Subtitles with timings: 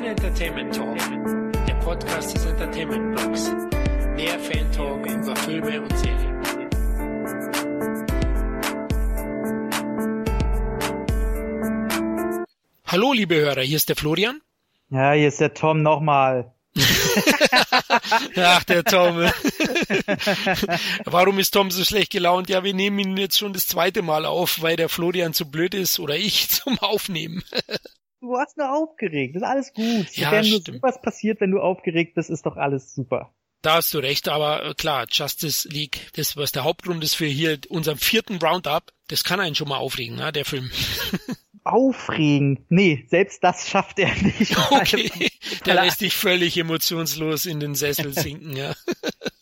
[0.00, 0.96] Sin Entertainment Talk,
[1.66, 3.50] der Podcast des Entertainment Blogs.
[4.16, 6.40] Mehr Fan Talk über Filme und Serien.
[12.86, 14.40] Hallo, liebe Hörer, hier ist der Florian.
[14.88, 16.54] Ja, hier ist der Tom nochmal.
[18.36, 19.30] Ach, der Tom.
[21.04, 22.48] Warum ist Tom so schlecht gelaunt?
[22.48, 25.74] Ja, wir nehmen ihn jetzt schon das zweite Mal auf, weil der Florian zu blöd
[25.74, 27.44] ist oder ich zum Aufnehmen.
[28.20, 30.16] Du warst nur aufgeregt, das ist alles gut.
[30.16, 30.82] Ja, wenn stimmt.
[30.82, 33.32] was passiert, wenn du aufgeregt bist, ist doch alles super.
[33.62, 37.26] Da hast du recht, aber äh, klar, Justice League, das was der Hauptgrund ist für
[37.26, 40.70] hier unserem vierten Roundup, das kann einen schon mal aufregen, ne, der Film.
[41.64, 42.64] Aufregen.
[42.70, 44.56] Nee, selbst das schafft er nicht.
[44.70, 45.30] Okay,
[45.66, 48.74] der lässt dich völlig emotionslos in den Sessel sinken, ja.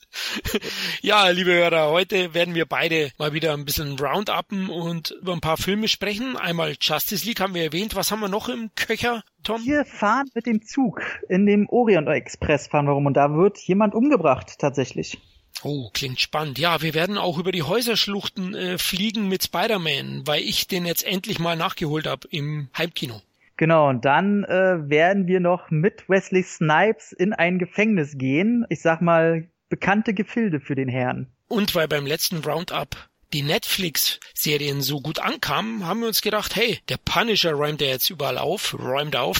[1.01, 5.41] Ja, liebe Hörer, heute werden wir beide mal wieder ein bisschen rounduppen und über ein
[5.41, 6.37] paar Filme sprechen.
[6.37, 7.95] Einmal Justice League haben wir erwähnt.
[7.95, 9.65] Was haben wir noch im Köcher, Tom?
[9.65, 13.59] Wir fahren mit dem Zug in dem Orient Express fahren wir rum und da wird
[13.59, 15.19] jemand umgebracht tatsächlich.
[15.63, 16.59] Oh, klingt spannend.
[16.59, 21.05] Ja, wir werden auch über die Häuserschluchten äh, fliegen mit Spider-Man, weil ich den jetzt
[21.05, 23.21] endlich mal nachgeholt habe im Heimkino.
[23.57, 28.65] Genau, und dann äh, werden wir noch mit Wesley Snipes in ein Gefängnis gehen.
[28.69, 31.29] Ich sag mal, bekannte Gefilde für den Herrn.
[31.49, 36.79] Und weil beim letzten Roundup die Netflix-Serien so gut ankamen, haben wir uns gedacht, hey,
[36.89, 39.39] der Punisher räumt ja jetzt überall auf, räumt auf.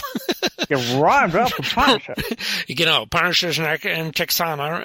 [0.69, 2.15] Ja, right, right, the Punisher.
[2.67, 4.83] genau, Punisher Snack ein Texaner.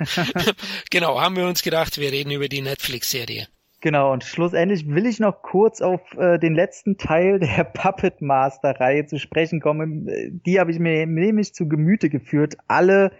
[0.90, 3.48] genau, haben wir uns gedacht, wir reden über die Netflix-Serie.
[3.82, 8.78] Genau, und schlussendlich will ich noch kurz auf äh, den letzten Teil der Puppet Master
[8.78, 10.06] Reihe zu sprechen kommen.
[10.08, 12.56] Äh, Die habe ich mir nämlich zu Gemüte geführt.
[12.68, 13.12] Alle,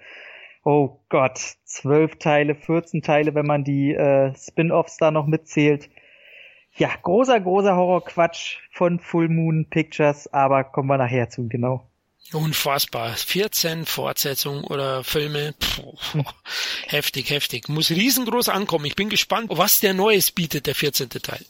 [0.64, 5.89] oh Gott, zwölf Teile, 14 Teile, wenn man die äh, Spin-offs da noch mitzählt.
[6.77, 11.86] Ja, großer, großer Horrorquatsch von Full Moon Pictures, aber kommen wir nachher zu, genau.
[12.33, 13.16] Unfassbar.
[13.16, 15.53] 14 Fortsetzungen oder Filme.
[15.58, 16.22] Puh,
[16.86, 17.69] heftig, heftig.
[17.69, 18.84] Muss riesengroß ankommen.
[18.84, 21.09] Ich bin gespannt, was der Neues bietet, der 14.
[21.09, 21.44] Teil.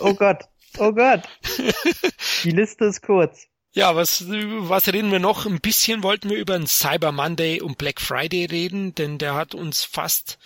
[0.00, 0.44] Oh Gott,
[0.78, 1.22] oh Gott.
[2.42, 3.46] Die Liste ist kurz.
[3.76, 5.44] Ja, was, was reden wir noch?
[5.44, 9.54] Ein bisschen wollten wir über einen Cyber Monday und Black Friday reden, denn der hat
[9.54, 10.38] uns fast,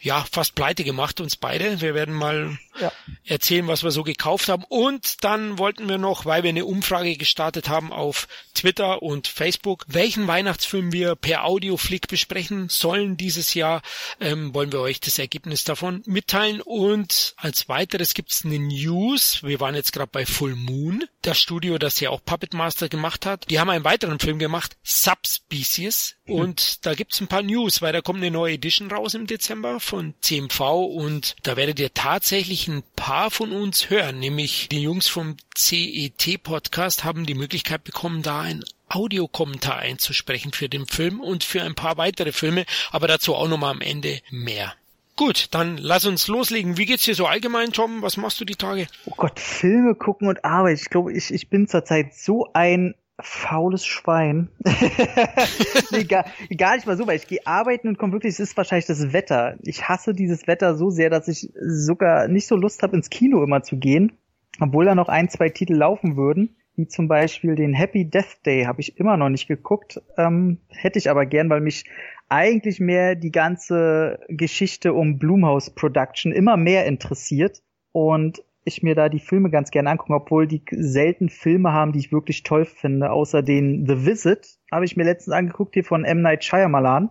[0.00, 1.82] ja, fast pleite gemacht, uns beide.
[1.82, 2.92] Wir werden mal Ja.
[3.24, 4.64] erzählen, was wir so gekauft haben.
[4.70, 9.84] Und dann wollten wir noch, weil wir eine Umfrage gestartet haben auf Twitter und Facebook,
[9.88, 13.82] welchen Weihnachtsfilm wir per Audioflick besprechen sollen dieses Jahr,
[14.18, 16.62] ähm, wollen wir euch das Ergebnis davon mitteilen.
[16.62, 19.42] Und als weiteres gibt's eine News.
[19.42, 23.26] Wir waren jetzt gerade bei Full Moon, das Studio, das ja auch Puppet Master gemacht
[23.26, 23.50] hat.
[23.50, 26.16] Die haben einen weiteren Film gemacht, Subspecies.
[26.26, 29.80] Und da gibt's ein paar News, weil da kommt eine neue Edition raus im Dezember
[29.80, 35.06] von CMV und da werdet ihr tatsächlich ein paar von uns hören, nämlich die Jungs
[35.06, 41.44] vom CET Podcast haben die Möglichkeit bekommen, da ein Audiokommentar einzusprechen für den Film und
[41.44, 44.74] für ein paar weitere Filme, aber dazu auch nochmal am Ende mehr.
[45.16, 46.76] Gut, dann lass uns loslegen.
[46.76, 48.02] Wie geht's dir so allgemein, Tom?
[48.02, 48.86] Was machst du die Tage?
[49.06, 50.78] Oh Gott, Filme gucken und Arbeit.
[50.78, 54.48] Ich glaube, ich, ich bin zurzeit so ein faules Schwein.
[55.90, 58.56] nee, gar, gar nicht mal so, weil ich gehe arbeiten und komme wirklich, es ist
[58.58, 59.56] wahrscheinlich das Wetter.
[59.62, 63.42] Ich hasse dieses Wetter so sehr, dass ich sogar nicht so Lust habe, ins Kino
[63.42, 64.12] immer zu gehen.
[64.60, 66.56] Obwohl da noch ein, zwei Titel laufen würden.
[66.76, 70.02] Wie zum Beispiel den Happy Death Day habe ich immer noch nicht geguckt.
[70.18, 71.86] Ähm, hätte ich aber gern, weil mich
[72.28, 77.62] eigentlich mehr die ganze Geschichte um Blumhouse Production immer mehr interessiert.
[77.92, 82.00] Und ich mir da die Filme ganz gerne angucken, obwohl die selten Filme haben, die
[82.00, 83.10] ich wirklich toll finde.
[83.12, 86.20] Außer den The Visit habe ich mir letztens angeguckt, hier von M.
[86.20, 87.10] Night Shyamalan.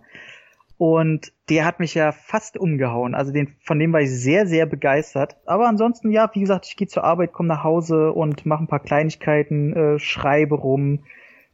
[0.78, 3.16] Und der hat mich ja fast umgehauen.
[3.16, 5.38] Also den, von dem war ich sehr, sehr begeistert.
[5.46, 8.68] Aber ansonsten, ja, wie gesagt, ich gehe zur Arbeit, komme nach Hause und mache ein
[8.68, 11.06] paar Kleinigkeiten, äh, schreibe rum,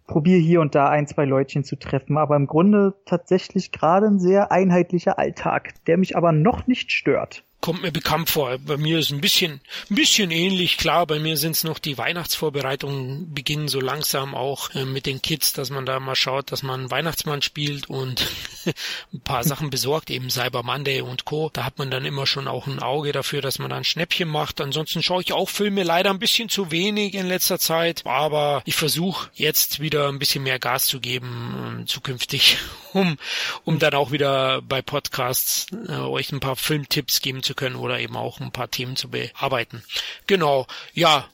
[0.07, 2.17] probiere hier und da ein, zwei Leutchen zu treffen.
[2.17, 7.43] Aber im Grunde tatsächlich gerade ein sehr einheitlicher Alltag, der mich aber noch nicht stört.
[7.61, 8.57] Kommt mir bekannt vor.
[8.57, 10.77] Bei mir ist ein bisschen, ein bisschen ähnlich.
[10.77, 15.21] Klar, bei mir sind es noch die Weihnachtsvorbereitungen, beginnen so langsam auch äh, mit den
[15.21, 18.27] Kids, dass man da mal schaut, dass man Weihnachtsmann spielt und
[19.13, 21.51] ein paar Sachen besorgt, eben Cyber Monday und Co.
[21.53, 24.59] Da hat man dann immer schon auch ein Auge dafür, dass man dann Schnäppchen macht.
[24.59, 28.75] Ansonsten schaue ich auch Filme leider ein bisschen zu wenig in letzter Zeit, aber ich
[28.75, 32.57] versuche jetzt wieder ein bisschen mehr Gas zu geben äh, zukünftig,
[32.93, 33.17] um,
[33.65, 37.99] um dann auch wieder bei Podcasts äh, euch ein paar Filmtipps geben zu können oder
[37.99, 39.83] eben auch ein paar Themen zu bearbeiten.
[40.27, 41.27] Genau, ja,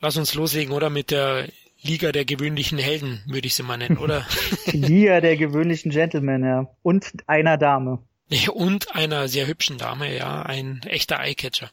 [0.00, 1.48] lass uns loslegen, oder mit der
[1.82, 4.26] Liga der gewöhnlichen Helden, würde ich sie mal nennen, oder?
[4.66, 6.68] Liga der gewöhnlichen Gentlemen, ja.
[6.82, 7.98] Und einer Dame.
[8.52, 11.70] Und einer sehr hübschen Dame, ja, ein echter Eyecatcher.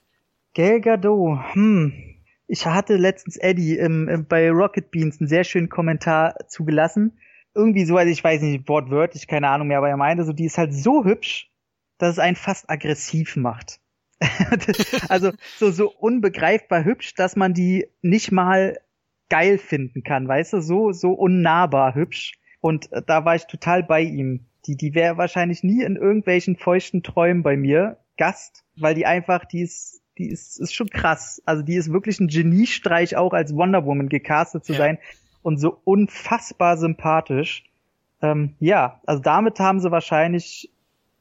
[0.56, 2.16] Gal Gadot, hm.
[2.48, 7.19] Ich hatte letztens Eddie im, bei Rocket Beans einen sehr schönen Kommentar zugelassen.
[7.54, 10.45] Irgendwie so, also ich weiß nicht, wortwörtlich, keine Ahnung mehr, aber er meinte so, die
[10.45, 11.52] ist halt so hübsch,
[12.00, 13.80] dass es einen fast aggressiv macht.
[15.10, 18.80] also so, so unbegreifbar hübsch, dass man die nicht mal
[19.30, 22.33] geil finden kann, weißt du, so, so unnahbar hübsch.
[22.62, 24.45] Und äh, da war ich total bei ihm.
[24.66, 29.45] Die, die wäre wahrscheinlich nie in irgendwelchen feuchten Träumen bei mir Gast, weil die einfach,
[29.45, 31.42] die ist, die ist, ist schon krass.
[31.45, 34.80] Also die ist wirklich ein Geniestreich auch als Wonder Woman gecastet zu ja.
[34.80, 34.98] sein
[35.42, 37.63] und so unfassbar sympathisch.
[38.21, 40.69] Ähm, ja, also damit haben sie wahrscheinlich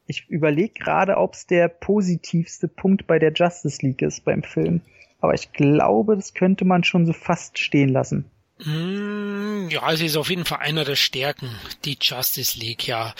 [0.09, 4.81] ich überlege gerade, ob es der positivste Punkt bei der Justice League ist beim Film.
[5.21, 8.25] Aber ich glaube, das könnte man schon so fast stehen lassen.
[8.65, 11.51] Mm, ja, es ist auf jeden Fall einer der Stärken,
[11.85, 13.15] die Justice League, ja.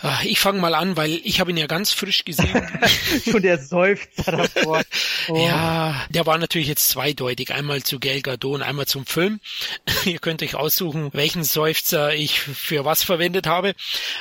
[0.00, 2.68] Ah, ich fange mal an, weil ich habe ihn ja ganz frisch gesehen.
[3.24, 4.82] Schon der Seufzer davor.
[5.30, 5.36] Oh.
[5.36, 7.52] Ja, der war natürlich jetzt zweideutig.
[7.52, 9.40] Einmal zu Gal Gadot und einmal zum Film.
[10.06, 13.74] Ihr könnt euch aussuchen, welchen Seufzer ich für was verwendet habe.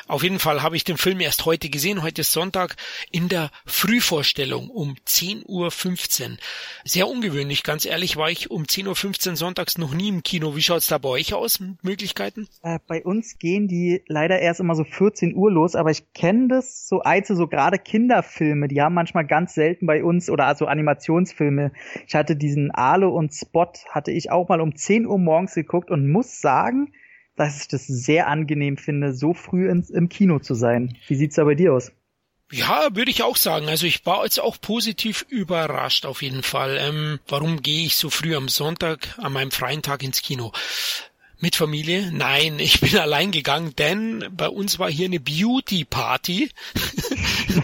[0.07, 2.03] Auf jeden Fall habe ich den Film erst heute gesehen.
[2.03, 2.75] Heute ist Sonntag
[3.09, 6.37] in der Frühvorstellung um 10.15 Uhr.
[6.83, 10.55] Sehr ungewöhnlich, ganz ehrlich, war ich um 10.15 Uhr sonntags noch nie im Kino.
[10.57, 12.49] Wie schaut's da bei euch aus mit Möglichkeiten?
[12.63, 16.47] Äh, bei uns gehen die leider erst immer so 14 Uhr los, aber ich kenne
[16.47, 20.65] das so alte, so gerade Kinderfilme, die haben manchmal ganz selten bei uns oder also
[20.65, 21.71] Animationsfilme.
[22.07, 25.91] Ich hatte diesen Ale und Spot, hatte ich auch mal um 10 Uhr morgens geguckt
[25.91, 26.93] und muss sagen,
[27.35, 30.97] dass ich das sehr angenehm finde, so früh ins, im Kino zu sein.
[31.07, 31.91] Wie sieht's da bei dir aus?
[32.51, 33.67] Ja, würde ich auch sagen.
[33.67, 36.77] Also ich war jetzt auch positiv überrascht auf jeden Fall.
[36.79, 40.53] Ähm, warum gehe ich so früh am Sonntag, an meinem freien Tag ins Kino?
[41.39, 42.11] Mit Familie?
[42.11, 46.49] Nein, ich bin allein gegangen, denn bei uns war hier eine Beauty Party.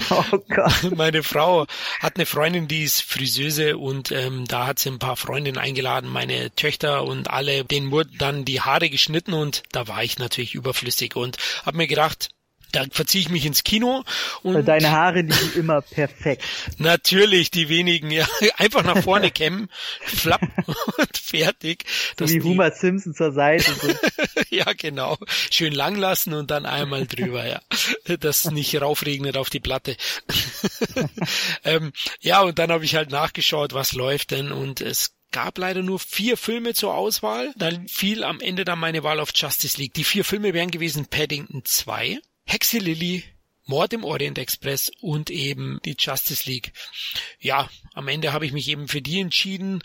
[0.09, 0.91] Oh Gott.
[0.95, 1.67] Meine Frau
[1.99, 6.09] hat eine Freundin, die ist Friseuse und ähm, da hat sie ein paar Freundinnen eingeladen,
[6.09, 10.55] meine Töchter und alle, denen wurden dann die Haare geschnitten und da war ich natürlich
[10.55, 12.29] überflüssig und habe mir gedacht,
[12.73, 14.03] da verziehe ich mich ins Kino
[14.41, 16.43] und deine Haare liegen immer perfekt.
[16.77, 18.27] Natürlich, die wenigen, ja,
[18.57, 19.69] einfach nach vorne kämmen,
[20.01, 20.41] flapp
[20.97, 21.85] und fertig.
[22.17, 23.71] Wie Homer Simpson zur Seite.
[23.73, 23.89] So.
[24.49, 25.17] ja, genau.
[25.51, 27.61] Schön lang lassen und dann einmal drüber, ja.
[28.19, 29.95] Das nicht raufregnet auf die Platte.
[31.63, 35.81] ähm, ja, und dann habe ich halt nachgeschaut, was läuft denn und es gab leider
[35.81, 37.53] nur vier Filme zur Auswahl.
[37.57, 39.93] Dann fiel am Ende dann meine Wahl auf Justice League.
[39.95, 43.23] Die vier Filme wären gewesen Paddington 2, Hexe Lilly,
[43.65, 46.73] Mord im Orient Express und eben die Justice League.
[47.39, 49.81] Ja, am Ende habe ich mich eben für die entschieden.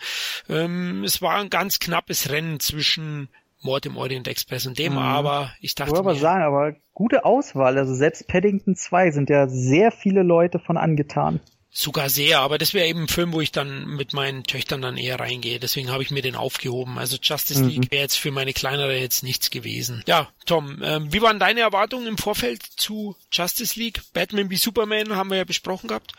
[0.48, 3.28] Ähm, es war ein ganz knappes Rennen zwischen
[3.60, 4.98] Mord im Orient Express und dem, mhm.
[4.98, 5.92] aber ich dachte.
[5.92, 7.76] Ich aber sagen, aber gute Auswahl.
[7.78, 11.40] Also selbst Paddington 2 sind ja sehr viele Leute von angetan.
[11.80, 14.96] Sogar sehr, aber das wäre eben ein Film, wo ich dann mit meinen Töchtern dann
[14.96, 15.60] eher reingehe.
[15.60, 16.98] Deswegen habe ich mir den aufgehoben.
[16.98, 17.68] Also Justice mhm.
[17.68, 20.02] League wäre jetzt für meine kleinere jetzt nichts gewesen.
[20.08, 24.02] Ja, Tom, ähm, wie waren deine Erwartungen im Vorfeld zu Justice League?
[24.12, 26.14] Batman wie Superman haben wir ja besprochen gehabt.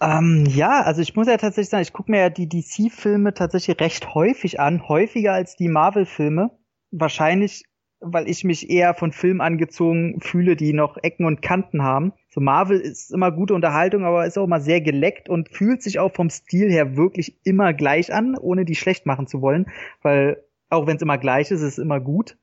[0.00, 3.78] Ähm, ja, also ich muss ja tatsächlich sagen, ich gucke mir ja die DC-Filme tatsächlich
[3.80, 6.50] recht häufig an, häufiger als die Marvel-Filme.
[6.92, 7.64] Wahrscheinlich
[8.06, 12.12] weil ich mich eher von Filmen angezogen fühle, die noch Ecken und Kanten haben.
[12.28, 15.98] So Marvel ist immer gute Unterhaltung, aber ist auch immer sehr geleckt und fühlt sich
[15.98, 19.66] auch vom Stil her wirklich immer gleich an, ohne die schlecht machen zu wollen,
[20.02, 22.36] weil auch wenn es immer gleich ist, ist es immer gut.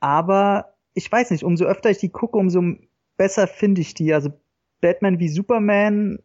[0.00, 2.62] Aber ich weiß nicht, umso öfter ich die gucke, umso
[3.16, 4.12] besser finde ich die.
[4.12, 4.30] Also
[4.80, 6.18] Batman wie Superman,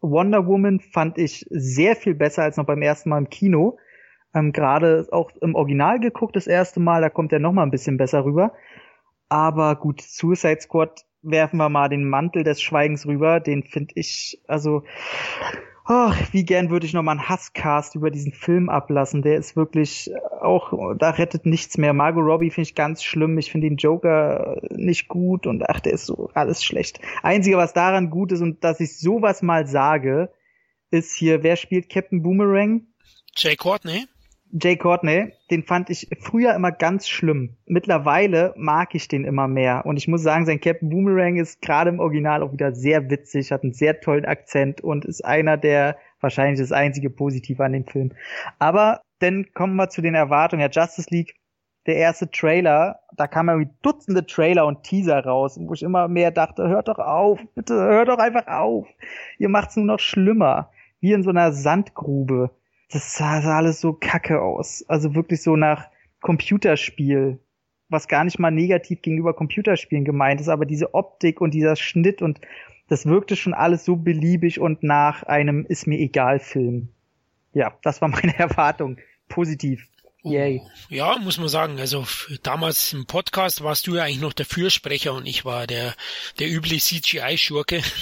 [0.00, 3.78] Wonder Woman fand ich sehr viel besser als noch beim ersten Mal im Kino
[4.34, 7.70] ähm, gerade auch im Original geguckt das erste Mal, da kommt er noch mal ein
[7.70, 8.52] bisschen besser rüber.
[9.28, 14.40] Aber gut, Suicide Squad werfen wir mal den Mantel des Schweigens rüber, den finde ich,
[14.46, 14.84] also,
[15.88, 19.22] oh, wie gern würde ich noch mal einen Hasscast über diesen Film ablassen.
[19.22, 20.10] Der ist wirklich
[20.40, 21.92] auch, da rettet nichts mehr.
[21.92, 23.38] Margot Robbie finde ich ganz schlimm.
[23.38, 27.00] Ich finde den Joker nicht gut und ach, der ist so alles schlecht.
[27.22, 30.30] Einzige, was daran gut ist und dass ich sowas mal sage,
[30.90, 32.86] ist hier, wer spielt Captain Boomerang?
[33.36, 34.06] Jay Courtney.
[34.52, 37.56] Jay Courtney, den fand ich früher immer ganz schlimm.
[37.66, 39.84] Mittlerweile mag ich den immer mehr.
[39.84, 43.50] Und ich muss sagen, sein Captain Boomerang ist gerade im Original auch wieder sehr witzig,
[43.50, 47.86] hat einen sehr tollen Akzent und ist einer der wahrscheinlich das einzige Positive an dem
[47.86, 48.12] Film.
[48.58, 50.62] Aber dann kommen wir zu den Erwartungen.
[50.62, 51.34] Ja, Justice League,
[51.86, 56.30] der erste Trailer, da kamen irgendwie Dutzende Trailer und Teaser raus, wo ich immer mehr
[56.30, 58.86] dachte, hört doch auf, bitte hört doch einfach auf.
[59.38, 60.70] Ihr macht's nur noch schlimmer.
[61.00, 62.50] Wie in so einer Sandgrube
[62.94, 64.84] das sah, sah alles so kacke aus.
[64.88, 65.88] Also wirklich so nach
[66.20, 67.40] Computerspiel,
[67.88, 72.22] was gar nicht mal negativ gegenüber Computerspielen gemeint ist, aber diese Optik und dieser Schnitt
[72.22, 72.40] und
[72.88, 76.88] das wirkte schon alles so beliebig und nach einem ist mir egal Film.
[77.52, 78.96] Ja, das war meine Erwartung.
[79.28, 79.88] positiv.
[80.24, 80.62] Yay.
[80.88, 81.78] Ja, muss man sagen.
[81.78, 82.06] Also
[82.42, 85.94] damals im Podcast warst du ja eigentlich noch der Fürsprecher und ich war der
[86.38, 87.82] der übliche CGI-Schurke.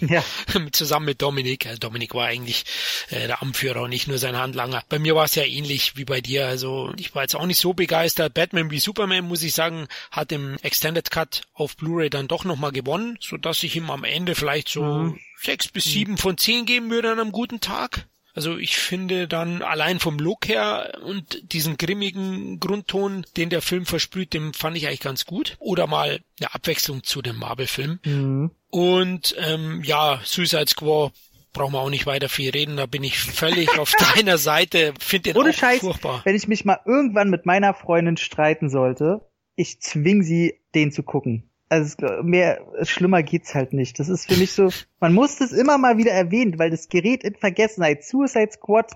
[0.00, 0.22] Ja.
[0.72, 1.66] Zusammen mit Dominik.
[1.66, 2.64] Also Dominik war eigentlich
[3.10, 4.84] äh, der Anführer und nicht nur sein Handlanger.
[4.88, 6.46] Bei mir war es ja ähnlich wie bei dir.
[6.46, 8.34] Also ich war jetzt auch nicht so begeistert.
[8.34, 12.70] Batman wie Superman, muss ich sagen, hat im Extended Cut auf Blu-ray dann doch nochmal
[12.70, 15.18] gewonnen, so dass ich ihm am Ende vielleicht so mhm.
[15.42, 18.06] sechs bis sieben von zehn geben würde an einem guten Tag.
[18.38, 23.84] Also ich finde dann allein vom Look her und diesen grimmigen Grundton, den der Film
[23.84, 25.56] versprüht, den fand ich eigentlich ganz gut.
[25.58, 27.98] Oder mal eine Abwechslung zu dem Marvel-Film.
[28.04, 28.52] Mhm.
[28.70, 31.12] Und ähm, ja, Suicide Squad
[31.52, 35.32] brauchen wir auch nicht weiter viel reden, da bin ich völlig auf deiner Seite, finde
[35.32, 36.22] den Ohne auch Scheiß, furchtbar.
[36.24, 41.02] Wenn ich mich mal irgendwann mit meiner Freundin streiten sollte, ich zwing sie, den zu
[41.02, 43.98] gucken also mehr schlimmer geht's halt nicht.
[43.98, 44.70] Das ist für mich so,
[45.00, 48.04] man muss das immer mal wieder erwähnen, weil das gerät in Vergessenheit.
[48.04, 48.92] Suicide Squad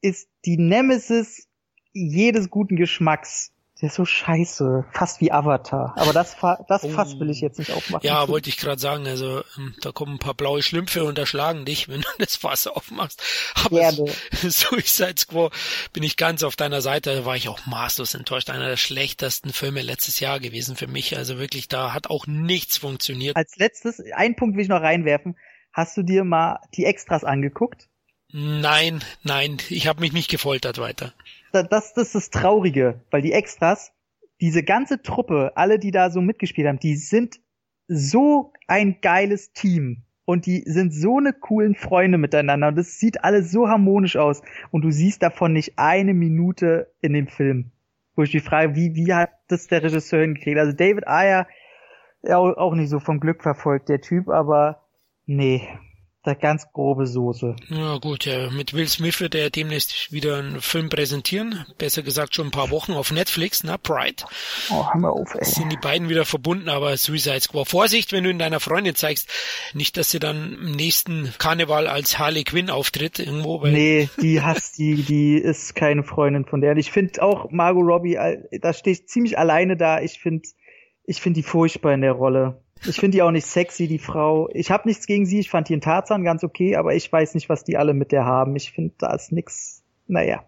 [0.00, 1.48] ist die Nemesis
[1.92, 3.52] jedes guten Geschmacks.
[3.82, 5.92] Der ist so scheiße, fast wie Avatar.
[5.96, 6.36] Aber das,
[6.68, 6.88] das oh.
[6.90, 8.06] Fass will ich jetzt nicht aufmachen.
[8.06, 9.08] Ja, wollte ich gerade sagen.
[9.08, 12.68] Also ähm, da kommen ein paar blaue Schlümpfe und erschlagen dich, wenn du das Fass
[12.68, 13.20] aufmachst.
[13.56, 14.12] Aber Gerne.
[14.30, 15.52] Suicide Squad
[15.92, 17.12] bin ich ganz auf deiner Seite.
[17.12, 18.50] Da war ich auch maßlos enttäuscht.
[18.50, 21.16] Einer der schlechtesten Filme letztes Jahr gewesen für mich.
[21.16, 23.36] Also wirklich, da hat auch nichts funktioniert.
[23.36, 25.36] Als letztes, einen Punkt will ich noch reinwerfen.
[25.72, 27.88] Hast du dir mal die Extras angeguckt?
[28.30, 31.12] Nein, nein, ich habe mich nicht gefoltert weiter
[31.52, 33.92] das, das ist das Traurige, weil die Extras,
[34.40, 37.40] diese ganze Truppe, alle, die da so mitgespielt haben, die sind
[37.88, 40.02] so ein geiles Team.
[40.24, 42.68] Und die sind so eine coolen Freunde miteinander.
[42.68, 44.40] Und das sieht alles so harmonisch aus.
[44.70, 47.72] Und du siehst davon nicht eine Minute in dem Film.
[48.14, 50.58] Wo ich mich frage, wie, wie hat das der Regisseur hingekriegt?
[50.58, 51.46] Also David Ayer,
[52.30, 54.82] auch nicht so vom Glück verfolgt, der Typ, aber
[55.26, 55.68] nee,
[56.24, 57.56] der ganz grobe Soße.
[57.68, 61.66] Ja gut, ja, mit Will Smith wird er demnächst wieder einen Film präsentieren.
[61.78, 64.24] Besser gesagt schon ein paar Wochen auf Netflix, na, Pride.
[64.70, 65.44] Oh, hör mal auf, ey.
[65.44, 67.68] Sind die beiden wieder verbunden, aber Suicide Squad.
[67.68, 69.28] Vorsicht, wenn du in deiner Freundin zeigst,
[69.74, 73.60] nicht, dass sie dann im nächsten Karneval als Harley Quinn auftritt irgendwo.
[73.60, 76.72] Weil nee, die hasst die, die ist keine Freundin von der.
[76.72, 78.18] Und ich finde auch Margot Robbie,
[78.60, 80.00] da stehe ich ziemlich alleine da.
[80.00, 80.48] Ich finde,
[81.04, 82.61] ich finde die furchtbar in der Rolle.
[82.86, 84.48] Ich finde die auch nicht sexy, die Frau.
[84.52, 87.34] Ich habe nichts gegen sie, ich fand die in Tarzan ganz okay, aber ich weiß
[87.34, 88.56] nicht, was die alle mit der haben.
[88.56, 89.82] Ich finde, da ist nix.
[90.08, 90.44] Naja.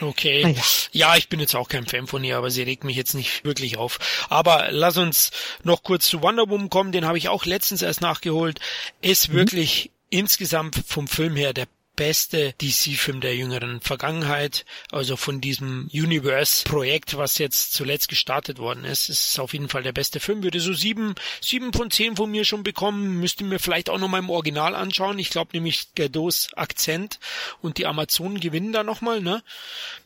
[0.00, 0.42] Okay.
[0.42, 0.62] Naja.
[0.92, 3.44] Ja, ich bin jetzt auch kein Fan von ihr, aber sie regt mich jetzt nicht
[3.44, 3.98] wirklich auf.
[4.30, 5.30] Aber lass uns
[5.62, 8.60] noch kurz zu Wonder Woman kommen, den habe ich auch letztens erst nachgeholt.
[9.02, 9.34] Ist mhm.
[9.34, 11.66] wirklich insgesamt vom Film her der
[11.96, 19.08] beste DC-Film der jüngeren Vergangenheit, also von diesem Universe-Projekt, was jetzt zuletzt gestartet worden ist.
[19.08, 20.42] ist auf jeden Fall der beste Film.
[20.42, 23.18] Würde so sieben, sieben von zehn von mir schon bekommen.
[23.18, 25.18] Müsste mir vielleicht auch nochmal im Original anschauen.
[25.18, 27.18] Ich glaube nämlich Gados Akzent
[27.62, 29.42] und die Amazonen gewinnen da nochmal, ne?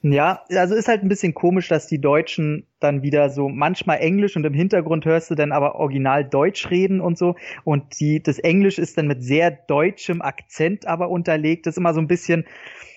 [0.02, 4.36] Ja, also ist halt ein bisschen komisch, dass die Deutschen dann wieder so manchmal Englisch
[4.36, 7.36] und im Hintergrund hörst du dann aber original Deutsch reden und so.
[7.64, 11.66] Und die, das Englisch ist dann mit sehr deutschem Akzent aber unterlegt.
[11.66, 12.44] Das ist immer so ein bisschen,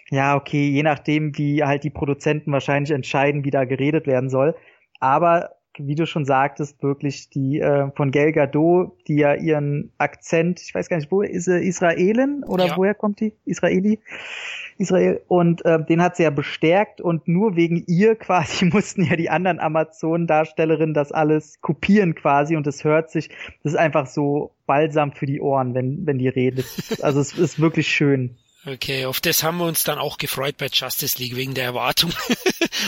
[0.10, 4.56] ja, okay, je nachdem, wie halt die Produzenten wahrscheinlich entscheiden, wie da geredet werden soll.
[5.00, 10.62] Aber wie du schon sagtest, wirklich die äh, von Gal Gadot, die ja ihren Akzent,
[10.62, 12.78] ich weiß gar nicht, wo ist sie, Israelin oder ja.
[12.78, 13.34] woher kommt die?
[13.46, 14.00] Israeli?
[14.78, 19.16] Israel und äh, den hat sie ja bestärkt und nur wegen ihr quasi mussten ja
[19.16, 23.30] die anderen Amazon-Darstellerinnen das alles kopieren quasi und es hört sich,
[23.64, 26.66] das ist einfach so balsam für die Ohren, wenn, wenn die redet.
[27.02, 28.38] Also es ist wirklich schön.
[28.66, 32.14] Okay, auf das haben wir uns dann auch gefreut bei Justice League wegen der Erwartung.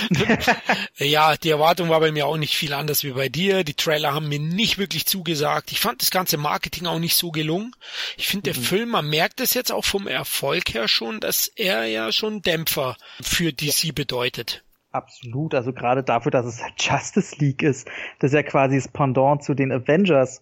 [0.97, 3.65] ja, die Erwartung war bei mir auch nicht viel anders wie bei dir.
[3.65, 5.73] Die Trailer haben mir nicht wirklich zugesagt.
[5.73, 7.75] Ich fand das ganze Marketing auch nicht so gelungen.
[8.15, 8.65] Ich finde, der mhm.
[8.65, 12.95] Film, man merkt es jetzt auch vom Erfolg her schon, dass er ja schon Dämpfer
[13.21, 14.63] für DC bedeutet.
[14.93, 17.85] Absolut, also gerade dafür, dass es halt Justice League ist,
[18.19, 20.41] das ist ja quasi das Pendant zu den Avengers.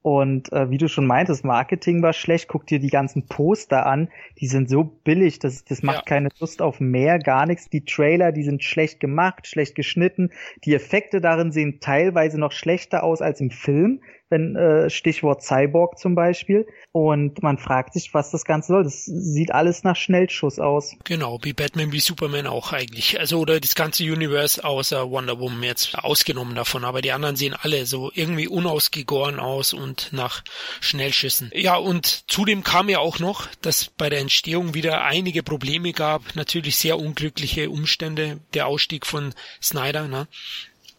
[0.00, 2.48] Und äh, wie du schon meintest, Marketing war schlecht.
[2.48, 4.08] Guck dir die ganzen Poster an.
[4.38, 6.02] Die sind so billig, das, das macht ja.
[6.04, 7.68] keine Lust auf mehr, gar nichts.
[7.68, 10.30] Die Trailer, die sind schlecht gemacht, schlecht geschnitten.
[10.64, 14.00] Die Effekte darin sehen teilweise noch schlechter aus als im Film
[14.30, 16.66] wenn äh, Stichwort Cyborg zum Beispiel.
[16.92, 18.84] Und man fragt sich, was das Ganze soll.
[18.84, 20.96] Das sieht alles nach Schnellschuss aus.
[21.04, 23.18] Genau, wie Batman, wie Superman auch eigentlich.
[23.18, 26.84] Also oder das ganze Universe außer Wonder Woman jetzt ausgenommen davon.
[26.84, 30.42] Aber die anderen sehen alle so irgendwie unausgegoren aus und nach
[30.80, 31.50] Schnellschüssen.
[31.54, 36.22] Ja, und zudem kam ja auch noch, dass bei der Entstehung wieder einige Probleme gab.
[36.34, 38.40] Natürlich sehr unglückliche Umstände.
[38.54, 40.26] Der Ausstieg von Snyder, ne?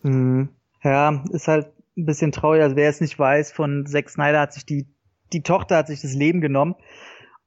[0.02, 0.50] Mhm.
[0.84, 1.68] Ja, ist halt
[2.00, 2.62] ein bisschen traurig.
[2.62, 4.88] Also wer es nicht weiß, von Zack Snyder hat sich die,
[5.34, 6.76] die Tochter hat sich das Leben genommen.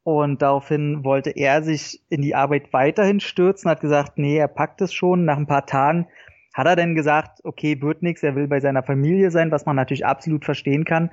[0.05, 4.81] Und daraufhin wollte er sich in die Arbeit weiterhin stürzen, hat gesagt, nee, er packt
[4.81, 5.25] es schon.
[5.25, 6.09] Nach ein paar Tagen
[6.55, 9.77] hat er dann gesagt, okay, wird nix, er will bei seiner Familie sein, was man
[9.77, 11.11] natürlich absolut verstehen kann.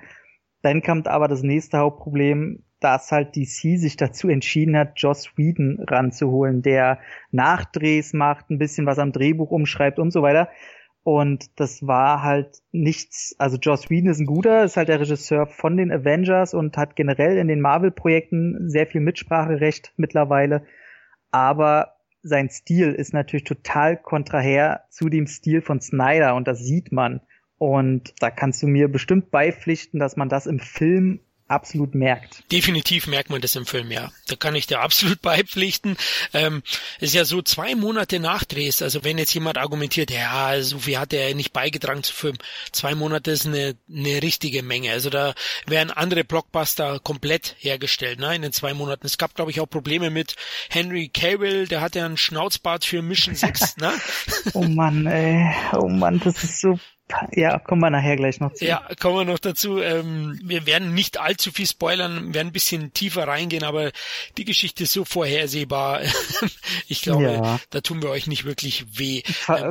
[0.62, 5.84] Dann kommt aber das nächste Hauptproblem, dass halt DC sich dazu entschieden hat, Joss Whedon
[5.88, 7.00] ranzuholen, der
[7.32, 10.50] Nachdrehs macht, ein bisschen was am Drehbuch umschreibt und so weiter.
[11.12, 15.48] Und das war halt nichts, also Joss Whedon ist ein guter, ist halt der Regisseur
[15.48, 20.68] von den Avengers und hat generell in den Marvel-Projekten sehr viel Mitspracherecht mittlerweile.
[21.32, 26.92] Aber sein Stil ist natürlich total kontraher zu dem Stil von Snyder und das sieht
[26.92, 27.22] man.
[27.58, 32.44] Und da kannst du mir bestimmt beipflichten, dass man das im Film absolut merkt.
[32.52, 34.12] Definitiv merkt man das im Film, ja.
[34.28, 35.98] Da kann ich dir absolut beipflichten.
[36.34, 36.64] Ähm,
[37.00, 38.82] ist ja so zwei Monate Nachdrehs.
[38.82, 42.38] Also wenn jetzt jemand argumentiert, ja, so viel hat er nicht beigetragen zu Film.
[42.72, 44.92] Zwei Monate ist eine, eine richtige Menge.
[44.92, 45.34] Also da
[45.66, 49.06] werden andere Blockbuster komplett hergestellt, ne, in den zwei Monaten.
[49.06, 50.36] Es gab, glaube ich, auch Probleme mit
[50.70, 53.92] Henry Cavill, der hat ja einen Schnauzbart für Mission 6, ne?
[54.54, 55.54] oh Mann, ey.
[55.74, 56.80] Oh Mann, das ist so
[57.32, 58.66] ja, kommen wir nachher gleich noch zu.
[58.66, 59.82] Ja, kommen wir noch dazu.
[59.82, 63.92] Ähm, wir werden nicht allzu viel spoilern, werden ein bisschen tiefer reingehen, aber
[64.38, 66.02] die Geschichte ist so vorhersehbar.
[66.88, 67.60] ich glaube, ja.
[67.70, 69.24] da tun wir euch nicht wirklich weh.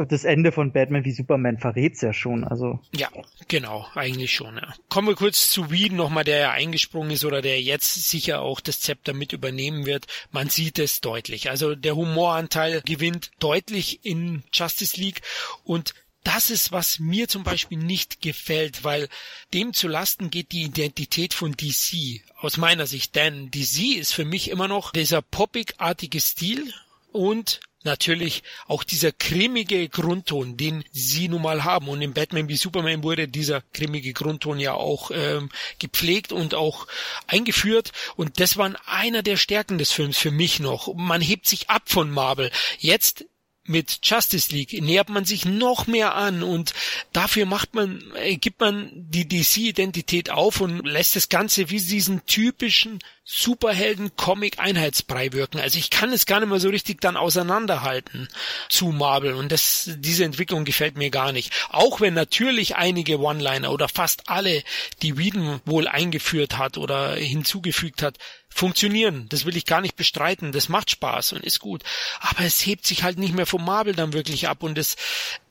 [0.09, 2.81] Das Ende von Batman wie Superman verrät's ja schon, also.
[2.95, 3.09] Ja,
[3.47, 4.75] genau, eigentlich schon, ja.
[4.89, 8.61] Kommen wir kurz zu Whedon nochmal, der ja eingesprungen ist oder der jetzt sicher auch
[8.61, 10.07] das Zepter mit übernehmen wird.
[10.31, 11.51] Man sieht es deutlich.
[11.51, 15.23] Also der Humoranteil gewinnt deutlich in Justice League
[15.65, 19.09] und das ist, was mir zum Beispiel nicht gefällt, weil
[19.55, 23.15] dem zu Lasten geht die Identität von DC aus meiner Sicht.
[23.15, 26.73] Denn DC ist für mich immer noch dieser poppig-artige Stil
[27.13, 31.89] und natürlich auch dieser cremige Grundton, den sie nun mal haben.
[31.89, 35.49] Und in Batman wie Superman wurde dieser cremige Grundton ja auch ähm,
[35.79, 36.87] gepflegt und auch
[37.27, 37.93] eingeführt.
[38.17, 40.95] Und das war einer der Stärken des Films für mich noch.
[40.95, 42.51] Man hebt sich ab von Marvel.
[42.79, 43.25] Jetzt
[43.69, 46.75] mit Justice League nähert man sich noch mehr an und
[47.13, 52.25] dafür macht man, äh, gibt man die DC-Identität auf und lässt das Ganze wie diesen
[52.27, 55.61] typischen Superhelden-Comic-Einheitsbrei wirken.
[55.61, 58.29] Also ich kann es gar nicht mehr so richtig dann auseinanderhalten
[58.71, 61.53] zu Marvel und das, diese Entwicklung gefällt mir gar nicht.
[61.69, 64.63] Auch wenn natürlich einige One-Liner oder fast alle,
[65.03, 68.17] die Whedon wohl eingeführt hat oder hinzugefügt hat,
[68.59, 69.27] funktionieren.
[69.31, 70.53] Das will ich gar nicht bestreiten.
[70.53, 71.83] Das macht Spaß und ist gut.
[72.21, 74.97] Aber es hebt sich halt nicht mehr vom Marvel dann wirklich ab und es,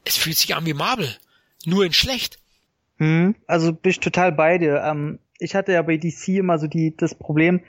[0.06, 1.10] es fühlt sich an wie Marvel.
[1.66, 2.40] Nur in schlecht.
[2.98, 4.82] Hm, also ich total bei dir.
[4.84, 7.62] Ähm, ich hatte ja bei DC immer so die, das Problem,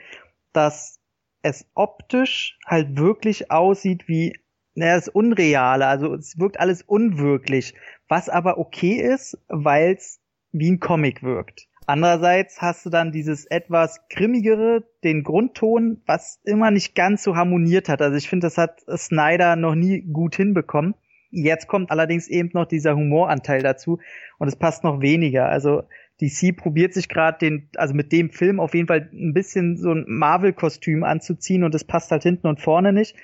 [0.53, 0.99] dass
[1.41, 4.37] es optisch halt wirklich aussieht wie,
[4.75, 7.73] naja, das Unreale, also es wirkt alles unwirklich,
[8.07, 10.19] was aber okay ist, weil es
[10.51, 11.68] wie ein Comic wirkt.
[11.89, 17.89] Andererseits hast du dann dieses etwas grimmigere, den Grundton, was immer nicht ganz so harmoniert
[17.89, 17.99] hat.
[18.03, 20.93] Also ich finde, das hat Snyder noch nie gut hinbekommen.
[21.31, 23.97] Jetzt kommt allerdings eben noch dieser Humoranteil dazu
[24.37, 25.49] und es passt noch weniger.
[25.49, 25.81] Also
[26.21, 29.91] DC probiert sich gerade den, also mit dem Film auf jeden Fall ein bisschen so
[29.91, 33.15] ein Marvel-Kostüm anzuziehen und das passt halt hinten und vorne nicht.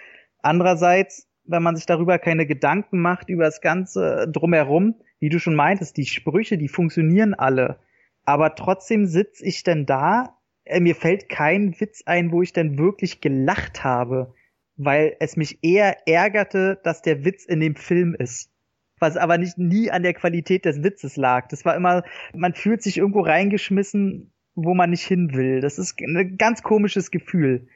[0.42, 5.54] Andererseits, wenn man sich darüber keine Gedanken macht, über das Ganze drumherum, wie du schon
[5.54, 7.78] meintest, die Sprüche, die funktionieren alle.
[8.26, 12.78] Aber trotzdem sitz ich denn da, äh, mir fällt kein Witz ein, wo ich denn
[12.78, 14.34] wirklich gelacht habe,
[14.76, 18.52] weil es mich eher ärgerte, dass der Witz in dem Film ist
[19.00, 21.48] was aber nicht nie an der Qualität des Witzes lag.
[21.50, 25.62] Das war immer, man fühlt sich irgendwo reingeschmissen, wo man nicht hin will.
[25.62, 27.68] Das ist ein ganz komisches Gefühl.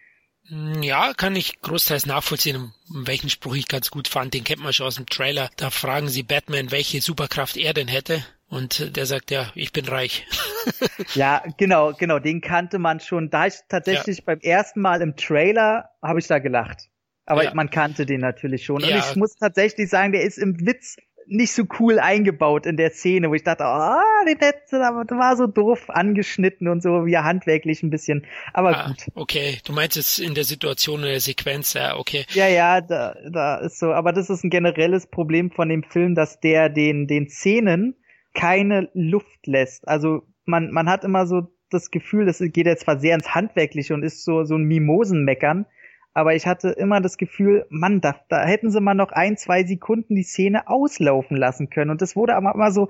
[0.48, 2.74] Hm, ja, kann ich großteils nachvollziehen,
[3.06, 4.34] welchen Spruch ich ganz gut fand.
[4.34, 5.50] Den kennt man schon aus dem Trailer.
[5.58, 8.24] Da fragen sie Batman, welche Superkraft er denn hätte.
[8.50, 10.26] Und der sagt, ja, ich bin reich.
[11.14, 13.30] ja, genau, genau, den kannte man schon.
[13.30, 14.24] Da ich tatsächlich ja.
[14.26, 16.90] beim ersten Mal im Trailer habe ich da gelacht.
[17.28, 17.54] Aber ja.
[17.54, 18.78] man kannte den natürlich schon.
[18.84, 20.96] Und ich muss tatsächlich sagen, der ist im Witz
[21.28, 25.06] nicht so cool eingebaut in der Szene, wo ich dachte, ah, oh, den hätte, aber
[25.16, 28.26] war so doof angeschnitten und so, wie handwerklich ein bisschen.
[28.54, 29.06] Aber ah, gut.
[29.14, 32.26] Okay, du meinst jetzt in der Situation, in der Sequenz, ja, okay.
[32.34, 33.94] Ja, ja, da, da ist so.
[33.94, 37.96] Aber das ist ein generelles Problem von dem Film, dass der den, den Szenen
[38.34, 39.88] keine Luft lässt.
[39.88, 43.94] Also man, man hat immer so das Gefühl, das geht jetzt zwar sehr ins Handwerkliche
[43.94, 45.66] und ist so, so ein Mimosenmeckern,
[46.14, 49.64] aber ich hatte immer das Gefühl, Mann, da, da hätten sie mal noch ein, zwei
[49.64, 51.92] Sekunden die Szene auslaufen lassen können.
[51.92, 52.90] Und das wurde aber immer so,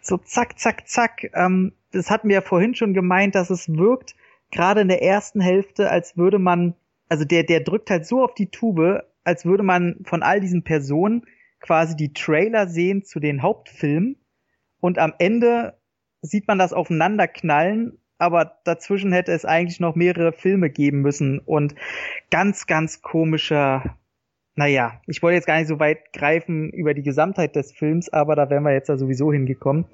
[0.00, 1.30] so zack, zack, zack.
[1.34, 4.14] Ähm, das hatten wir ja vorhin schon gemeint, dass es wirkt,
[4.52, 6.74] gerade in der ersten Hälfte, als würde man,
[7.08, 10.62] also der, der drückt halt so auf die Tube, als würde man von all diesen
[10.62, 11.26] Personen
[11.60, 14.16] quasi die Trailer sehen zu den Hauptfilmen
[14.80, 15.78] und am Ende
[16.22, 21.38] sieht man das aufeinander knallen aber dazwischen hätte es eigentlich noch mehrere Filme geben müssen
[21.38, 21.74] und
[22.30, 23.96] ganz, ganz komischer,
[24.54, 28.36] naja, ich wollte jetzt gar nicht so weit greifen über die Gesamtheit des Films, aber
[28.36, 29.86] da wären wir jetzt ja sowieso hingekommen.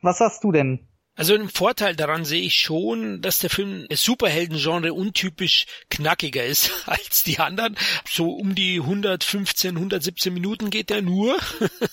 [0.00, 0.86] Was sagst du denn?
[1.14, 7.22] Also einen Vorteil daran sehe ich schon, dass der Film Superhelden-Genre untypisch knackiger ist als
[7.22, 7.76] die anderen.
[8.08, 11.36] So um die 115, 117 Minuten geht der nur.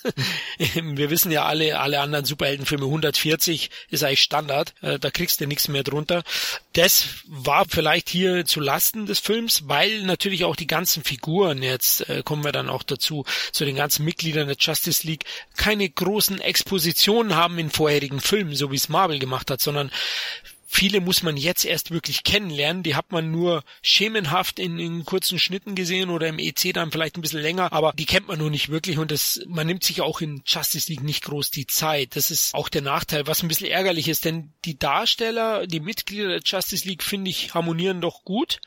[0.58, 4.73] Wir wissen ja alle, alle anderen Superheldenfilme 140 ist eigentlich Standard.
[4.82, 6.23] Äh, da kriegst du nichts mehr drunter.
[6.71, 12.08] Das war vielleicht hier zu Lasten des Films, weil natürlich auch die ganzen Figuren, jetzt
[12.08, 15.25] äh, kommen wir dann auch dazu, zu den ganzen Mitgliedern der Justice League,
[15.58, 19.91] keine großen Expositionen haben in vorherigen Filmen, so wie es Marvel Marvel gemacht hat, sondern
[20.72, 22.84] viele muss man jetzt erst wirklich kennenlernen.
[22.84, 27.17] Die hat man nur schemenhaft in, in kurzen Schnitten gesehen oder im EC dann vielleicht
[27.17, 30.02] ein bisschen länger, aber die kennt man nur nicht wirklich und das, man nimmt sich
[30.02, 32.15] auch in Justice League nicht groß die Zeit.
[32.15, 36.28] Das ist auch der Nachteil, was ein bisschen ärgerlich ist, denn die Darsteller, die Mitglieder
[36.28, 38.62] der Justice League, finde ich, harmonieren doch gut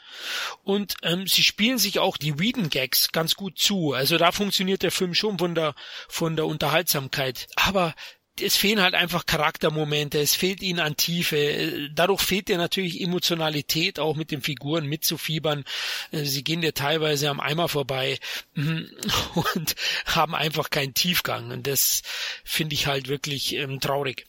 [0.64, 3.92] und ähm, sie spielen sich auch die Whedon-Gags ganz gut zu.
[3.92, 5.76] Also da funktioniert der Film schon von der,
[6.08, 7.46] von der Unterhaltsamkeit.
[7.54, 7.94] Aber
[8.40, 11.90] es fehlen halt einfach Charaktermomente, es fehlt ihnen an Tiefe.
[11.94, 15.64] Dadurch fehlt dir natürlich Emotionalität, auch mit den Figuren mitzufiebern.
[16.12, 18.18] Sie gehen dir teilweise am Eimer vorbei
[18.54, 18.86] mhm,
[19.54, 21.50] und haben einfach keinen Tiefgang.
[21.50, 22.02] Und das
[22.44, 24.26] finde ich halt wirklich ähm, traurig.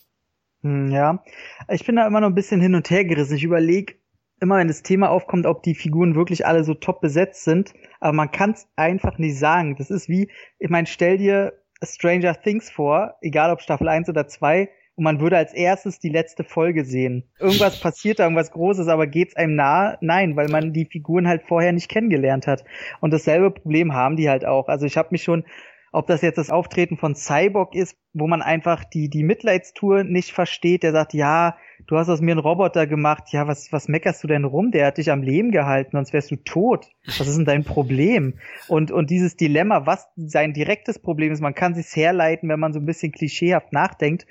[0.62, 1.24] Hm, ja,
[1.70, 3.38] ich bin da immer noch ein bisschen hin und her gerissen.
[3.38, 3.96] Ich überlege
[4.42, 7.74] immer, wenn das Thema aufkommt, ob die Figuren wirklich alle so top besetzt sind.
[8.02, 9.76] Aber man kann es einfach nicht sagen.
[9.78, 14.28] Das ist wie, ich meine, stell dir Stranger Things vor, egal ob Staffel 1 oder
[14.28, 17.24] 2, und man würde als erstes die letzte Folge sehen.
[17.40, 19.98] Irgendwas passiert da, irgendwas Großes, aber geht's einem nahe?
[20.02, 22.64] Nein, weil man die Figuren halt vorher nicht kennengelernt hat.
[23.00, 24.68] Und dasselbe Problem haben die halt auch.
[24.68, 25.46] Also ich habe mich schon
[25.94, 30.32] ob das jetzt das Auftreten von Cyborg ist, wo man einfach die, die Mitleidstour nicht
[30.32, 34.24] versteht, der sagt, ja, du hast aus mir einen Roboter gemacht, ja, was, was meckerst
[34.24, 34.72] du denn rum?
[34.72, 36.90] Der hat dich am Leben gehalten, sonst wärst du tot.
[37.06, 38.40] Was ist denn dein Problem?
[38.68, 42.74] Und, und dieses Dilemma, was sein direktes Problem ist, man kann sich's herleiten, wenn man
[42.74, 44.26] so ein bisschen klischeehaft nachdenkt,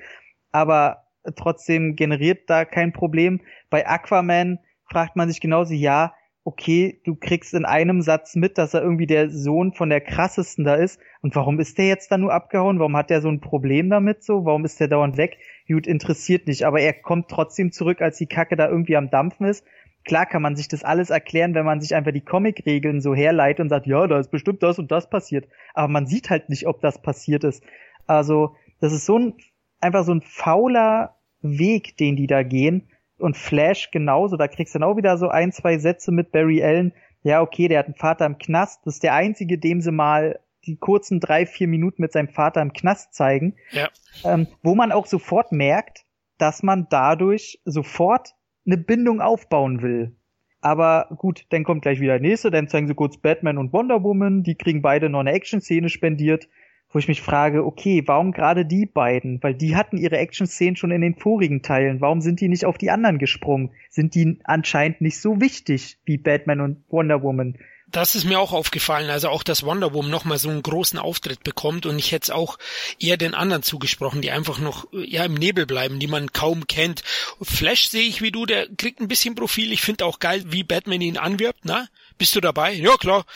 [0.50, 1.04] aber
[1.36, 3.40] trotzdem generiert da kein Problem.
[3.70, 4.58] Bei Aquaman
[4.90, 6.12] fragt man sich genauso, ja,
[6.44, 10.64] okay, du kriegst in einem Satz mit, dass er irgendwie der Sohn von der krassesten
[10.64, 11.00] da ist.
[11.20, 12.80] Und warum ist der jetzt da nur abgehauen?
[12.80, 14.44] Warum hat der so ein Problem damit so?
[14.44, 15.38] Warum ist der dauernd weg?
[15.68, 16.64] Gut, interessiert nicht.
[16.64, 19.64] Aber er kommt trotzdem zurück, als die Kacke da irgendwie am Dampfen ist.
[20.04, 23.60] Klar kann man sich das alles erklären, wenn man sich einfach die Comic-Regeln so herleitet
[23.60, 25.46] und sagt, ja, da ist bestimmt das und das passiert.
[25.74, 27.62] Aber man sieht halt nicht, ob das passiert ist.
[28.08, 29.34] Also, das ist so ein,
[29.80, 32.88] einfach so ein fauler Weg, den die da gehen
[33.22, 34.36] und Flash genauso.
[34.36, 36.92] Da kriegst du dann auch wieder so ein, zwei Sätze mit Barry Allen.
[37.22, 38.80] Ja, okay, der hat einen Vater im Knast.
[38.84, 42.60] Das ist der einzige, dem sie mal die kurzen drei, vier Minuten mit seinem Vater
[42.60, 43.54] im Knast zeigen.
[43.70, 43.88] Ja.
[44.24, 46.04] Ähm, wo man auch sofort merkt,
[46.38, 48.34] dass man dadurch sofort
[48.66, 50.16] eine Bindung aufbauen will.
[50.60, 54.04] Aber gut, dann kommt gleich wieder der nächste, dann zeigen sie kurz Batman und Wonder
[54.04, 56.48] Woman, die kriegen beide noch eine Action-Szene spendiert
[56.92, 59.42] wo ich mich frage, okay, warum gerade die beiden?
[59.42, 62.00] Weil die hatten ihre Action-Szenen schon in den vorigen Teilen.
[62.00, 63.70] Warum sind die nicht auf die anderen gesprungen?
[63.90, 67.56] Sind die anscheinend nicht so wichtig wie Batman und Wonder Woman?
[67.92, 71.44] Das ist mir auch aufgefallen, also auch, dass Wonder Woman nochmal so einen großen Auftritt
[71.44, 72.58] bekommt und ich hätte es auch
[72.98, 77.02] eher den anderen zugesprochen, die einfach noch ja im Nebel bleiben, die man kaum kennt.
[77.42, 79.72] Flash sehe ich wie du, der kriegt ein bisschen Profil.
[79.72, 81.86] Ich finde auch geil, wie Batman ihn anwirbt, na?
[82.16, 82.72] Bist du dabei?
[82.72, 83.26] Ja, klar.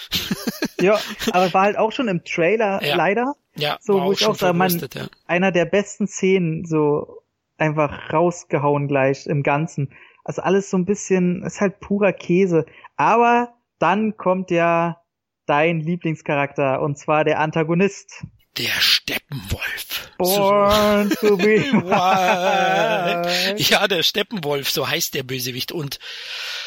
[0.80, 0.98] ja,
[1.32, 2.96] aber war halt auch schon im Trailer ja.
[2.96, 3.34] leider.
[3.56, 5.08] Ja, so, wo ich auch sage, man, ja.
[5.26, 7.22] einer der besten Szenen so
[7.58, 9.92] einfach rausgehauen gleich im Ganzen.
[10.24, 12.66] Also alles so ein bisschen, ist halt purer Käse.
[12.96, 15.00] Aber dann kommt ja
[15.46, 18.24] dein Lieblingscharakter und zwar der Antagonist.
[18.58, 20.10] Der Steppenwolf.
[20.18, 21.28] Born so.
[21.28, 21.56] to be
[23.58, 25.72] Ja, der Steppenwolf, so heißt der Bösewicht.
[25.72, 25.98] Und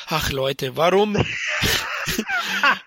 [0.07, 1.15] ach Leute, warum,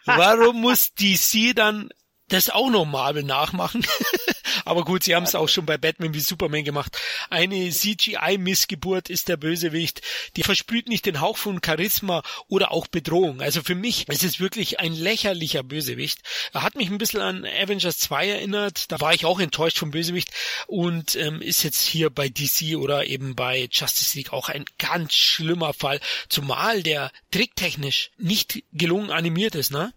[0.04, 1.90] warum muss DC dann
[2.32, 3.86] das auch noch Marvel nachmachen.
[4.64, 6.96] Aber gut, sie haben es auch schon bei Batman wie Superman gemacht.
[7.30, 10.02] Eine CGI-Missgeburt ist der Bösewicht.
[10.36, 13.40] Die versprüht nicht den Hauch von Charisma oder auch Bedrohung.
[13.40, 16.20] Also für mich ist es wirklich ein lächerlicher Bösewicht.
[16.52, 18.90] Er hat mich ein bisschen an Avengers 2 erinnert.
[18.92, 20.30] Da war ich auch enttäuscht vom Bösewicht
[20.66, 25.14] und ähm, ist jetzt hier bei DC oder eben bei Justice League auch ein ganz
[25.14, 26.00] schlimmer Fall.
[26.28, 29.92] Zumal der tricktechnisch nicht gelungen animiert ist, ne?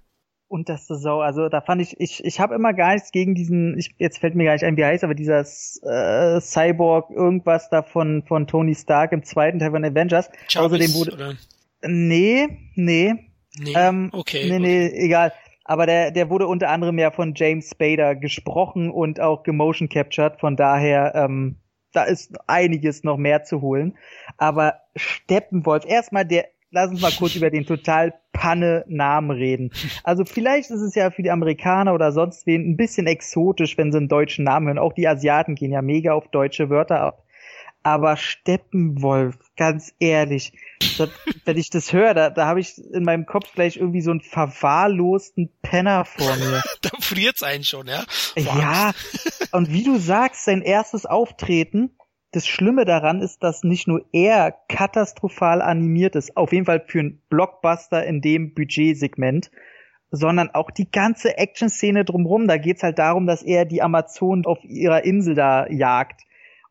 [0.48, 1.22] Unterste Sau.
[1.22, 4.36] Also da fand ich, ich, ich habe immer gar nichts gegen diesen, ich, jetzt fällt
[4.36, 8.48] mir gar nicht ein, wie er heißt, aber dieser äh, Cyborg irgendwas da von, von
[8.48, 10.30] Tony Stark im zweiten Teil von Avengers.
[10.50, 11.14] Jarvis, Außerdem wurde.
[11.14, 11.34] Oder?
[11.88, 13.16] Nee, nee.
[13.58, 14.50] Nee, ähm, okay.
[14.50, 15.32] Nee, nee, egal.
[15.64, 20.40] Aber der, der wurde unter anderem ja von James Spader gesprochen und auch gemotion captured.
[20.40, 21.58] Von daher ähm,
[21.96, 23.98] da ist einiges noch mehr zu holen.
[24.38, 29.72] Aber Steppenwolf, erstmal der, lass uns mal kurz über den total Panne-Namen reden.
[30.04, 33.92] Also vielleicht ist es ja für die Amerikaner oder sonst wen ein bisschen exotisch, wenn
[33.92, 34.78] sie einen deutschen Namen hören.
[34.78, 37.24] Auch die Asiaten gehen ja mega auf deutsche Wörter ab.
[37.82, 40.54] Aber Steppenwolf, ganz ehrlich,
[40.98, 41.10] das,
[41.46, 44.22] wenn ich das höre, da, da habe ich in meinem Kopf gleich irgendwie so einen
[44.22, 46.64] verwahrlosten Penner vor mir.
[46.82, 48.04] da friert's einen schon, ja?
[48.36, 48.44] Boah.
[48.44, 48.92] Ja,
[49.52, 51.92] und wie du sagst, sein erstes Auftreten,
[52.36, 57.00] das Schlimme daran ist, dass nicht nur er katastrophal animiert ist, auf jeden Fall für
[57.00, 59.52] einen Blockbuster in dem Budgetsegment,
[60.12, 62.48] sondern auch die ganze Action-Szene drumherum.
[62.48, 66.24] Da geht's halt darum, dass er die Amazonen auf ihrer Insel da jagt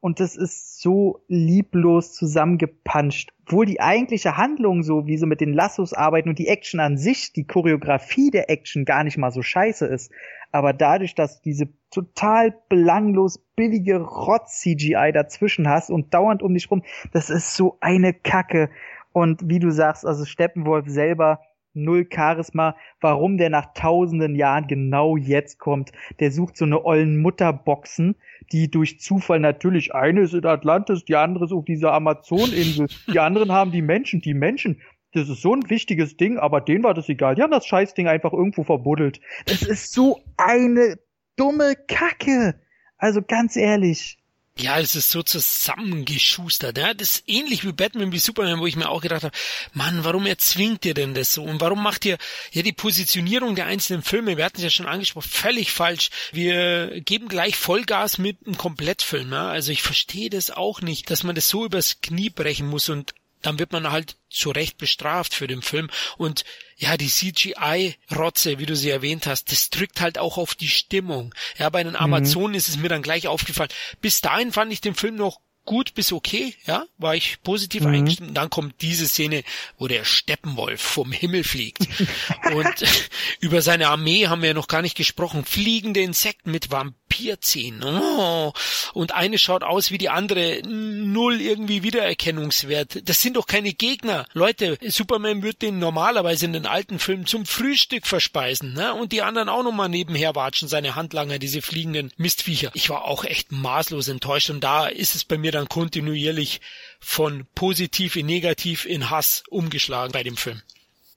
[0.04, 3.32] und das ist so lieblos zusammengepanscht.
[3.46, 6.98] Obwohl die eigentliche Handlung, so wie sie mit den Lassos arbeiten und die Action an
[6.98, 10.12] sich, die Choreografie der Action gar nicht mal so scheiße ist.
[10.52, 16.70] Aber dadurch, dass du diese total belanglos billige Rotz-CGI dazwischen hast und dauernd um dich
[16.70, 16.82] rum,
[17.14, 18.68] das ist so eine Kacke.
[19.12, 21.40] Und wie du sagst, also Steppenwolf selber,
[21.74, 25.92] null Charisma, warum der nach tausenden Jahren genau jetzt kommt.
[26.20, 28.16] Der sucht so eine ollen Mutterboxen,
[28.52, 33.18] die durch Zufall natürlich eine ist in Atlantis, die andere ist auf dieser Amazoninsel, die
[33.18, 34.80] anderen haben die Menschen, die Menschen.
[35.12, 37.36] Das ist so ein wichtiges Ding, aber denen war das egal.
[37.36, 39.20] Die haben das Scheißding einfach irgendwo verbuddelt.
[39.46, 40.98] Es ist so eine
[41.36, 42.60] dumme Kacke.
[42.98, 44.18] Also ganz ehrlich.
[44.56, 46.78] Ja, es ist so zusammengeschustert.
[46.78, 46.94] Ja?
[46.94, 49.36] Das ist ähnlich wie Batman wie Superman, wo ich mir auch gedacht habe,
[49.72, 51.42] Mann, warum erzwingt ihr denn das so?
[51.42, 52.18] Und warum macht ihr
[52.52, 56.10] ja die Positionierung der einzelnen Filme, wir hatten es ja schon angesprochen, völlig falsch.
[56.30, 59.32] Wir geben gleich Vollgas mit einem Komplettfilm.
[59.32, 59.48] Ja?
[59.48, 63.12] Also ich verstehe das auch nicht, dass man das so übers Knie brechen muss und
[63.46, 65.90] dann wird man halt zu Recht bestraft für den Film.
[66.16, 66.44] Und
[66.76, 71.34] ja, die CGI-Rotze, wie du sie erwähnt hast, das drückt halt auch auf die Stimmung.
[71.58, 71.98] Ja, bei den mhm.
[71.98, 72.56] Amazonen mhm.
[72.56, 73.70] ist es mir dann gleich aufgefallen.
[74.00, 77.94] Bis dahin fand ich den Film noch gut bis okay, ja, war ich positiv mhm.
[77.94, 78.28] eingestimmt.
[78.30, 79.42] Und dann kommt diese Szene,
[79.78, 81.86] wo der Steppenwolf vom Himmel fliegt.
[82.54, 82.74] und
[83.40, 85.44] über seine Armee haben wir ja noch gar nicht gesprochen.
[85.44, 86.70] Fliegende Insekten mit
[87.14, 87.82] Vampirzähnen.
[87.84, 88.52] Oh.
[88.92, 90.62] Und eine schaut aus wie die andere.
[90.64, 93.08] Null irgendwie Wiedererkennungswert.
[93.08, 94.26] Das sind doch keine Gegner.
[94.32, 98.94] Leute, Superman wird den normalerweise in den alten Filmen zum Frühstück verspeisen, ne?
[98.94, 102.70] Und die anderen auch nochmal nebenher watschen, seine Handlanger, diese fliegenden Mistviecher.
[102.74, 106.60] Ich war auch echt maßlos enttäuscht und da ist es bei mir dann kontinuierlich
[107.00, 110.62] von positiv in negativ in Hass umgeschlagen bei dem Film.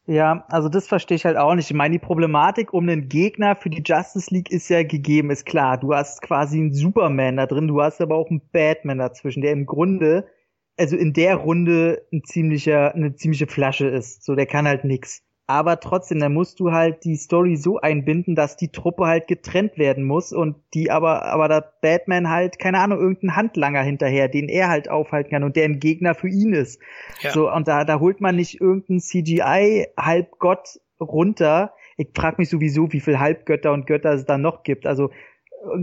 [0.09, 1.69] Ja, also das verstehe ich halt auch nicht.
[1.69, 5.45] Ich meine, die Problematik um den Gegner für die Justice League ist ja gegeben, ist
[5.45, 5.77] klar.
[5.77, 9.51] Du hast quasi einen Superman da drin, du hast aber auch einen Batman dazwischen, der
[9.51, 10.25] im Grunde,
[10.77, 14.23] also in der Runde ein ziemlicher, eine ziemliche Flasche ist.
[14.23, 18.35] So, der kann halt nix aber trotzdem, da musst du halt die Story so einbinden,
[18.35, 22.79] dass die Truppe halt getrennt werden muss und die aber, aber da Batman halt, keine
[22.79, 26.51] Ahnung, irgendeinen Handlanger hinterher, den er halt aufhalten kann und der ein Gegner für ihn
[26.51, 26.81] ist.
[27.21, 27.31] Ja.
[27.31, 31.71] So, und da, da holt man nicht irgendeinen CGI-Halbgott runter.
[31.95, 34.85] Ich frag mich sowieso, wie viel Halbgötter und Götter es da noch gibt.
[34.85, 35.11] Also,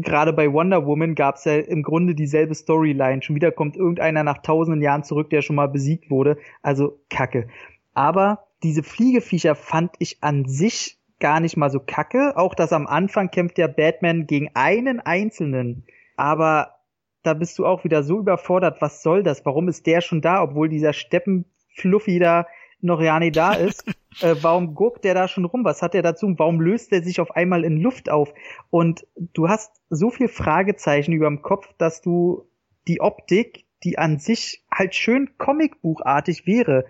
[0.03, 3.23] gerade bei Wonder Woman gab es ja im Grunde dieselbe Storyline.
[3.23, 6.37] Schon wieder kommt irgendeiner nach tausenden Jahren zurück, der schon mal besiegt wurde.
[6.63, 7.49] Also, Kacke.
[7.95, 12.37] Aber diese Fliegeviecher fand ich an sich gar nicht mal so kacke.
[12.37, 15.85] Auch dass am Anfang kämpft der Batman gegen einen einzelnen.
[16.17, 16.75] Aber
[17.23, 18.81] da bist du auch wieder so überfordert.
[18.81, 19.45] Was soll das?
[19.45, 22.47] Warum ist der schon da, obwohl dieser Steppenfluffy da
[22.81, 23.85] noch ja nicht da ist?
[24.23, 25.65] äh, warum guckt der da schon rum?
[25.65, 26.35] Was hat er dazu?
[26.39, 28.33] Warum löst er sich auf einmal in Luft auf?
[28.71, 32.49] Und du hast so viel Fragezeichen über dem Kopf, dass du
[32.89, 36.87] die Optik, die an sich halt schön Comicbuchartig wäre,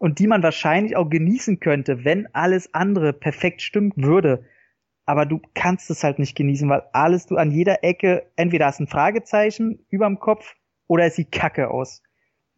[0.00, 4.46] und die man wahrscheinlich auch genießen könnte, wenn alles andere perfekt stimmen würde.
[5.04, 8.80] Aber du kannst es halt nicht genießen, weil alles du an jeder Ecke, entweder hast
[8.80, 10.54] ein Fragezeichen überm Kopf
[10.86, 12.02] oder es sieht kacke aus.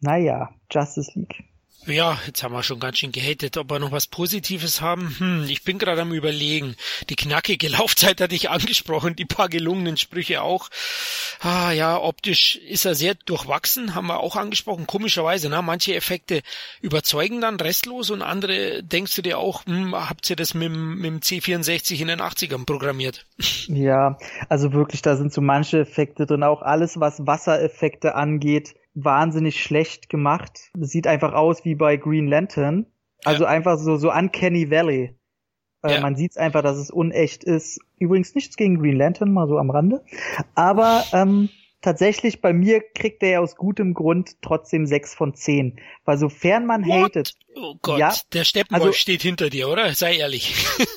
[0.00, 1.42] Naja, Justice League.
[1.86, 5.16] Ja, jetzt haben wir schon ganz schön gehatet, ob wir noch was Positives haben.
[5.18, 6.76] Hm, ich bin gerade am überlegen.
[7.08, 10.68] Die knackige Laufzeit hatte ich angesprochen, die paar gelungenen Sprüche auch.
[11.40, 14.86] Ah ja, optisch ist er sehr durchwachsen, haben wir auch angesprochen.
[14.86, 16.42] Komischerweise, na, manche Effekte
[16.82, 21.04] überzeugen dann restlos und andere denkst du dir auch, hm, habt ihr das mit, mit
[21.04, 23.26] dem C64 in den 80ern programmiert?
[23.66, 24.18] Ja,
[24.48, 30.08] also wirklich, da sind so manche Effekte drin, auch alles, was Wassereffekte angeht wahnsinnig schlecht
[30.08, 30.70] gemacht.
[30.78, 32.86] Sieht einfach aus wie bei Green Lantern.
[33.24, 33.50] Also ja.
[33.50, 35.16] einfach so, so Uncanny Valley.
[35.82, 36.00] Äh, ja.
[36.00, 37.80] Man sieht einfach, dass es unecht ist.
[37.98, 40.04] Übrigens nichts gegen Green Lantern, mal so am Rande.
[40.54, 41.48] Aber ähm,
[41.82, 45.78] tatsächlich bei mir kriegt er ja aus gutem Grund trotzdem sechs von zehn.
[46.04, 47.04] Weil sofern man What?
[47.10, 47.36] hatet.
[47.54, 49.92] Oh Gott, ja, der Steppenwolf also, steht hinter dir, oder?
[49.94, 50.54] Sei ehrlich.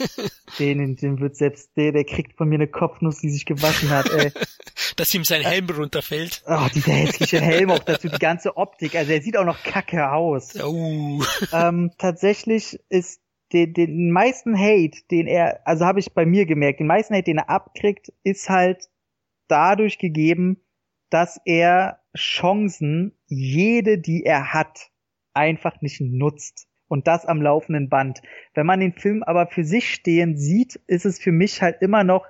[0.60, 4.10] den, den wird selbst, der, der kriegt von mir eine Kopfnuss, die sich gewaschen hat,
[4.10, 4.32] ey.
[4.96, 6.44] dass ihm sein Helm runterfällt.
[6.48, 8.96] Oh, dieser hässliche Helm auch dazu, die ganze Optik.
[8.96, 10.54] Also er sieht auch noch kacke aus.
[10.66, 11.22] Oh.
[11.54, 13.22] Ähm, tatsächlich ist
[13.54, 17.26] den, den meisten Hate, den er, also habe ich bei mir gemerkt, den meisten Hate,
[17.26, 18.90] den er abkriegt, ist halt
[19.48, 20.58] dadurch gegeben,
[21.10, 24.90] dass er Chancen, jede, die er hat,
[25.34, 26.68] einfach nicht nutzt.
[26.88, 28.22] Und das am laufenden Band.
[28.54, 32.04] Wenn man den Film aber für sich stehen sieht, ist es für mich halt immer
[32.04, 32.28] noch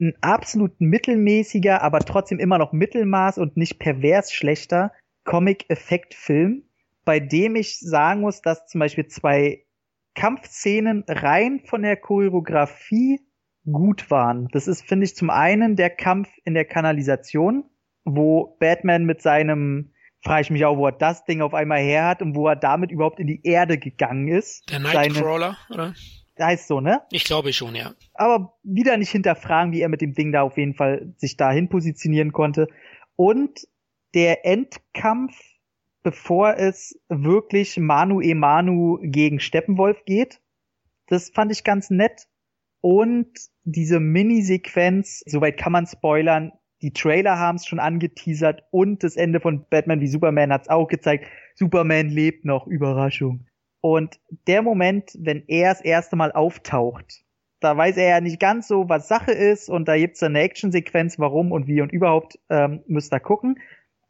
[0.00, 4.92] ein absolut mittelmäßiger, aber trotzdem immer noch Mittelmaß und nicht pervers schlechter
[5.24, 6.64] Comic-Effekt-Film,
[7.04, 9.64] bei dem ich sagen muss, dass zum Beispiel zwei
[10.14, 13.20] Kampfszenen rein von der Choreografie
[13.70, 14.48] gut waren.
[14.52, 17.64] Das ist, finde ich, zum einen der Kampf in der Kanalisation,
[18.04, 22.06] wo Batman mit seinem, frage ich mich auch, wo er das Ding auf einmal her
[22.06, 24.70] hat und wo er damit überhaupt in die Erde gegangen ist.
[24.70, 25.94] Der Nightcrawler, oder?
[26.38, 27.02] Heißt so, ne?
[27.12, 27.94] Ich glaube schon, ja.
[28.14, 31.68] Aber wieder nicht hinterfragen, wie er mit dem Ding da auf jeden Fall sich dahin
[31.68, 32.66] positionieren konnte.
[33.14, 33.68] Und
[34.14, 35.38] der Endkampf,
[36.02, 40.40] bevor es wirklich Manu e Manu gegen Steppenwolf geht,
[41.06, 42.26] das fand ich ganz nett.
[42.80, 43.28] Und
[43.62, 46.52] diese Mini-Sequenz, soweit kann man spoilern,
[46.84, 50.68] die Trailer haben es schon angeteasert und das Ende von Batman wie Superman hat es
[50.68, 51.24] auch gezeigt.
[51.54, 53.46] Superman lebt noch, Überraschung.
[53.80, 57.24] Und der Moment, wenn er das erste Mal auftaucht,
[57.60, 61.18] da weiß er ja nicht ganz so, was Sache ist und da gibt's eine Actionsequenz,
[61.18, 63.58] warum und wie und überhaupt ähm, müsst ihr gucken.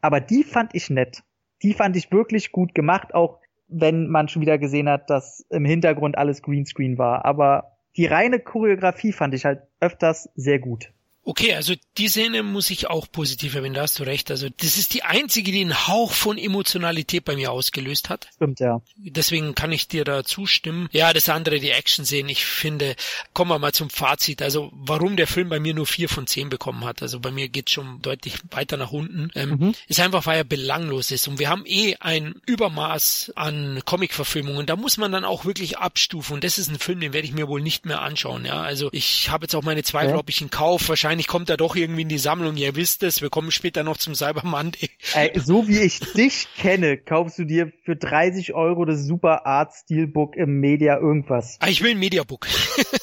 [0.00, 1.22] Aber die fand ich nett.
[1.62, 5.64] Die fand ich wirklich gut gemacht, auch wenn man schon wieder gesehen hat, dass im
[5.64, 7.24] Hintergrund alles Greenscreen war.
[7.24, 10.93] Aber die reine Choreografie fand ich halt öfters sehr gut.
[11.26, 14.30] Okay, also die Szene muss ich auch positiv erwähnen, da hast du recht.
[14.30, 18.28] Also das ist die einzige, die einen Hauch von Emotionalität bei mir ausgelöst hat.
[18.34, 18.82] Stimmt, ja.
[18.96, 20.88] Deswegen kann ich dir da zustimmen.
[20.92, 22.94] Ja, das andere, die Action sehen, ich finde,
[23.32, 24.42] kommen wir mal zum Fazit.
[24.42, 27.00] Also warum der Film bei mir nur vier von zehn bekommen hat.
[27.00, 29.30] Also bei mir geht schon deutlich weiter nach unten.
[29.34, 29.74] Ähm, mhm.
[29.88, 31.26] Ist einfach, weil er belanglos ist.
[31.26, 34.66] Und wir haben eh ein Übermaß an Comic-Verfilmungen.
[34.66, 36.34] Da muss man dann auch wirklich abstufen.
[36.34, 38.44] Und das ist ein Film, den werde ich mir wohl nicht mehr anschauen.
[38.44, 40.18] Ja, also ich habe jetzt auch meine Zweifel, ja.
[40.18, 40.88] ob ich ihn kaufe.
[40.90, 42.56] Wahrscheinlich wahrscheinlich kommt er doch irgendwie in die Sammlung.
[42.56, 44.90] Ihr wisst es, wir kommen später noch zum Cyber Monday.
[45.14, 49.72] Ey, so wie ich dich kenne, kaufst du dir für 30 Euro das Super Art
[49.72, 51.56] Steelbook im Media irgendwas.
[51.60, 52.48] Ah, ich will ein Mediabook.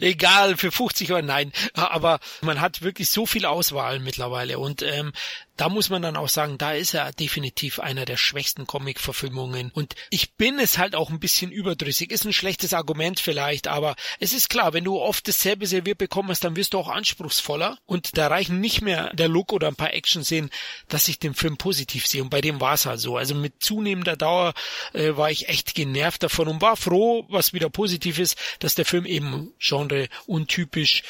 [0.00, 1.52] Egal, für 50 Euro, nein.
[1.74, 5.12] Aber man hat wirklich so viel Auswahl mittlerweile und ähm,
[5.56, 9.70] da muss man dann auch sagen, da ist er definitiv einer der schwächsten Comic-Verfilmungen.
[9.72, 12.10] Und ich bin es halt auch ein bisschen überdrüssig.
[12.10, 16.42] Ist ein schlechtes Argument vielleicht, aber es ist klar, wenn du oft dasselbe serviert bekommst,
[16.42, 17.78] dann wirst du auch anspruchsvoller.
[17.86, 20.50] Und da reichen nicht mehr der Look oder ein paar Action-Szenen,
[20.88, 22.22] dass ich den Film positiv sehe.
[22.22, 23.16] Und bei dem war es halt so.
[23.16, 24.54] Also mit zunehmender Dauer
[24.92, 28.84] äh, war ich echt genervt davon und war froh, was wieder positiv ist, dass der
[28.84, 31.02] Film eben Genre untypisch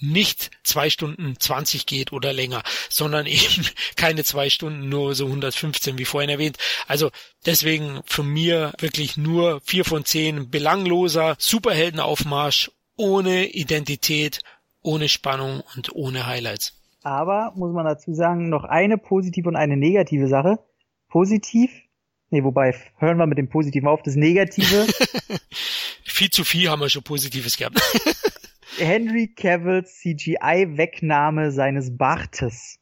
[0.00, 5.98] nicht zwei Stunden 20 geht oder länger, sondern eben keine zwei Stunden, nur so 115
[5.98, 6.58] wie vorhin erwähnt.
[6.86, 7.10] Also
[7.46, 14.40] deswegen von mir wirklich nur vier von zehn belangloser Superheldenaufmarsch ohne Identität,
[14.82, 16.76] ohne Spannung und ohne Highlights.
[17.02, 20.58] Aber muss man dazu sagen, noch eine positive und eine negative Sache.
[21.08, 21.70] Positiv,
[22.28, 24.86] nee, wobei hören wir mit dem Positiven auf, das Negative.
[26.04, 27.80] viel zu viel haben wir schon Positives gehabt.
[28.80, 32.78] Henry Cavills CGI-Wegnahme seines Bartes.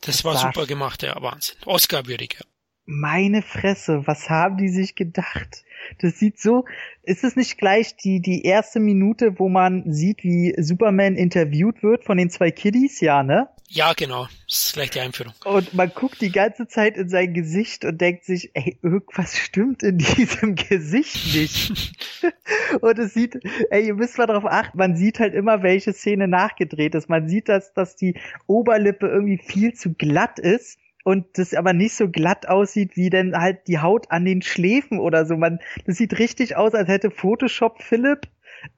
[0.00, 0.54] Das war Bart.
[0.54, 1.56] super gemacht, ja, Wahnsinn.
[1.66, 2.46] Oscar-würdig, ja.
[2.86, 5.64] Meine Fresse, was haben die sich gedacht?
[5.98, 6.64] Das sieht so,
[7.02, 12.04] ist es nicht gleich die, die erste Minute, wo man sieht, wie Superman interviewt wird
[12.04, 13.00] von den zwei Kiddies?
[13.00, 13.48] Ja, ne?
[13.72, 14.26] Ja, genau.
[14.48, 15.32] Das ist gleich die Einführung.
[15.44, 19.84] Und man guckt die ganze Zeit in sein Gesicht und denkt sich, ey, irgendwas stimmt
[19.84, 21.94] in diesem Gesicht nicht.
[22.80, 23.38] und es sieht,
[23.70, 27.08] ey, ihr müsst mal darauf achten, man sieht halt immer, welche Szene nachgedreht ist.
[27.08, 31.94] Man sieht, dass, dass die Oberlippe irgendwie viel zu glatt ist und das aber nicht
[31.94, 35.36] so glatt aussieht wie denn halt die Haut an den Schläfen oder so.
[35.36, 38.26] Man, das sieht richtig aus, als hätte Photoshop Philipp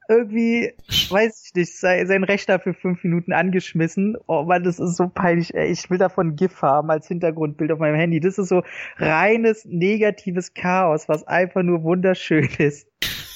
[0.07, 4.17] irgendwie, weiß ich nicht, sein Rechner für fünf Minuten angeschmissen.
[4.27, 5.53] Oh man, das ist so peinlich.
[5.53, 8.19] Ich will davon GIF haben als Hintergrundbild auf meinem Handy.
[8.19, 8.63] Das ist so
[8.97, 12.87] reines negatives Chaos, was einfach nur wunderschön ist.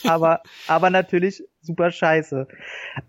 [0.06, 2.48] Aber, aber natürlich super scheiße.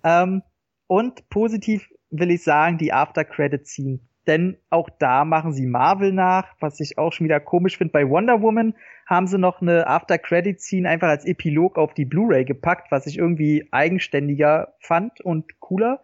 [0.05, 0.43] Ähm,
[0.87, 6.79] und positiv will ich sagen, die After-Credit-Scene denn auch da machen sie Marvel nach, was
[6.81, 7.93] ich auch schon wieder komisch finde.
[7.93, 8.75] Bei Wonder Woman
[9.09, 13.67] haben sie noch eine After-Credit-Scene einfach als Epilog auf die Blu-ray gepackt, was ich irgendwie
[13.71, 16.03] eigenständiger fand und cooler.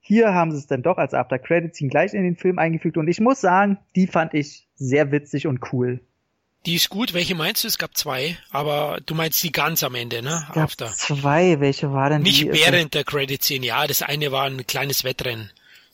[0.00, 3.20] Hier haben sie es dann doch als After-Credit-Scene gleich in den Film eingefügt und ich
[3.20, 6.00] muss sagen, die fand ich sehr witzig und cool.
[6.66, 7.14] Die ist gut.
[7.14, 7.68] Welche meinst du?
[7.68, 10.44] Es gab zwei, aber du meinst die ganz am Ende, ne?
[10.48, 10.88] Es gab After.
[10.88, 11.60] Zwei.
[11.60, 12.52] Welche war denn Nicht die?
[12.52, 13.64] während der Credit Scene.
[13.64, 15.50] Ja, das eine war ein kleines Wettrennen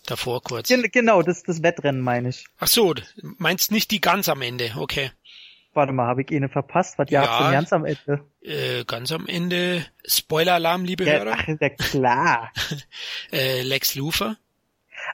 [0.06, 0.68] davor kurz.
[0.68, 2.46] Gen genau, das, das Wettrennen meine ich.
[2.58, 2.94] Ach so,
[3.38, 5.10] meinst nicht die ganz am Ende, okay.
[5.76, 6.98] Warte mal, habe ich eine verpasst?
[6.98, 8.24] Was ja, denn ganz am Ende?
[8.40, 9.84] Äh, ganz am Ende.
[10.06, 11.36] Spoiler-Alarm, liebe ja, Hörer.
[11.38, 12.50] Ach, ja klar.
[13.32, 14.36] äh, Lex Luthor.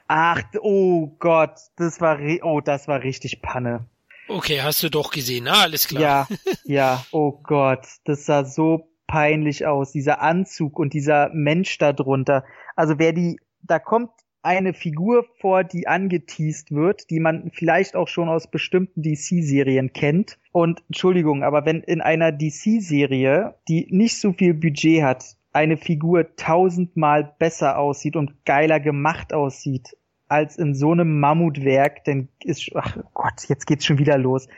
[0.07, 3.87] Ach, oh Gott, das war, oh, das war richtig Panne.
[4.29, 6.29] Okay, hast du doch gesehen, ah, alles klar.
[6.31, 11.93] Ja, ja, oh Gott, das sah so peinlich aus, dieser Anzug und dieser Mensch da
[11.93, 12.45] drunter.
[12.77, 14.11] Also wer die, da kommt
[14.43, 20.39] eine Figur vor, die angeteased wird, die man vielleicht auch schon aus bestimmten DC-Serien kennt.
[20.51, 26.35] Und Entschuldigung, aber wenn in einer DC-Serie, die nicht so viel Budget hat, eine Figur
[26.37, 29.97] tausendmal besser aussieht und geiler gemacht aussieht
[30.29, 34.49] als in so einem Mammutwerk, dann ist, ach Gott, jetzt geht's schon wieder los.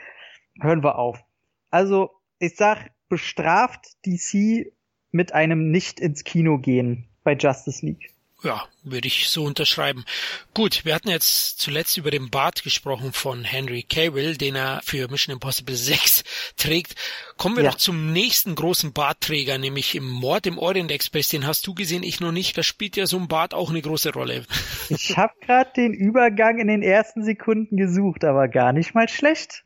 [0.61, 1.25] Hören wir auf.
[1.71, 4.73] Also, ich sag, bestraft DC
[5.11, 8.14] mit einem nicht ins Kino gehen bei Justice League.
[8.45, 10.05] Ja, würde ich so unterschreiben.
[10.53, 15.09] Gut, wir hatten jetzt zuletzt über den Bart gesprochen von Henry Cavill, den er für
[15.09, 16.25] Mission Impossible 6
[16.59, 16.95] trägt.
[17.39, 17.71] Kommen wir ja.
[17.71, 21.31] doch zum nächsten großen Bartträger, nämlich im Mord im Orient Express.
[21.31, 22.59] Den hast du gesehen, ich noch nicht.
[22.59, 24.45] Da spielt ja so ein Bart auch eine große Rolle.
[24.91, 29.65] Ich habe gerade den Übergang in den ersten Sekunden gesucht, aber gar nicht mal schlecht,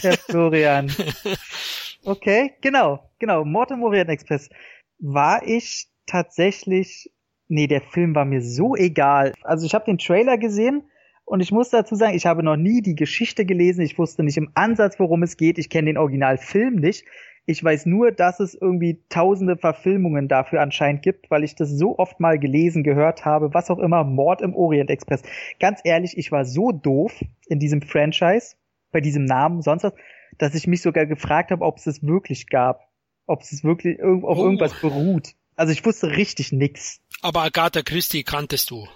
[0.00, 0.90] Herr Florian.
[2.02, 3.44] Okay, genau, genau.
[3.44, 4.48] Mord im Orient Express
[4.98, 7.10] war ich tatsächlich
[7.48, 9.32] nee, der Film war mir so egal.
[9.42, 10.84] Also ich habe den Trailer gesehen
[11.24, 13.82] und ich muss dazu sagen, ich habe noch nie die Geschichte gelesen.
[13.82, 15.58] Ich wusste nicht im Ansatz, worum es geht.
[15.58, 17.04] Ich kenne den Originalfilm nicht.
[17.46, 21.98] Ich weiß nur, dass es irgendwie tausende Verfilmungen dafür anscheinend gibt, weil ich das so
[21.98, 25.22] oft mal gelesen, gehört habe, was auch immer, Mord im Orient Express.
[25.60, 28.56] Ganz ehrlich, ich war so doof in diesem Franchise,
[28.92, 29.92] bei diesem Namen, sonst was,
[30.38, 32.88] dass ich mich sogar gefragt habe, ob es es wirklich gab.
[33.26, 34.44] Ob es wirklich auf oh.
[34.44, 35.34] irgendwas beruht.
[35.56, 37.00] Also ich wusste richtig nix.
[37.22, 38.88] Aber Agatha Christie kanntest du.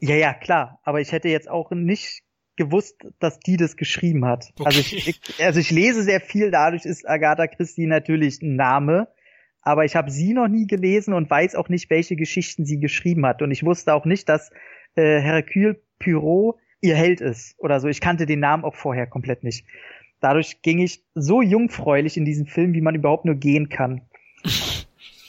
[0.00, 0.80] Ja, ja, klar.
[0.84, 2.22] Aber ich hätte jetzt auch nicht
[2.56, 4.52] gewusst, dass die das geschrieben hat.
[4.58, 4.64] Okay.
[4.66, 9.08] Also, ich, ich, also ich lese sehr viel, dadurch ist Agatha Christie natürlich ein Name.
[9.62, 13.26] Aber ich habe sie noch nie gelesen und weiß auch nicht, welche Geschichten sie geschrieben
[13.26, 13.42] hat.
[13.42, 14.50] Und ich wusste auch nicht, dass
[14.94, 17.88] äh, Hercule Poirot ihr Held ist oder so.
[17.88, 19.66] Ich kannte den Namen auch vorher komplett nicht.
[20.20, 24.07] Dadurch ging ich so jungfräulich in diesen Film, wie man überhaupt nur gehen kann.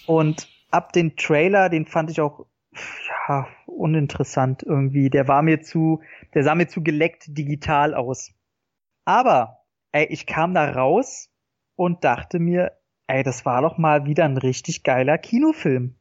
[0.09, 2.47] Und ab den Trailer, den fand ich auch
[3.27, 5.11] ja, uninteressant irgendwie.
[5.11, 6.01] Der war mir zu,
[6.33, 8.31] der sah mir zu geleckt digital aus.
[9.05, 9.59] Aber,
[9.91, 11.29] ey, ich kam da raus
[11.75, 12.71] und dachte mir,
[13.05, 15.93] ey, das war doch mal wieder ein richtig geiler Kinofilm.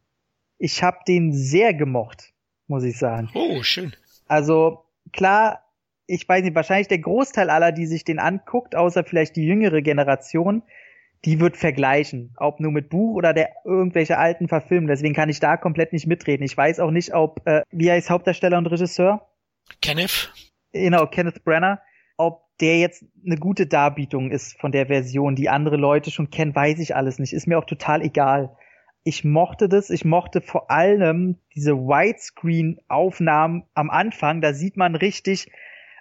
[0.56, 2.32] Ich hab den sehr gemocht,
[2.66, 3.28] muss ich sagen.
[3.34, 3.94] Oh, schön.
[4.26, 5.66] Also, klar,
[6.06, 9.82] ich weiß nicht, wahrscheinlich der Großteil aller, die sich den anguckt, außer vielleicht die jüngere
[9.82, 10.62] Generation,
[11.24, 14.86] die wird vergleichen, ob nur mit Buch oder der irgendwelche alten Verfilmen.
[14.86, 16.44] Deswegen kann ich da komplett nicht mitreden.
[16.44, 19.28] Ich weiß auch nicht, ob äh, wie heißt Hauptdarsteller und Regisseur?
[19.82, 20.32] Kenneth.
[20.72, 21.80] Genau, Kenneth Brenner.
[22.16, 26.54] Ob der jetzt eine gute Darbietung ist von der Version, die andere Leute schon kennen,
[26.54, 27.32] weiß ich alles nicht.
[27.32, 28.56] Ist mir auch total egal.
[29.04, 29.90] Ich mochte das.
[29.90, 34.40] Ich mochte vor allem diese Widescreen-Aufnahmen am Anfang.
[34.40, 35.50] Da sieht man richtig,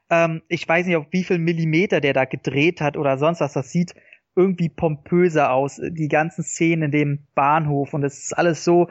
[0.09, 3.53] ähm, ich weiß nicht, auf wie viel Millimeter der da gedreht hat oder sonst was.
[3.53, 3.93] Das sieht
[4.37, 5.81] irgendwie pompöser aus.
[5.83, 8.87] Die ganzen Szenen in dem Bahnhof und es ist alles so,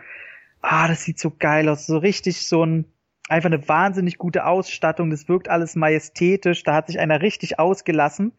[0.61, 1.87] ah, das sieht so geil aus.
[1.87, 2.85] So richtig so ein,
[3.29, 5.11] einfach eine wahnsinnig gute Ausstattung.
[5.11, 6.65] Das wirkt alles majestätisch.
[6.65, 8.33] Da hat sich einer richtig ausgelassen.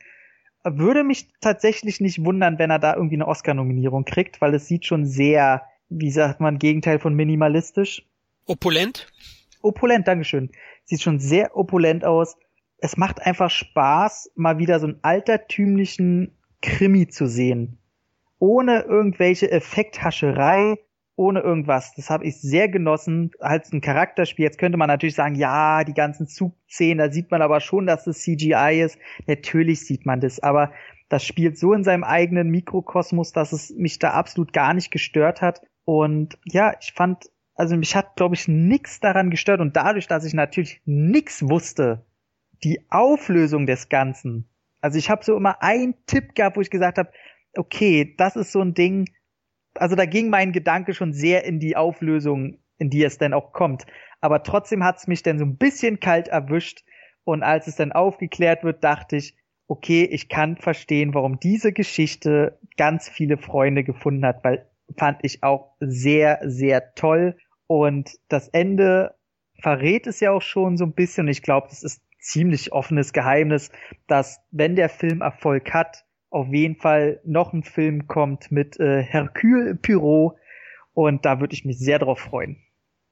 [0.63, 4.85] Würde mich tatsächlich nicht wundern, wenn er da irgendwie eine Oscar-Nominierung kriegt, weil es sieht
[4.85, 8.05] schon sehr, wie sagt man, Gegenteil von minimalistisch.
[8.45, 9.07] Opulent?
[9.61, 10.51] Opulent, Dankeschön.
[10.83, 12.35] Sieht schon sehr opulent aus.
[12.79, 17.77] Es macht einfach Spaß, mal wieder so einen altertümlichen Krimi zu sehen.
[18.39, 20.77] Ohne irgendwelche Effekthascherei,
[21.15, 21.93] ohne irgendwas.
[21.95, 24.45] Das habe ich sehr genossen als ein Charakterspiel.
[24.45, 28.05] Jetzt könnte man natürlich sagen, ja, die ganzen Zugszenen, da sieht man aber schon, dass
[28.05, 28.99] das CGI ist.
[29.25, 30.71] Natürlich sieht man das, aber
[31.09, 35.41] das spielt so in seinem eigenen Mikrokosmos, dass es mich da absolut gar nicht gestört
[35.41, 35.61] hat.
[35.85, 39.59] Und ja, ich fand, also mich hat, glaube ich, nix daran gestört.
[39.59, 42.05] Und dadurch, dass ich natürlich nix wusste,
[42.63, 44.49] die Auflösung des Ganzen
[44.87, 47.11] also ich habe so immer einen Tipp gehabt, wo ich gesagt habe,
[47.57, 49.09] okay, das ist so ein Ding.
[49.73, 53.51] Also da ging mein Gedanke schon sehr in die Auflösung, in die es dann auch
[53.51, 53.85] kommt.
[54.21, 56.85] Aber trotzdem hat es mich dann so ein bisschen kalt erwischt.
[57.25, 59.35] Und als es dann aufgeklärt wird, dachte ich,
[59.67, 65.43] okay, ich kann verstehen, warum diese Geschichte ganz viele Freunde gefunden hat, weil fand ich
[65.43, 67.35] auch sehr, sehr toll.
[67.67, 69.15] Und das Ende
[69.61, 71.27] verrät es ja auch schon so ein bisschen.
[71.27, 73.71] Ich glaube, das ist ziemlich offenes Geheimnis,
[74.07, 79.01] dass wenn der Film Erfolg hat, auf jeden Fall noch ein Film kommt mit äh,
[79.01, 80.35] Hercule Poirot
[80.93, 82.61] und da würde ich mich sehr drauf freuen.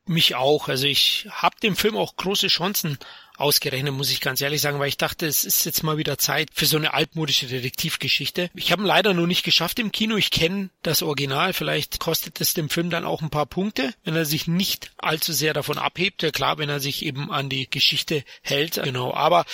[0.08, 0.68] Mich auch.
[0.68, 3.00] Also ich habe dem Film auch große Chancen
[3.38, 6.50] ausgerechnet, muss ich ganz ehrlich sagen, weil ich dachte, es ist jetzt mal wieder Zeit
[6.54, 8.50] für so eine altmodische Detektivgeschichte.
[8.54, 10.16] Ich habe ihn leider nur nicht geschafft im Kino.
[10.16, 11.54] Ich kenne das Original.
[11.54, 15.34] Vielleicht kostet es dem Film dann auch ein paar Punkte, wenn er sich nicht allzu
[15.34, 16.24] sehr davon abhebt.
[16.24, 18.82] Ja klar, wenn er sich eben an die Geschichte hält.
[18.84, 19.14] Genau.
[19.14, 19.46] Aber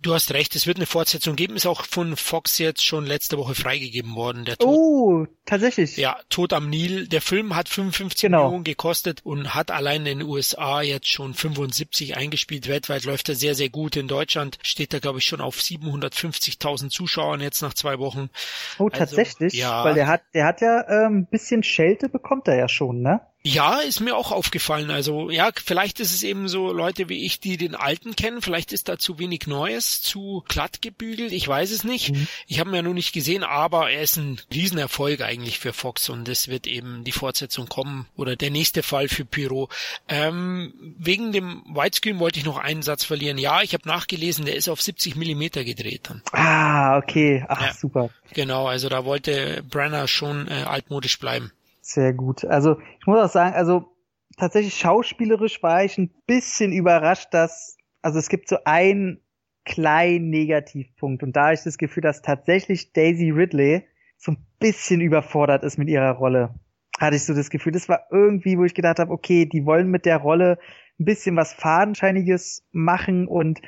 [0.00, 3.36] Du hast recht, es wird eine Fortsetzung geben, ist auch von Fox jetzt schon letzte
[3.36, 4.44] Woche freigegeben worden.
[4.44, 5.96] Der Tod, oh, tatsächlich.
[5.96, 7.08] Ja, Tod am Nil.
[7.08, 8.44] Der Film hat 55 genau.
[8.44, 12.68] Millionen gekostet und hat allein in den USA jetzt schon 75 eingespielt.
[12.68, 13.96] Weltweit läuft er sehr, sehr gut.
[13.96, 18.30] In Deutschland steht er, glaube ich, schon auf 750.000 Zuschauern jetzt nach zwei Wochen.
[18.78, 19.54] Oh, also, tatsächlich?
[19.54, 19.84] Ja.
[19.84, 23.20] Weil der hat, der hat ja ein ähm, bisschen Schelte bekommt er ja schon, ne?
[23.48, 24.90] Ja, ist mir auch aufgefallen.
[24.90, 28.42] Also ja, vielleicht ist es eben so Leute wie ich, die den alten kennen.
[28.42, 31.32] Vielleicht ist da zu wenig Neues, zu glatt gebügelt.
[31.32, 32.14] Ich weiß es nicht.
[32.14, 32.28] Mhm.
[32.46, 36.10] Ich habe ihn ja noch nicht gesehen, aber er ist ein Riesenerfolg eigentlich für Fox
[36.10, 39.70] und es wird eben die Fortsetzung kommen oder der nächste Fall für Pyro.
[40.08, 43.38] Ähm, wegen dem Widescreen wollte ich noch einen Satz verlieren.
[43.38, 46.22] Ja, ich habe nachgelesen, der ist auf 70 Millimeter gedreht dann.
[46.32, 47.46] Ah, okay.
[47.48, 47.72] Ach, ja.
[47.72, 48.10] super.
[48.34, 51.50] Genau, also da wollte Brenner schon äh, altmodisch bleiben.
[51.88, 52.44] Sehr gut.
[52.44, 53.96] Also ich muss auch sagen, also
[54.36, 59.22] tatsächlich schauspielerisch war ich ein bisschen überrascht, dass, also es gibt so einen
[59.64, 65.00] kleinen Negativpunkt und da habe ich das Gefühl, dass tatsächlich Daisy Ridley so ein bisschen
[65.00, 66.54] überfordert ist mit ihrer Rolle.
[67.00, 67.72] Hatte ich so das Gefühl.
[67.72, 70.58] Das war irgendwie, wo ich gedacht habe, okay, die wollen mit der Rolle
[70.98, 73.60] ein bisschen was Fadenscheiniges machen und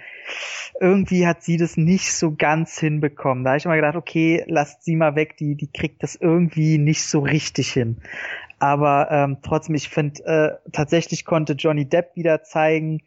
[0.80, 3.44] irgendwie hat sie das nicht so ganz hinbekommen.
[3.44, 6.78] Da habe ich immer gedacht, okay, lasst sie mal weg, die, die kriegt das irgendwie
[6.78, 8.00] nicht so richtig hin.
[8.58, 13.00] Aber ähm, trotzdem, ich finde, äh, tatsächlich konnte Johnny Depp wieder zeigen,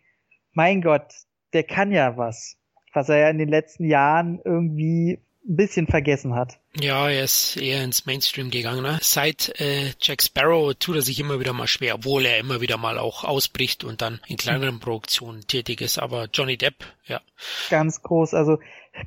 [0.54, 1.14] mein Gott,
[1.54, 2.58] der kann ja was.
[2.94, 6.60] Was er ja in den letzten Jahren irgendwie ein bisschen vergessen hat.
[6.80, 8.82] Ja, er ist eher ins Mainstream gegangen.
[8.82, 8.98] Ne?
[9.02, 12.78] Seit äh, Jack Sparrow tut er sich immer wieder mal schwer, obwohl er immer wieder
[12.78, 16.00] mal auch ausbricht und dann in kleineren Produktionen tätig ist.
[16.00, 17.22] Aber Johnny Depp, ja.
[17.70, 18.60] Ganz groß, also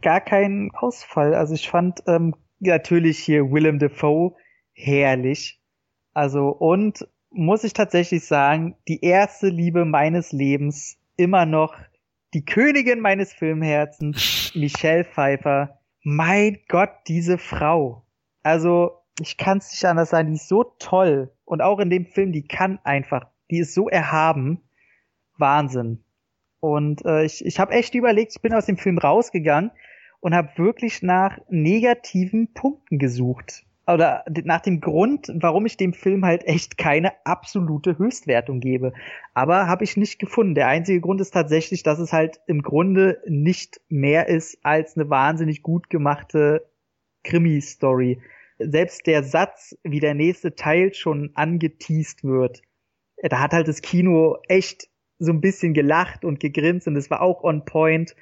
[0.02, 1.34] gar kein Ausfall.
[1.34, 4.34] Also ich fand ähm, natürlich hier Willem Dafoe
[4.72, 5.58] herrlich.
[6.12, 11.74] Also und muss ich tatsächlich sagen, die erste Liebe meines Lebens immer noch
[12.34, 15.78] die Königin meines Filmherzens, Michelle Pfeiffer
[16.08, 18.04] mein Gott, diese Frau.
[18.44, 21.32] Also, ich kann es nicht anders sagen, die ist so toll.
[21.44, 24.62] Und auch in dem Film, die kann einfach, die ist so erhaben.
[25.36, 26.04] Wahnsinn.
[26.60, 29.72] Und äh, ich, ich habe echt überlegt, ich bin aus dem Film rausgegangen
[30.20, 36.24] und habe wirklich nach negativen Punkten gesucht oder nach dem Grund, warum ich dem Film
[36.24, 38.92] halt echt keine absolute Höchstwertung gebe.
[39.32, 40.54] Aber habe ich nicht gefunden.
[40.56, 45.08] Der einzige Grund ist tatsächlich, dass es halt im Grunde nicht mehr ist als eine
[45.08, 46.66] wahnsinnig gut gemachte
[47.22, 48.20] Krimi-Story.
[48.58, 52.62] Selbst der Satz, wie der nächste Teil schon angeteased wird,
[53.22, 57.22] da hat halt das Kino echt so ein bisschen gelacht und gegrinst und es war
[57.22, 58.16] auch on point.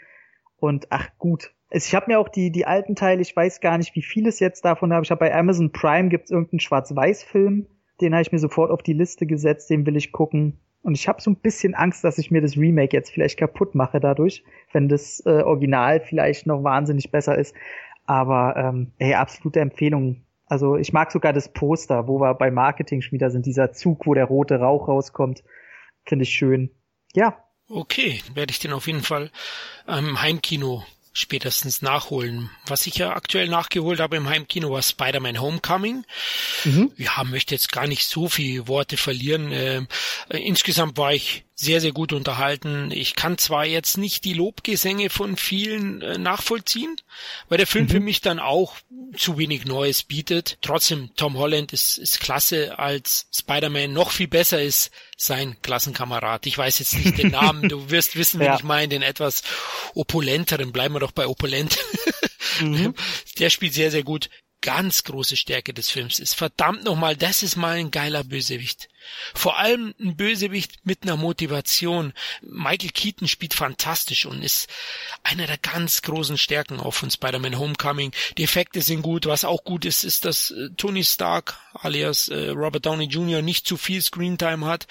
[0.57, 3.95] Und ach gut, ich habe mir auch die, die alten Teile, ich weiß gar nicht,
[3.97, 5.05] wie viel es jetzt davon habe.
[5.05, 7.66] Ich habe bei Amazon Prime gibt's irgendeinen Schwarz-Weiß-Film,
[8.01, 10.59] den habe ich mir sofort auf die Liste gesetzt, den will ich gucken.
[10.83, 13.75] Und ich habe so ein bisschen Angst, dass ich mir das Remake jetzt vielleicht kaputt
[13.75, 17.55] mache dadurch, wenn das äh, Original vielleicht noch wahnsinnig besser ist.
[18.07, 20.22] Aber ähm, ey, absolute Empfehlung.
[20.47, 24.07] Also ich mag sogar das Poster, wo wir bei Marketing schon wieder sind, dieser Zug,
[24.07, 25.43] wo der rote Rauch rauskommt.
[26.05, 26.70] Finde ich schön.
[27.14, 27.39] Ja.
[27.66, 29.31] Okay, werde ich den auf jeden Fall
[29.87, 30.85] am Heimkino
[31.15, 32.51] spätestens nachholen.
[32.67, 36.05] Was ich ja aktuell nachgeholt habe im Heimkino war Spider-Man Homecoming.
[36.65, 36.91] Mhm.
[36.99, 39.53] Ja, möchte jetzt gar nicht so viele Worte verlieren.
[39.53, 39.87] Äh,
[40.29, 42.90] insgesamt war ich sehr, sehr gut unterhalten.
[42.90, 46.96] Ich kann zwar jetzt nicht die Lobgesänge von vielen äh, nachvollziehen,
[47.48, 47.90] weil der Film mhm.
[47.90, 48.76] für mich dann auch
[49.16, 50.59] zu wenig Neues bietet.
[50.62, 53.92] Trotzdem, Tom Holland ist, ist klasse als Spider-Man.
[53.92, 56.46] Noch viel besser ist sein Klassenkamerad.
[56.46, 58.57] Ich weiß jetzt nicht den Namen, du wirst wissen, ja.
[58.57, 59.42] ich meine, den etwas
[59.94, 60.72] opulenteren.
[60.72, 61.78] Bleiben wir doch bei opulent.
[62.61, 62.94] mhm.
[63.38, 64.28] Der spielt sehr, sehr gut
[64.61, 66.34] ganz große Stärke des Films ist.
[66.34, 68.88] Verdammt nochmal, das ist mal ein geiler Bösewicht.
[69.34, 72.12] Vor allem ein Bösewicht mit einer Motivation.
[72.42, 74.68] Michael Keaton spielt fantastisch und ist
[75.22, 78.12] einer der ganz großen Stärken auch von Spider-Man Homecoming.
[78.38, 79.26] Die Effekte sind gut.
[79.26, 83.42] Was auch gut ist, ist, dass äh, Tony Stark alias äh, Robert Downey Jr.
[83.42, 84.86] nicht zu viel Screentime hat.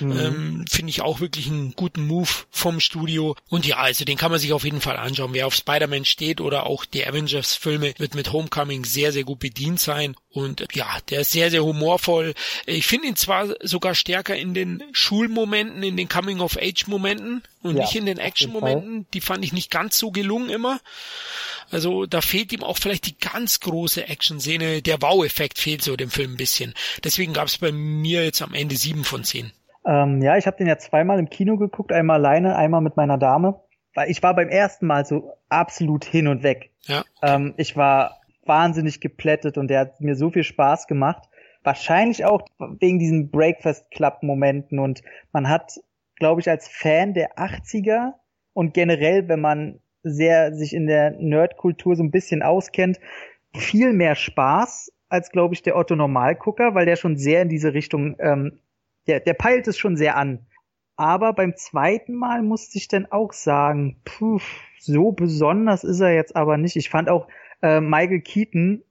[0.00, 0.18] Mhm.
[0.18, 3.36] Ähm, Finde ich auch wirklich einen guten Move vom Studio.
[3.48, 5.34] Und ja, also den kann man sich auf jeden Fall anschauen.
[5.34, 9.80] Wer auf Spider-Man steht oder auch die Avengers-Filme, wird mit Homecoming sehr, sehr gut bedient
[9.80, 10.16] sein.
[10.32, 12.34] Und ja, der ist sehr, sehr humorvoll.
[12.64, 17.96] Ich finde ihn zwar sogar stärker in den Schulmomenten, in den Coming-of-Age-Momenten und ja, nicht
[17.96, 19.06] in den Action-Momenten.
[19.12, 20.78] Die fand ich nicht ganz so gelungen immer.
[21.72, 24.82] Also da fehlt ihm auch vielleicht die ganz große Action-Szene.
[24.82, 26.74] Der Wow-Effekt fehlt so dem Film ein bisschen.
[27.02, 29.50] Deswegen gab es bei mir jetzt am Ende sieben von zehn.
[29.84, 33.18] Ähm, ja, ich habe den ja zweimal im Kino geguckt, einmal alleine, einmal mit meiner
[33.18, 33.60] Dame.
[33.94, 36.70] Weil ich war beim ersten Mal so absolut hin und weg.
[36.86, 37.04] Ja.
[37.22, 38.19] Ähm, ich war
[38.50, 41.28] wahnsinnig geplättet und der hat mir so viel Spaß gemacht.
[41.62, 42.42] Wahrscheinlich auch
[42.80, 45.78] wegen diesen Breakfast Club Momenten und man hat,
[46.16, 48.14] glaube ich, als Fan der 80er
[48.52, 52.98] und generell, wenn man sehr sich in der Nerdkultur so ein bisschen auskennt,
[53.54, 57.72] viel mehr Spaß als, glaube ich, der Otto Normalgucker, weil der schon sehr in diese
[57.72, 58.58] Richtung, ähm,
[59.06, 60.44] der, der peilt es schon sehr an.
[60.96, 64.40] Aber beim zweiten Mal musste ich dann auch sagen, puh,
[64.80, 66.74] so besonders ist er jetzt aber nicht.
[66.74, 67.28] Ich fand auch
[67.62, 68.82] äh, Michael Keaton,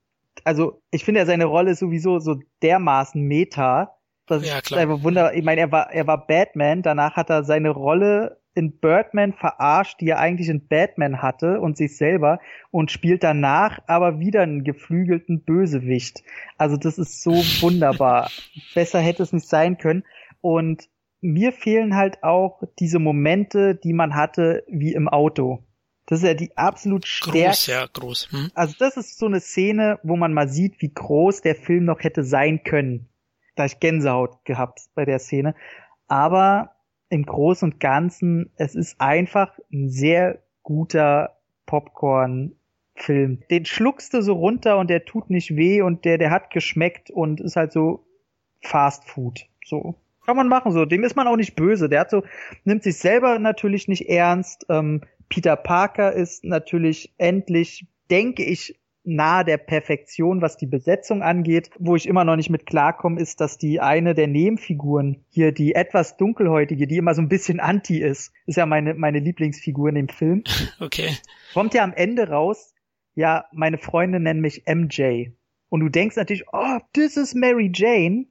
[0.44, 3.96] also ich finde ja seine Rolle sowieso so dermaßen Meta.
[4.26, 5.34] Das Ja, ist einfach wunderbar.
[5.34, 10.00] Ich meine, er war, er war Batman, danach hat er seine Rolle in Birdman verarscht,
[10.00, 12.40] die er eigentlich in Batman hatte und sich selber
[12.70, 16.22] und spielt danach aber wieder einen geflügelten Bösewicht.
[16.58, 18.30] Also das ist so wunderbar.
[18.74, 20.04] Besser hätte es nicht sein können.
[20.40, 20.88] Und
[21.20, 25.62] mir fehlen halt auch diese Momente, die man hatte, wie im Auto.
[26.10, 27.70] Das ist ja die absolut Groß, stärkste.
[27.70, 28.32] ja, groß.
[28.32, 28.50] Hm?
[28.54, 32.00] Also das ist so eine Szene, wo man mal sieht, wie groß der Film noch
[32.02, 33.08] hätte sein können.
[33.54, 35.54] Da ich Gänsehaut gehabt bei der Szene.
[36.08, 36.74] Aber
[37.10, 41.36] im Großen und Ganzen, es ist einfach ein sehr guter
[41.66, 43.44] Popcorn-Film.
[43.48, 47.10] Den schluckst du so runter und der tut nicht weh und der, der hat geschmeckt
[47.10, 48.04] und ist halt so
[48.62, 49.46] Fast Food.
[49.64, 49.94] So.
[50.26, 50.84] Kann man machen, so.
[50.86, 51.88] Dem ist man auch nicht böse.
[51.88, 52.24] Der hat so,
[52.64, 54.66] nimmt sich selber natürlich nicht ernst.
[54.68, 61.70] Ähm, Peter Parker ist natürlich endlich, denke ich, nahe der Perfektion, was die Besetzung angeht.
[61.78, 65.74] Wo ich immer noch nicht mit klarkomme, ist, dass die eine der Nebenfiguren hier, die
[65.74, 69.94] etwas dunkelhäutige, die immer so ein bisschen anti ist, ist ja meine, meine Lieblingsfigur in
[69.94, 70.44] dem Film,
[70.80, 71.16] Okay.
[71.54, 72.74] kommt ja am Ende raus,
[73.14, 75.30] ja, meine Freunde nennen mich MJ.
[75.70, 78.26] Und du denkst natürlich, oh, this is Mary Jane.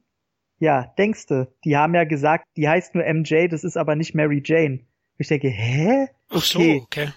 [0.58, 1.50] Ja, denkst du.
[1.64, 4.80] Die haben ja gesagt, die heißt nur MJ, das ist aber nicht Mary Jane.
[5.16, 6.08] Ich denke, hä?
[6.30, 6.80] Ach so, Okay.
[6.82, 7.08] okay.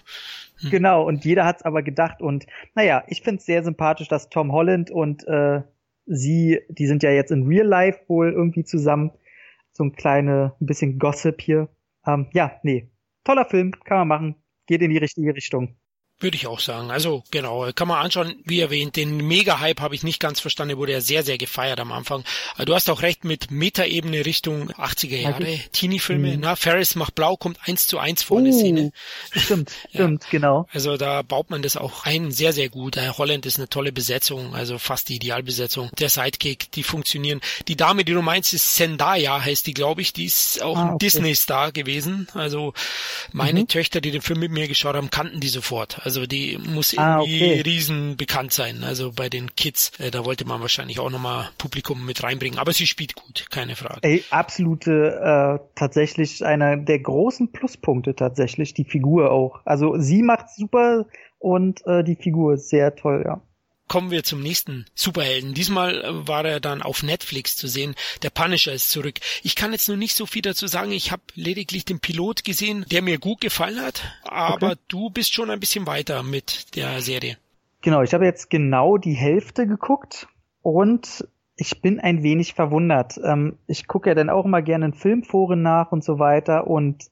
[0.70, 2.22] Genau, und jeder hat's aber gedacht.
[2.22, 5.62] Und naja, ich find's sehr sympathisch, dass Tom Holland und äh,
[6.06, 9.10] sie, die sind ja jetzt in Real Life wohl irgendwie zusammen.
[9.72, 11.68] So ein kleine, ein bisschen Gossip hier.
[12.06, 12.88] Ähm, ja, nee.
[13.24, 14.34] Toller Film, kann man machen.
[14.66, 15.76] Geht in die richtige Richtung.
[16.24, 16.90] Würde ich auch sagen.
[16.90, 18.34] Also genau, kann man anschauen.
[18.44, 21.92] Wie erwähnt, den Mega-Hype habe ich nicht ganz verstanden, wurde ja sehr, sehr gefeiert am
[21.92, 22.24] Anfang.
[22.54, 26.32] Aber du hast auch recht mit Meta-Ebene Richtung 80er Jahre, Teenie-Filme.
[26.36, 26.40] Mhm.
[26.40, 28.90] Na, Ferris macht blau, kommt eins zu eins vor eine Szene.
[29.36, 30.66] stimmt, stimmt, genau.
[30.72, 32.96] Also da baut man das auch ein, sehr, sehr gut.
[32.96, 35.90] Äh, Holland ist eine tolle Besetzung, also fast die Idealbesetzung.
[35.98, 37.42] Der Sidekick, die funktionieren.
[37.68, 40.14] Die Dame, die du meinst, ist Zendaya, heißt die, glaube ich.
[40.14, 41.04] Die ist auch Ah, ein okay.
[41.06, 42.28] Disney-Star gewesen.
[42.32, 42.72] Also
[43.32, 43.68] meine Mhm.
[43.68, 45.98] Töchter, die den Film mit mir geschaut haben, kannten die sofort.
[46.04, 47.60] Also die muss Ah, irgendwie okay.
[47.62, 48.84] riesen bekannt sein.
[48.84, 52.58] Also bei den Kids, äh, da wollte man wahrscheinlich auch nochmal Publikum mit reinbringen.
[52.58, 54.00] Aber sie spielt gut, keine Frage.
[54.02, 59.60] Ey, absolute, äh, tatsächlich einer der großen Pluspunkte tatsächlich, die Figur auch.
[59.64, 61.06] Also sie macht super
[61.38, 63.40] und äh, die Figur ist sehr toll, ja.
[63.94, 65.54] Kommen wir zum nächsten Superhelden.
[65.54, 67.94] Diesmal äh, war er dann auf Netflix zu sehen.
[68.24, 69.20] Der Punisher ist zurück.
[69.44, 70.90] Ich kann jetzt nur nicht so viel dazu sagen.
[70.90, 74.02] Ich habe lediglich den Pilot gesehen, der mir gut gefallen hat.
[74.24, 74.80] Aber Okay.
[74.88, 77.38] du bist schon ein bisschen weiter mit der Serie.
[77.82, 80.26] Genau, ich habe jetzt genau die Hälfte geguckt
[80.60, 83.20] und ich bin ein wenig verwundert.
[83.22, 87.04] Ähm, ich gucke ja dann auch immer gerne in Filmforen nach und so weiter und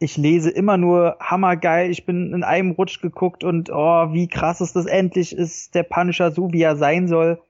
[0.00, 4.62] ich lese immer nur hammergeil, ich bin in einem Rutsch geguckt und oh, wie krass
[4.62, 7.40] ist das endlich, ist der Punisher so, wie er sein soll,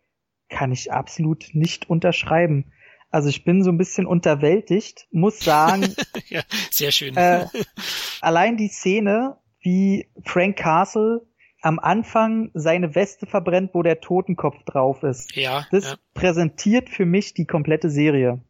[0.49, 2.73] kann ich absolut nicht unterschreiben.
[3.09, 5.95] Also ich bin so ein bisschen unterwältigt, muss sagen,
[6.29, 6.43] ja,
[6.73, 7.17] sehr schön.
[7.17, 7.47] äh,
[8.21, 11.25] allein die Szene, wie Frank Castle
[11.63, 15.37] am Anfang seine Weste verbrennt, wo der Totenkopf drauf ist.
[15.37, 15.95] ja, Das ja.
[16.15, 18.41] präsentiert für mich die komplette Serie.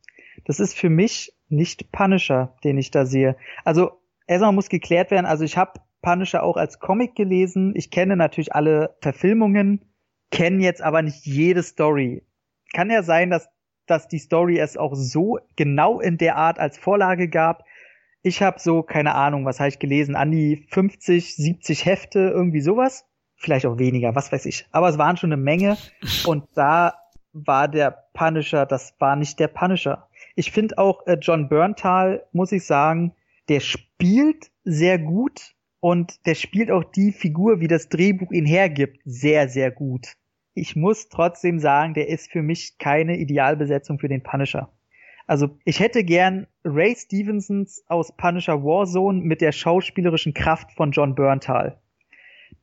[0.47, 3.37] Das ist für mich nicht Punisher, den ich da sehe.
[3.65, 3.91] Also
[4.27, 7.75] erstmal muss geklärt werden, also ich habe Punisher auch als Comic gelesen.
[7.77, 9.85] Ich kenne natürlich alle Verfilmungen,
[10.31, 12.25] kenne jetzt aber nicht jede Story.
[12.73, 13.49] Kann ja sein, dass,
[13.87, 17.65] dass die Story es auch so genau in der Art als Vorlage gab.
[18.23, 22.61] Ich habe so, keine Ahnung, was habe ich gelesen, an die 50, 70 Hefte, irgendwie
[22.61, 23.07] sowas.
[23.37, 24.67] Vielleicht auch weniger, was weiß ich.
[24.71, 25.79] Aber es waren schon eine Menge.
[26.27, 26.95] Und da
[27.33, 30.09] war der Punisher, das war nicht der Punisher.
[30.35, 33.13] Ich finde auch äh, John Berntal, muss ich sagen,
[33.49, 39.01] der spielt sehr gut und der spielt auch die Figur, wie das Drehbuch ihn hergibt,
[39.05, 40.15] sehr, sehr gut.
[40.55, 44.71] Ich muss trotzdem sagen, der ist für mich keine Idealbesetzung für den Punisher.
[45.27, 51.15] Also ich hätte gern Ray Stevensons aus Punisher Warzone mit der schauspielerischen Kraft von John
[51.15, 51.81] Berntal.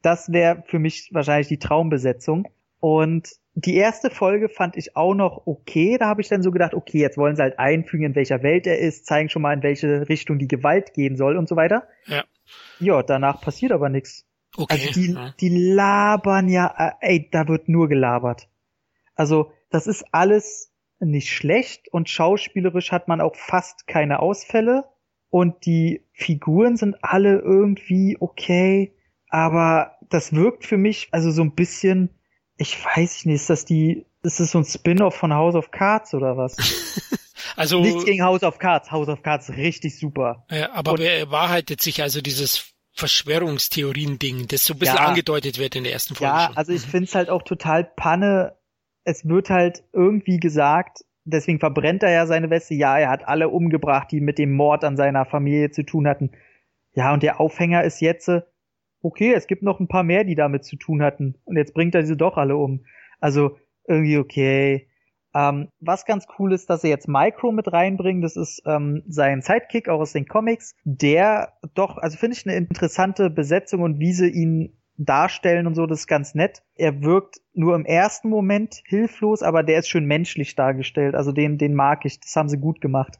[0.01, 2.47] Das wäre für mich wahrscheinlich die Traumbesetzung.
[2.79, 5.97] Und die erste Folge fand ich auch noch okay.
[5.97, 8.67] Da habe ich dann so gedacht, okay, jetzt wollen sie halt einfügen, in welcher Welt
[8.67, 11.87] er ist, zeigen schon mal, in welche Richtung die Gewalt gehen soll und so weiter.
[12.05, 12.23] Ja.
[12.79, 14.25] Ja, danach passiert aber nichts.
[14.55, 14.73] Okay.
[14.73, 15.33] Also die, ja.
[15.39, 18.47] die labern ja, äh, ey, da wird nur gelabert.
[19.15, 24.85] Also das ist alles nicht schlecht und schauspielerisch hat man auch fast keine Ausfälle
[25.29, 28.93] und die Figuren sind alle irgendwie okay,
[29.29, 32.09] aber das wirkt für mich also so ein bisschen,
[32.57, 36.13] ich weiß nicht, ist das die, ist das so ein Spin-off von House of Cards
[36.13, 36.55] oder was?
[37.55, 40.45] Also, Nichts gegen House of Cards, House of Cards richtig super.
[40.49, 45.05] äh, aber Und- bewahrheitet sich also dieses Verschwörungstheorien-Ding, das so ein bisschen Ja.
[45.07, 46.57] angedeutet wird in der ersten Folge Ja, schon.
[46.57, 48.55] also ich find's halt auch total Panne.
[49.05, 52.73] Es wird halt irgendwie gesagt, deswegen verbrennt er ja seine Weste.
[52.73, 56.31] Ja, er hat alle umgebracht, die mit dem Mord an seiner Familie zu tun hatten.
[56.93, 58.29] Ja, und der Aufhänger ist jetzt,
[59.07, 61.35] okay, es gibt noch ein paar mehr, die damit zu tun hatten.
[61.45, 62.85] Und jetzt bringt er diese doch alle um.
[63.19, 64.89] Also irgendwie okay.
[65.33, 68.23] Ähm, was ganz cool ist, dass er jetzt Micro mit reinbringt.
[68.23, 70.75] Das ist ähm, sein Sidekick auch aus den Comics.
[70.83, 75.85] Der doch, also finde ich eine interessante Besetzung und wie sie ihn darstellen und so,
[75.85, 76.63] das ist ganz nett.
[76.75, 81.15] Er wirkt nur im ersten Moment hilflos, aber der ist schön menschlich dargestellt.
[81.15, 82.19] Also den, den mag ich.
[82.19, 83.17] Das haben sie gut gemacht.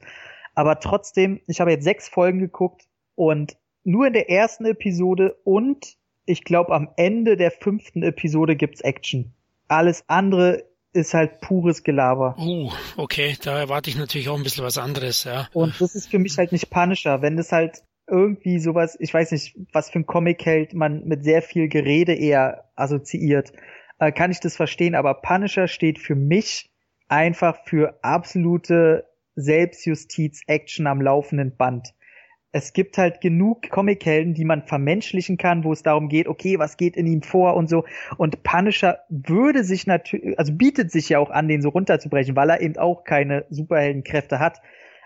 [0.54, 3.56] Aber trotzdem, ich habe jetzt sechs Folgen geguckt und
[3.88, 9.32] nur in der ersten Episode und ich glaube am Ende der fünften Episode gibt's Action.
[9.66, 12.36] Alles andere ist halt pures Gelaber.
[12.38, 15.48] Uh, okay, da erwarte ich natürlich auch ein bisschen was anderes, ja.
[15.54, 19.32] Und das ist für mich halt nicht Punisher, wenn das halt irgendwie sowas, ich weiß
[19.32, 23.52] nicht, was für ein Comic-Held man mit sehr viel Gerede eher assoziiert,
[23.98, 26.70] äh, kann ich das verstehen, aber Punisher steht für mich
[27.08, 31.94] einfach für absolute Selbstjustiz-Action am laufenden Band.
[32.58, 36.76] Es gibt halt genug Comichelden, die man vermenschlichen kann, wo es darum geht, okay, was
[36.76, 37.84] geht in ihm vor und so.
[38.16, 42.50] Und Punisher würde sich natürlich, also bietet sich ja auch an, den so runterzubrechen, weil
[42.50, 44.60] er eben auch keine Superheldenkräfte hat.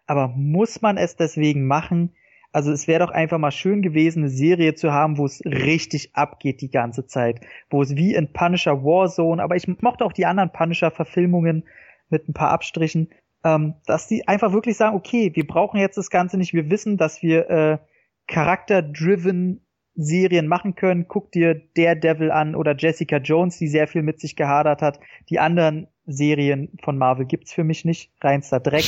[0.06, 2.14] Aber muss man es deswegen machen?
[2.52, 6.16] Also es wäre doch einfach mal schön gewesen, eine Serie zu haben, wo es richtig
[6.16, 7.40] abgeht die ganze Zeit.
[7.68, 11.64] Wo es wie in Punisher Warzone, aber ich mochte auch die anderen Punisher-Verfilmungen
[12.08, 13.08] mit ein paar Abstrichen,
[13.44, 16.96] ähm, dass die einfach wirklich sagen, okay, wir brauchen jetzt das Ganze nicht, wir wissen,
[16.96, 17.78] dass wir äh,
[18.26, 19.60] Charakter-driven
[19.94, 21.06] Serien machen können.
[21.08, 25.00] Guck dir Daredevil an oder Jessica Jones, die sehr viel mit sich gehadert hat.
[25.28, 28.84] Die anderen Serien von Marvel gibt's für mich nicht, reinster Dreck.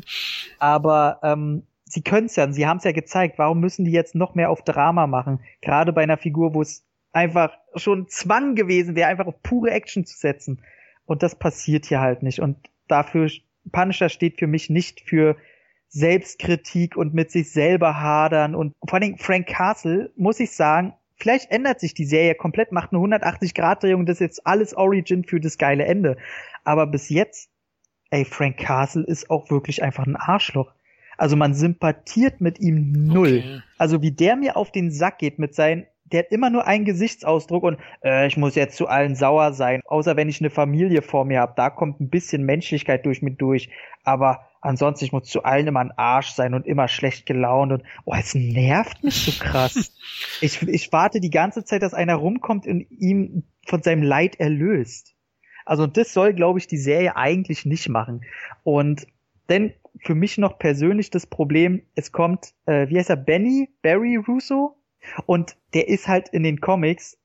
[0.58, 3.38] Aber ähm, sie können's ja, sie haben's ja gezeigt.
[3.38, 5.40] Warum müssen die jetzt noch mehr auf Drama machen?
[5.62, 10.04] Gerade bei einer Figur, wo es einfach schon Zwang gewesen wäre, einfach auf pure Action
[10.04, 10.60] zu setzen.
[11.06, 12.40] Und das passiert hier halt nicht.
[12.40, 12.56] Und
[12.88, 13.30] dafür,
[13.72, 15.36] Punisher steht für mich nicht für
[15.88, 18.54] Selbstkritik und mit sich selber hadern.
[18.54, 22.92] Und vor allem Frank Castle, muss ich sagen, vielleicht ändert sich die Serie komplett, macht
[22.92, 26.16] eine 180-Grad-Drehung, das ist jetzt alles Origin für das geile Ende.
[26.64, 27.48] Aber bis jetzt,
[28.10, 30.72] ey, Frank Castle ist auch wirklich einfach ein Arschloch.
[31.16, 33.38] Also man sympathiert mit ihm null.
[33.38, 33.62] Okay.
[33.78, 36.84] Also wie der mir auf den Sack geht mit seinen, der hat immer nur einen
[36.84, 41.02] Gesichtsausdruck und äh, ich muss jetzt zu allen sauer sein, außer wenn ich eine Familie
[41.02, 43.70] vor mir habe, da kommt ein bisschen Menschlichkeit durch mit durch,
[44.02, 47.82] aber ansonsten ich muss zu allen immer ein Arsch sein und immer schlecht gelaunt und
[48.04, 49.92] oh, es nervt mich so krass.
[50.40, 55.14] ich, ich warte die ganze Zeit, dass einer rumkommt und ihm von seinem Leid erlöst.
[55.64, 58.24] Also das soll, glaube ich, die Serie eigentlich nicht machen.
[58.62, 59.06] Und
[59.48, 64.16] denn für mich noch persönlich das Problem, es kommt, äh, wie heißt er, Benny, Barry
[64.16, 64.76] Russo?
[65.26, 67.18] Und der ist halt in den Comics,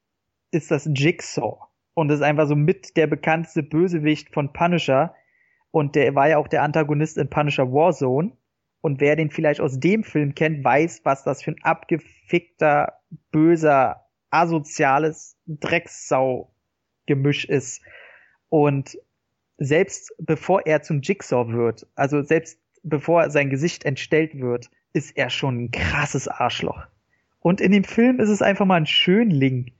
[0.52, 1.58] ist das Jigsaw.
[1.94, 5.16] Und ist einfach so mit der bekannteste Bösewicht von Punisher.
[5.72, 8.32] Und der war ja auch der Antagonist in Punisher Warzone.
[8.82, 13.00] Und wer den vielleicht aus dem Film kennt, weiß, was das für ein abgefickter,
[13.32, 17.82] böser, asoziales Drecksau-Gemisch ist.
[18.48, 18.98] Und
[19.58, 25.30] selbst bevor er zum Jigsaw wird, also selbst bevor sein Gesicht entstellt wird, ist er
[25.30, 26.88] schon ein krasses Arschloch.
[27.40, 29.72] Und in dem Film ist es einfach mal ein Schönling.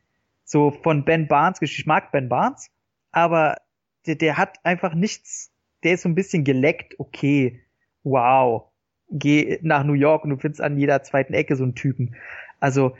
[0.44, 2.72] So von Ben Barnes, ich mag Ben Barnes,
[3.12, 3.58] aber
[4.06, 5.52] der, der hat einfach nichts,
[5.84, 7.62] der ist so ein bisschen geleckt, okay,
[8.04, 8.64] wow,
[9.12, 12.16] geh nach New York und du findest an jeder zweiten Ecke so einen Typen.
[12.60, 12.96] Also,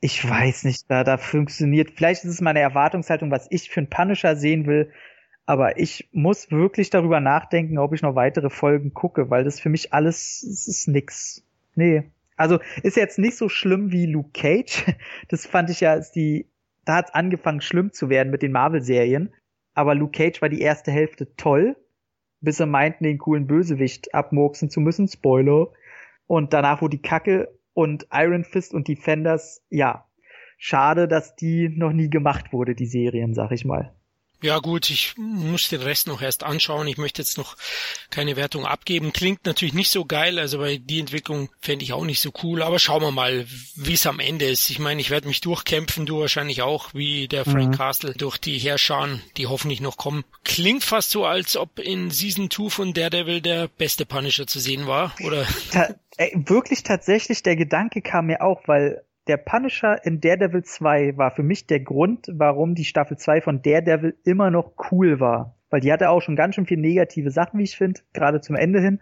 [0.00, 3.90] ich weiß nicht, da, da funktioniert, vielleicht ist es meine Erwartungshaltung, was ich für einen
[3.90, 4.90] Punisher sehen will,
[5.46, 9.68] aber ich muss wirklich darüber nachdenken, ob ich noch weitere Folgen gucke, weil das für
[9.68, 11.44] mich alles, es ist nix.
[11.76, 12.10] Nee.
[12.36, 14.84] Also ist jetzt nicht so schlimm wie Luke Cage.
[15.28, 16.46] Das fand ich ja, ist die,
[16.84, 19.34] da hat es angefangen schlimm zu werden mit den Marvel-Serien.
[19.74, 21.76] Aber Luke Cage war die erste Hälfte toll,
[22.40, 25.08] bis sie meinten, den coolen Bösewicht abmurksen zu müssen.
[25.08, 25.72] Spoiler.
[26.26, 30.06] Und danach wurde die Kacke und Iron Fist und Defenders, ja.
[30.58, 33.95] Schade, dass die noch nie gemacht wurde, die Serien, sag ich mal.
[34.42, 36.86] Ja gut, ich muss den Rest noch erst anschauen.
[36.88, 37.56] Ich möchte jetzt noch
[38.10, 39.12] keine Wertung abgeben.
[39.12, 42.62] Klingt natürlich nicht so geil, also bei die Entwicklung fände ich auch nicht so cool.
[42.62, 44.68] Aber schauen wir mal, wie es am Ende ist.
[44.68, 47.76] Ich meine, ich werde mich durchkämpfen, du wahrscheinlich auch, wie der Frank mhm.
[47.76, 48.96] Castle durch die Herrscher,
[49.36, 50.24] die hoffentlich noch kommen.
[50.44, 54.86] Klingt fast so, als ob in Season 2 von Daredevil der beste Punisher zu sehen
[54.86, 55.46] war, oder?
[55.72, 61.16] Ta ey, wirklich tatsächlich, der Gedanke kam mir auch, weil der Punisher in Daredevil 2
[61.16, 65.56] war für mich der Grund, warum die Staffel 2 von Daredevil immer noch cool war.
[65.68, 68.54] Weil die hatte auch schon ganz schön viel negative Sachen, wie ich finde, gerade zum
[68.54, 69.00] Ende hin.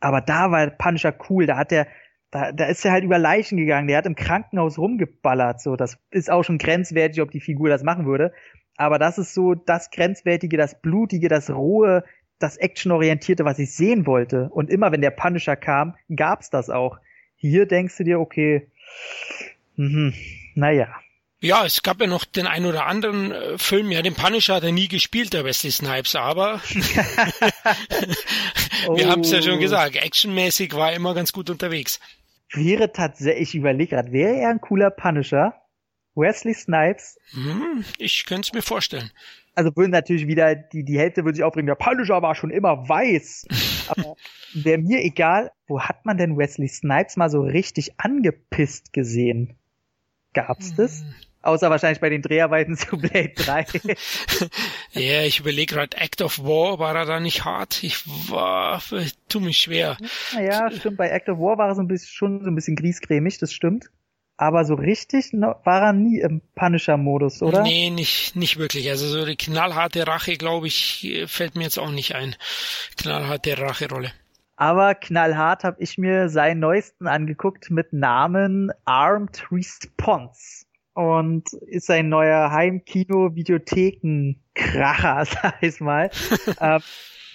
[0.00, 1.86] Aber da war Punisher cool, da hat der,
[2.30, 5.76] da, da ist er halt über Leichen gegangen, der hat im Krankenhaus rumgeballert, so.
[5.76, 8.32] Das ist auch schon grenzwertig, ob die Figur das machen würde.
[8.76, 12.04] Aber das ist so das Grenzwertige, das Blutige, das Rohe,
[12.38, 14.48] das Actionorientierte, was ich sehen wollte.
[14.50, 16.98] Und immer wenn der Punisher kam, gab's das auch.
[17.34, 18.70] Hier denkst du dir, okay,
[19.78, 20.12] Mhm.
[20.54, 20.88] Naja.
[21.40, 24.64] Ja, es gab ja noch den ein oder anderen äh, Film, ja, den Punisher hat
[24.64, 26.60] er nie gespielt, der Wesley Snipes, aber
[28.94, 29.06] wir oh.
[29.06, 32.00] haben es ja schon gesagt, actionmäßig war er immer ganz gut unterwegs.
[32.52, 35.54] Wäre tatsächlich, ich überlege gerade, wäre er ein cooler Punisher?
[36.16, 37.16] Wesley Snipes?
[37.30, 39.12] Hm, ich könnte es mir vorstellen.
[39.54, 42.88] Also würden natürlich wieder, die, die Hälfte würde sich aufregen, der Punisher war schon immer
[42.88, 43.46] weiß.
[43.88, 44.16] Aber
[44.54, 49.56] wäre mir egal, wo hat man denn Wesley Snipes mal so richtig angepisst gesehen?
[50.34, 51.00] Gab's das?
[51.00, 51.14] Hm.
[51.40, 53.66] Außer wahrscheinlich bei den Dreharbeiten zu Blade 3.
[55.00, 57.82] ja, ich überlege gerade, Act of War, war er da nicht hart?
[57.84, 59.96] Ich war, ich tu mich schwer.
[60.34, 62.76] Naja, stimmt, bei Act of War war er so ein bisschen, schon so ein bisschen
[62.76, 63.86] griesgrämig, das stimmt.
[64.36, 67.62] Aber so richtig war er nie im Punisher-Modus, oder?
[67.62, 68.88] Nee, nicht, nicht wirklich.
[68.88, 72.36] Also so die knallharte Rache, glaube ich, fällt mir jetzt auch nicht ein.
[72.96, 74.12] Knallharte Rache-Rolle.
[74.60, 80.66] Aber knallhart habe ich mir seinen neuesten angeguckt mit Namen Armed Response.
[80.94, 86.10] Und ist sein neuer Heimkino-Videotheken-Kracher, sag ich mal.
[86.60, 86.80] ähm,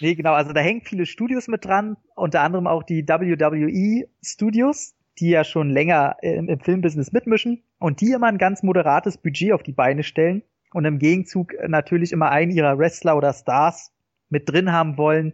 [0.02, 4.94] nee, genau, also da hängen viele Studios mit dran, unter anderem auch die WWE Studios,
[5.18, 9.54] die ja schon länger im, im Filmbusiness mitmischen und die immer ein ganz moderates Budget
[9.54, 10.44] auf die Beine stellen
[10.74, 13.94] und im Gegenzug natürlich immer einen ihrer Wrestler oder Stars
[14.28, 15.34] mit drin haben wollen,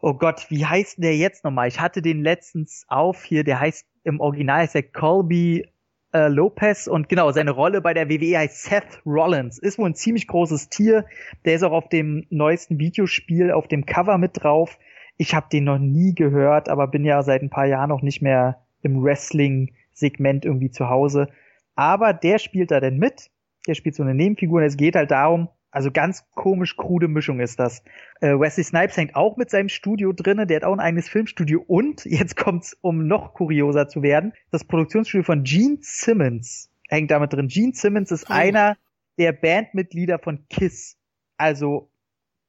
[0.00, 1.68] oh Gott, wie heißt der jetzt nochmal?
[1.68, 5.66] Ich hatte den letztens auf hier, der heißt im Original ist der Colby
[6.12, 9.58] äh, Lopez und genau, seine Rolle bei der WWE heißt Seth Rollins.
[9.58, 11.04] Ist wohl ein ziemlich großes Tier.
[11.44, 14.78] Der ist auch auf dem neuesten Videospiel auf dem Cover mit drauf.
[15.18, 18.22] Ich habe den noch nie gehört, aber bin ja seit ein paar Jahren noch nicht
[18.22, 21.28] mehr im Wrestling-Segment irgendwie zu Hause.
[21.76, 23.30] Aber der spielt da denn mit.
[23.66, 27.40] Der spielt so eine Nebenfigur und es geht halt darum, also ganz komisch krude Mischung
[27.40, 27.82] ist das.
[28.20, 31.62] Äh, Wesley Snipes hängt auch mit seinem Studio drinne, der hat auch ein eigenes Filmstudio
[31.66, 37.32] und jetzt kommt's, um noch kurioser zu werden, das Produktionsstudio von Gene Simmons hängt damit
[37.32, 37.48] drin.
[37.48, 38.32] Gene Simmons ist oh.
[38.32, 38.76] einer
[39.18, 40.96] der Bandmitglieder von Kiss.
[41.36, 41.90] Also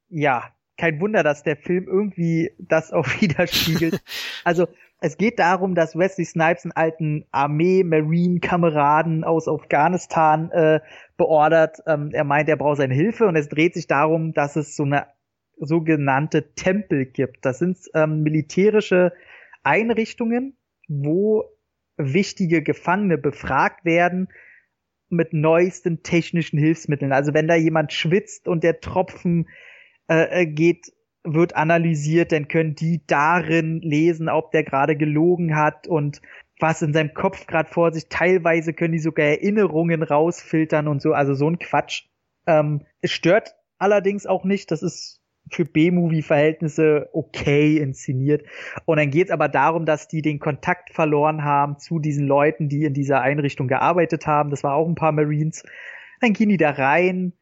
[0.10, 4.02] ja, kein Wunder, dass der Film irgendwie das auch widerspiegelt.
[4.44, 4.68] also
[5.04, 10.80] es geht darum, dass Wesley Snipes einen alten Armee-Marine-Kameraden aus Afghanistan äh,
[11.18, 11.80] beordert.
[11.88, 14.84] Ähm, er meint, er braucht seine Hilfe und es dreht sich darum, dass es so
[14.84, 15.08] eine
[15.58, 17.46] sogenannte Tempel gibt.
[17.46, 19.12] Das sind ähm, militärische
[19.64, 20.56] Einrichtungen,
[20.88, 21.46] wo
[21.98, 24.28] wichtige Gefangene befragt werden
[25.10, 27.12] mit neuesten technischen Hilfsmitteln.
[27.12, 29.50] Also wenn da jemand schwitzt und der Tropfen
[30.08, 30.92] äh, äh geht
[31.24, 36.22] wird analysiert, dann können die darin lesen, ob der gerade gelogen hat und
[36.60, 38.08] was in seinem Kopf gerade vor sich.
[38.10, 42.06] Teilweise können die sogar Erinnerungen rausfiltern und so, also so ein Quatsch.
[42.48, 48.46] Ähm, es stört allerdings auch nicht, das ist für B-Movie-Verhältnisse okay inszeniert.
[48.86, 52.70] Und dann geht es aber darum, dass die den Kontakt verloren haben zu diesen Leuten,
[52.70, 54.50] die in dieser Einrichtung gearbeitet haben.
[54.50, 55.64] Das war auch ein paar Marines.
[56.22, 57.34] Dann gehen die da rein,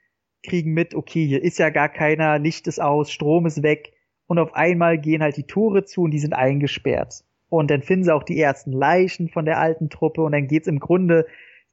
[0.43, 3.93] kriegen mit, okay, hier ist ja gar keiner, Licht ist aus, Strom ist weg
[4.27, 7.23] und auf einmal gehen halt die Tore zu und die sind eingesperrt.
[7.49, 10.67] Und dann finden sie auch die ersten Leichen von der alten Truppe und dann geht's
[10.67, 11.25] im Grunde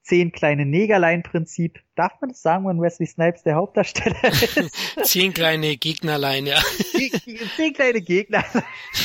[0.06, 1.80] zehn kleine Negerlein-Prinzip.
[1.96, 4.80] Darf man das sagen, wenn Wesley Snipes der Hauptdarsteller ist?
[5.02, 6.60] zehn kleine Gegnerlein, ja.
[7.56, 8.44] zehn kleine Gegner.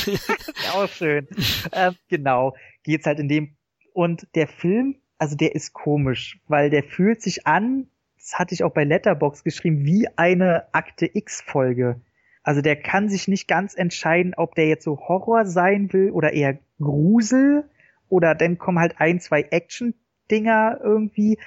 [0.74, 1.28] auch schön.
[1.72, 2.54] Ähm, genau.
[2.84, 3.56] Geht's halt in dem,
[3.92, 7.88] und der Film, also der ist komisch, weil der fühlt sich an
[8.22, 12.00] das hatte ich auch bei Letterbox geschrieben, wie eine Akte X-Folge.
[12.44, 16.32] Also der kann sich nicht ganz entscheiden, ob der jetzt so Horror sein will oder
[16.32, 17.68] eher Grusel
[18.08, 21.38] oder dann kommen halt ein, zwei Action-Dinger irgendwie.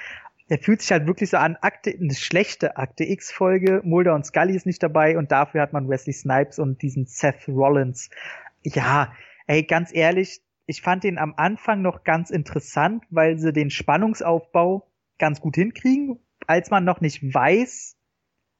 [0.49, 3.82] Der fühlt sich halt wirklich so an, Akte, eine schlechte Akte X-Folge.
[3.86, 7.47] Mulder und Scully ist nicht dabei und dafür hat man Wesley Snipes und diesen Seth
[7.47, 8.09] Rollins.
[8.63, 9.13] Ja,
[9.47, 14.88] ey, ganz ehrlich, ich fand den am Anfang noch ganz interessant, weil sie den Spannungsaufbau
[15.17, 17.98] ganz gut hinkriegen als man noch nicht weiß,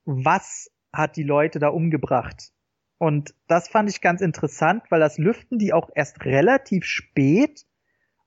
[0.06, 2.52] was hat die Leute da umgebracht.
[2.98, 7.66] Und das fand ich ganz interessant, weil das lüften die auch erst relativ spät.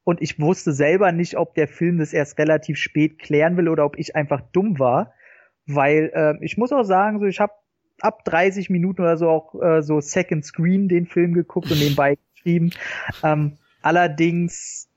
[0.05, 3.85] Und ich wusste selber nicht, ob der Film das erst relativ spät klären will oder
[3.85, 5.13] ob ich einfach dumm war.
[5.67, 7.53] Weil äh, ich muss auch sagen, so ich habe
[8.01, 12.17] ab 30 Minuten oder so auch äh, so Second Screen den Film geguckt und nebenbei
[12.35, 12.71] geschrieben.
[13.23, 14.89] Ähm, allerdings,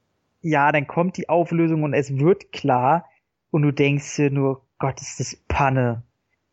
[0.42, 3.06] ja, dann kommt die Auflösung und es wird klar
[3.52, 6.04] und du denkst dir nur, Gott, ist das Panne.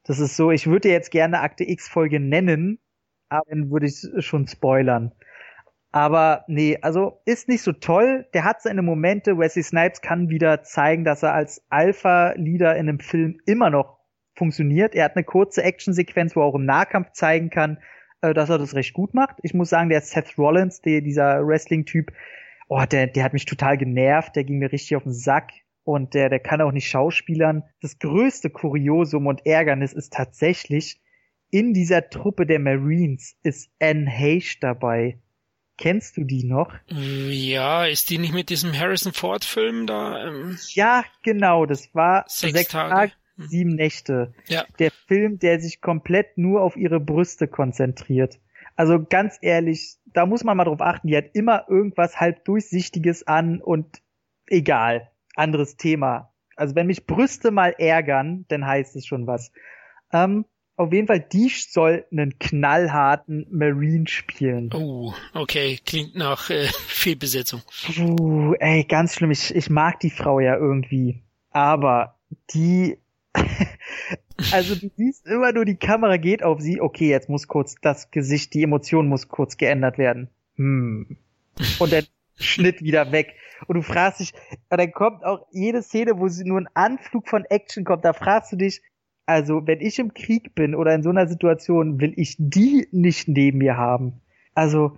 [0.04, 2.78] Das ist so, ich würde jetzt gerne Akte X Folge nennen,
[3.28, 5.12] aber dann würde ich schon spoilern.
[5.90, 8.26] Aber nee, also ist nicht so toll.
[8.34, 9.38] Der hat seine Momente.
[9.38, 13.98] Wesley Snipes kann wieder zeigen, dass er als Alpha-Leader in einem Film immer noch
[14.34, 14.94] funktioniert.
[14.94, 17.78] Er hat eine kurze Actionsequenz, wo er auch im Nahkampf zeigen kann,
[18.20, 19.36] äh, dass er das recht gut macht.
[19.42, 22.12] Ich muss sagen, der Seth Rollins, der, dieser Wrestling-Typ,
[22.68, 24.36] oh, der, der hat mich total genervt.
[24.36, 25.52] Der ging mir richtig auf den Sack.
[25.88, 27.62] Und der, der kann auch nicht schauspielern.
[27.80, 31.00] Das größte Kuriosum und Ärgernis ist tatsächlich,
[31.48, 35.18] in dieser Truppe der Marines ist Anne Heche dabei.
[35.78, 36.74] Kennst du die noch?
[36.90, 40.26] Ja, ist die nicht mit diesem Harrison Ford Film da?
[40.26, 42.94] Ähm, ja, genau, das war sechs, sechs Tage.
[42.94, 43.12] Tage.
[43.36, 43.48] Hm.
[43.48, 44.34] sieben Nächte.
[44.46, 44.66] Ja.
[44.78, 48.38] Der Film, der sich komplett nur auf ihre Brüste konzentriert.
[48.76, 53.26] Also ganz ehrlich, da muss man mal drauf achten, die hat immer irgendwas halb durchsichtiges
[53.26, 54.02] an und
[54.48, 56.32] egal, anderes Thema.
[56.56, 59.52] Also wenn mich Brüste mal ärgern, dann heißt es schon was.
[60.12, 60.44] Ähm,
[60.78, 64.70] auf jeden Fall, die soll einen knallharten Marine spielen.
[64.72, 67.62] Oh, okay, klingt nach äh, Fehlbesetzung.
[67.98, 69.32] Uh, ey, ganz schlimm.
[69.32, 71.22] Ich, ich mag die Frau ja irgendwie.
[71.50, 72.14] Aber
[72.54, 72.98] die,
[74.52, 76.80] also du siehst immer nur, die Kamera geht auf sie.
[76.80, 80.28] Okay, jetzt muss kurz das Gesicht, die Emotion muss kurz geändert werden.
[80.54, 81.16] Hm.
[81.80, 82.04] Und der
[82.38, 83.34] Schnitt wieder weg.
[83.66, 84.32] Und du fragst dich,
[84.68, 88.52] dann kommt auch jede Szene, wo sie nur ein Anflug von Action kommt, da fragst
[88.52, 88.80] du dich,
[89.28, 93.28] also, wenn ich im Krieg bin oder in so einer Situation, will ich die nicht
[93.28, 94.22] neben mir haben.
[94.54, 94.96] Also,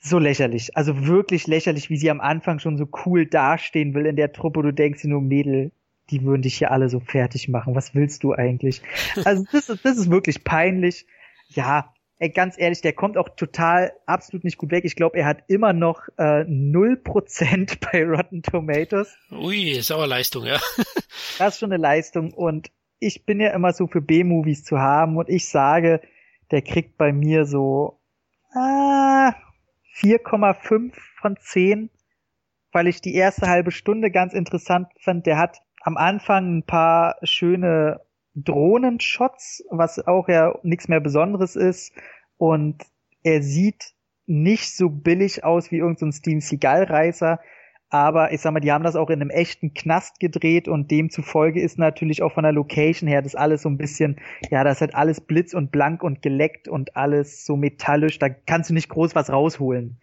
[0.00, 0.76] so lächerlich.
[0.76, 4.62] Also wirklich lächerlich, wie sie am Anfang schon so cool dastehen will in der Truppe.
[4.62, 5.70] Du denkst dir nur, Mädel,
[6.10, 7.76] die würden dich hier alle so fertig machen.
[7.76, 8.82] Was willst du eigentlich?
[9.24, 11.06] Also, das ist, das ist wirklich peinlich.
[11.50, 11.91] Ja,
[12.22, 14.84] ey, ganz ehrlich, der kommt auch total absolut nicht gut weg.
[14.84, 19.16] Ich glaube, er hat immer noch äh, 0% bei Rotten Tomatoes.
[19.32, 20.60] Ui, Sauerleistung, ja.
[21.38, 22.70] das ist schon eine Leistung und
[23.00, 26.00] ich bin ja immer so für B-Movies zu haben und ich sage,
[26.52, 27.98] der kriegt bei mir so
[28.54, 29.34] ah,
[29.96, 31.90] 4,5 von 10,
[32.70, 35.26] weil ich die erste halbe Stunde ganz interessant fand.
[35.26, 38.00] Der hat am Anfang ein paar schöne
[38.34, 41.92] Drohnenshots, was auch ja nichts mehr Besonderes ist.
[42.38, 42.82] Und
[43.22, 43.92] er sieht
[44.26, 47.40] nicht so billig aus wie irgendein so Steam Seagal-Reißer,
[47.92, 51.60] aber ich sag mal, die haben das auch in einem echten Knast gedreht und demzufolge
[51.60, 54.18] ist natürlich auch von der Location her das alles so ein bisschen,
[54.50, 58.70] ja, das hat alles blitz und blank und geleckt und alles so metallisch, da kannst
[58.70, 60.00] du nicht groß was rausholen.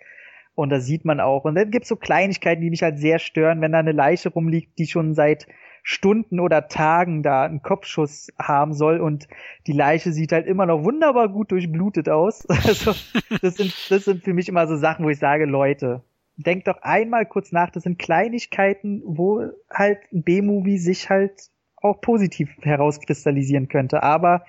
[0.54, 1.46] Und da sieht man auch.
[1.46, 4.78] Und dann gibt's so Kleinigkeiten, die mich halt sehr stören, wenn da eine Leiche rumliegt,
[4.78, 5.48] die schon seit
[5.84, 9.28] Stunden oder Tagen da einen Kopfschuss haben soll und
[9.68, 12.46] die Leiche sieht halt immer noch wunderbar gut durchblutet aus.
[12.70, 12.94] Also,
[13.42, 16.04] das sind, das sind für mich immer so Sachen, wo ich sage, Leute,
[16.36, 22.02] denk doch einmal kurz nach, das sind Kleinigkeiten, wo halt ein B-Movie sich halt auch
[22.02, 24.04] positiv herauskristallisieren könnte.
[24.04, 24.46] Aber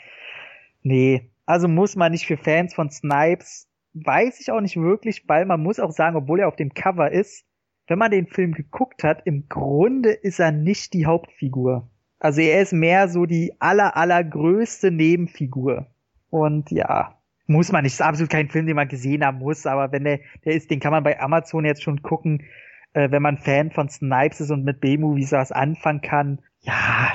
[0.83, 5.47] nee, also muss man nicht für Fans von Snipes, weiß ich auch nicht wirklich, weil
[5.47, 7.45] man muss auch sagen, obwohl er auf dem Cover ist,
[7.91, 11.91] wenn man den Film geguckt hat, im Grunde ist er nicht die Hauptfigur.
[12.21, 15.89] Also er ist mehr so die aller, allergrößte Nebenfigur.
[16.31, 17.19] Und ja,
[17.49, 20.21] muss man nicht, ist absolut kein Film, den man gesehen haben muss, aber wenn der,
[20.45, 22.45] der ist, den kann man bei Amazon jetzt schon gucken,
[22.93, 26.39] äh, wenn man Fan von Snipes ist und mit B-Movies was anfangen kann.
[26.61, 27.13] Ja.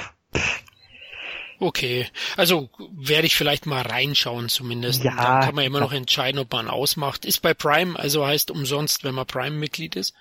[1.57, 2.05] Okay,
[2.35, 5.05] also werde ich vielleicht mal reinschauen zumindest.
[5.05, 5.15] Ja.
[5.15, 7.23] Dann kann man immer noch entscheiden, ob man ausmacht.
[7.23, 10.13] Ist bei Prime, also heißt umsonst, wenn man Prime-Mitglied ist.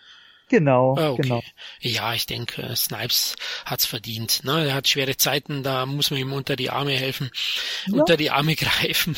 [0.49, 1.23] Genau, ah, okay.
[1.23, 1.43] genau.
[1.81, 3.35] Ja, ich denke, Snipes
[3.65, 4.45] hat's verdient.
[4.45, 4.67] Ne?
[4.67, 7.31] Er hat schwere Zeiten, da muss man ihm unter die Arme helfen,
[7.87, 8.01] ja.
[8.01, 9.17] unter die Arme greifen.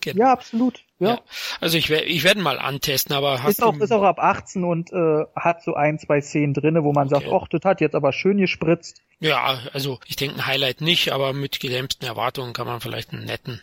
[0.00, 0.24] genau.
[0.24, 0.84] Ja, absolut.
[0.98, 1.08] Ja.
[1.08, 1.20] ja.
[1.60, 4.92] Also ich, werde ich werde mal antesten, aber ist auch ist auch ab 18 und
[4.92, 7.24] äh, hat so ein zwei Szenen drinne, wo man okay.
[7.24, 9.02] sagt, ach, das hat jetzt aber schön gespritzt.
[9.18, 13.24] Ja, also ich denke ein Highlight nicht, aber mit gelähmten Erwartungen kann man vielleicht einen
[13.24, 13.62] netten,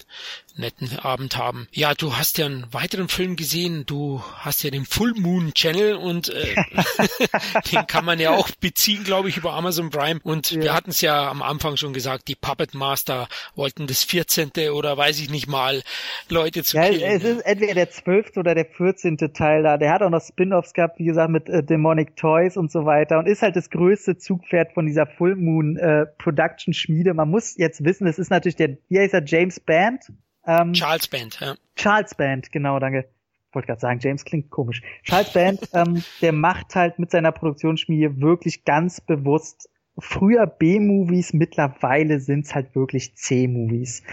[0.56, 1.68] netten Abend haben.
[1.72, 5.94] Ja, du hast ja einen weiteren Film gesehen, du hast ja den Full Moon Channel
[5.94, 6.56] und äh,
[7.72, 10.20] den kann man ja auch beziehen, glaube ich, über Amazon Prime.
[10.24, 10.62] Und ja.
[10.64, 14.72] wir hatten es ja am Anfang schon gesagt, die Puppet Master wollten das 14.
[14.74, 15.84] oder weiß ich nicht mal
[16.30, 17.04] Leute zu ja, killen.
[17.04, 18.38] Es ist entweder der 12.
[18.38, 19.18] oder der 14.
[19.36, 19.78] Teil da.
[19.78, 23.20] Der hat auch noch Spin-offs gehabt, wie gesagt, mit äh, Demonic Toys und so weiter
[23.20, 27.14] und ist halt das größte Zugpferd von dieser Full Moon äh, Production Schmiede.
[27.14, 30.12] Man muss jetzt wissen, es ist natürlich der, wie heißt er, James Band?
[30.46, 31.56] Ähm, Charles Band, ja.
[31.76, 33.08] Charles Band, genau, danke.
[33.52, 34.82] Wollte gerade sagen, James klingt komisch.
[35.04, 42.20] Charles Band, ähm, der macht halt mit seiner Produktionsschmiede wirklich ganz bewusst früher B-Movies, mittlerweile
[42.20, 44.04] sind's halt wirklich C-Movies.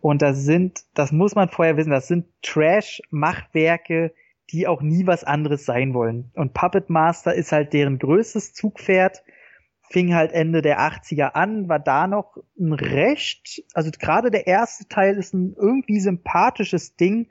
[0.00, 4.12] Und das sind, das muss man vorher wissen, das sind Trash-Machwerke,
[4.50, 6.30] die auch nie was anderes sein wollen.
[6.34, 9.22] Und Puppet Master ist halt deren größtes Zugpferd,
[9.90, 14.88] fing halt Ende der 80er an, war da noch ein recht, also gerade der erste
[14.88, 17.28] Teil ist ein irgendwie sympathisches Ding,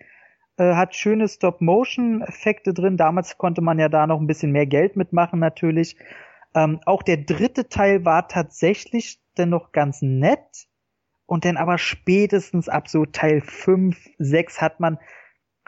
[0.57, 2.97] äh, hat schöne Stop-Motion-Effekte drin.
[2.97, 5.95] Damals konnte man ja da noch ein bisschen mehr Geld mitmachen natürlich.
[6.53, 10.67] Ähm, auch der dritte Teil war tatsächlich dennoch ganz nett.
[11.25, 14.97] Und dann aber spätestens ab so Teil 5, 6 hat man,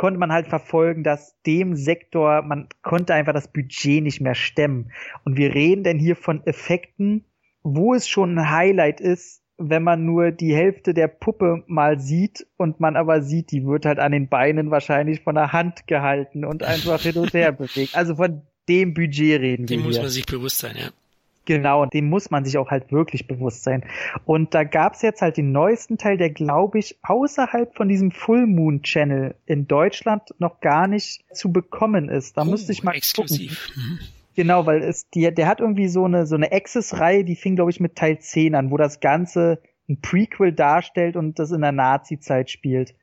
[0.02, 4.92] konnte man halt verfolgen, dass dem Sektor, man konnte einfach das Budget nicht mehr stemmen.
[5.26, 7.24] Und wir reden denn hier von Effekten,
[7.62, 12.48] wo es schon ein Highlight ist, wenn man nur die Hälfte der Puppe mal sieht
[12.58, 16.46] und man aber sieht, die wird halt an den Beinen wahrscheinlich von der Hand gehalten
[16.46, 17.94] und einfach hin und her bewegt.
[17.96, 19.78] Also von dem Budget reden dem wir.
[19.78, 20.02] Dem muss hier.
[20.02, 20.90] man sich bewusst sein, ja.
[21.46, 23.84] Genau, dem muss man sich auch halt wirklich bewusst sein.
[24.26, 28.46] Und da gab's jetzt halt den neuesten Teil, der glaube ich außerhalb von diesem Full
[28.46, 32.38] Moon Channel in Deutschland noch gar nicht zu bekommen ist.
[32.38, 33.74] Da oh, müsste ich mal exklusiv.
[33.74, 33.84] gucken.
[33.84, 34.00] Mhm.
[34.36, 37.72] Genau, weil es die, der hat irgendwie so eine so eine Access-Reihe, die fing glaube
[37.72, 41.72] ich mit Teil 10 an, wo das Ganze ein Prequel darstellt und das in der
[41.74, 42.96] Nazi-Zeit spielt.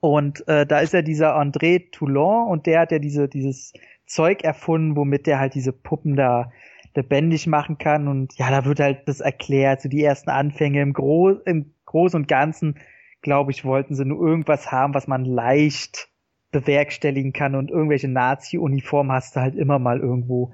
[0.00, 3.74] Und äh, da ist ja dieser André Toulon und der hat ja diese dieses
[4.06, 6.50] Zeug erfunden, womit der halt diese Puppen da
[6.94, 8.08] lebendig machen kann.
[8.08, 12.20] Und ja, da wird halt das erklärt, so die ersten Anfänge im, Gro im Großen
[12.20, 12.78] und Ganzen,
[13.20, 16.08] glaube ich, wollten sie nur irgendwas haben, was man leicht
[16.52, 20.52] bewerkstelligen kann und irgendwelche Nazi-Uniformen hast du halt immer mal irgendwo.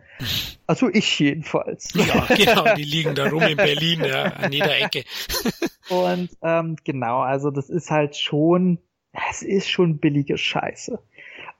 [0.66, 1.92] Also ich jedenfalls.
[1.94, 5.02] Ja, genau, die liegen da rum in Berlin, ja, an jeder Ecke.
[5.90, 8.78] und ähm, genau, also das ist halt schon,
[9.30, 11.00] es ist schon billige Scheiße.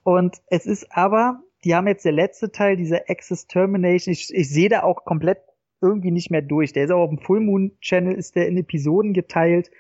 [0.04, 4.48] Und es ist aber, die haben jetzt der letzte Teil, dieser Access Termination, ich, ich
[4.48, 5.38] sehe da auch komplett
[5.80, 6.72] irgendwie nicht mehr durch.
[6.72, 9.70] Der ist auch auf dem Full Moon Channel, ist der in Episoden geteilt.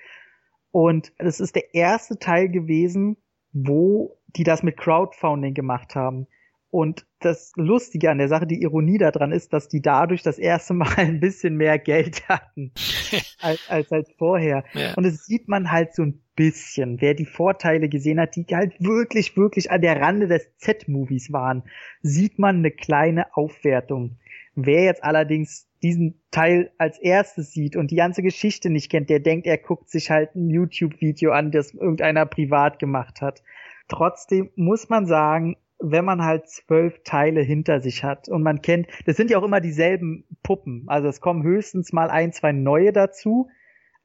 [0.70, 3.16] Und das ist der erste Teil gewesen,
[3.52, 6.26] wo die das mit Crowdfunding gemacht haben.
[6.70, 10.74] Und das Lustige an der Sache, die Ironie daran ist, dass die dadurch das erste
[10.78, 12.72] Mal ein bisschen mehr Geld hatten
[13.40, 14.64] als, als, als vorher.
[14.74, 14.94] Ja.
[14.94, 17.00] Und das sieht man halt so ein bisschen.
[17.00, 21.62] Wer die Vorteile gesehen hat, die halt wirklich, wirklich an der Rande des Z-Movies waren,
[22.02, 24.18] sieht man eine kleine Aufwertung.
[24.54, 29.20] Wer jetzt allerdings diesen Teil als erstes sieht und die ganze Geschichte nicht kennt, der
[29.20, 33.42] denkt, er guckt sich halt ein YouTube-Video an, das irgendeiner privat gemacht hat.
[33.88, 38.88] Trotzdem muss man sagen, wenn man halt zwölf Teile hinter sich hat und man kennt,
[39.06, 40.84] das sind ja auch immer dieselben Puppen.
[40.86, 43.48] Also es kommen höchstens mal ein, zwei neue dazu,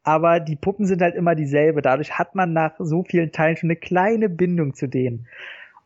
[0.04, 1.82] aber die Puppen sind halt immer dieselbe.
[1.82, 5.28] Dadurch hat man nach so vielen Teilen schon eine kleine Bindung zu denen.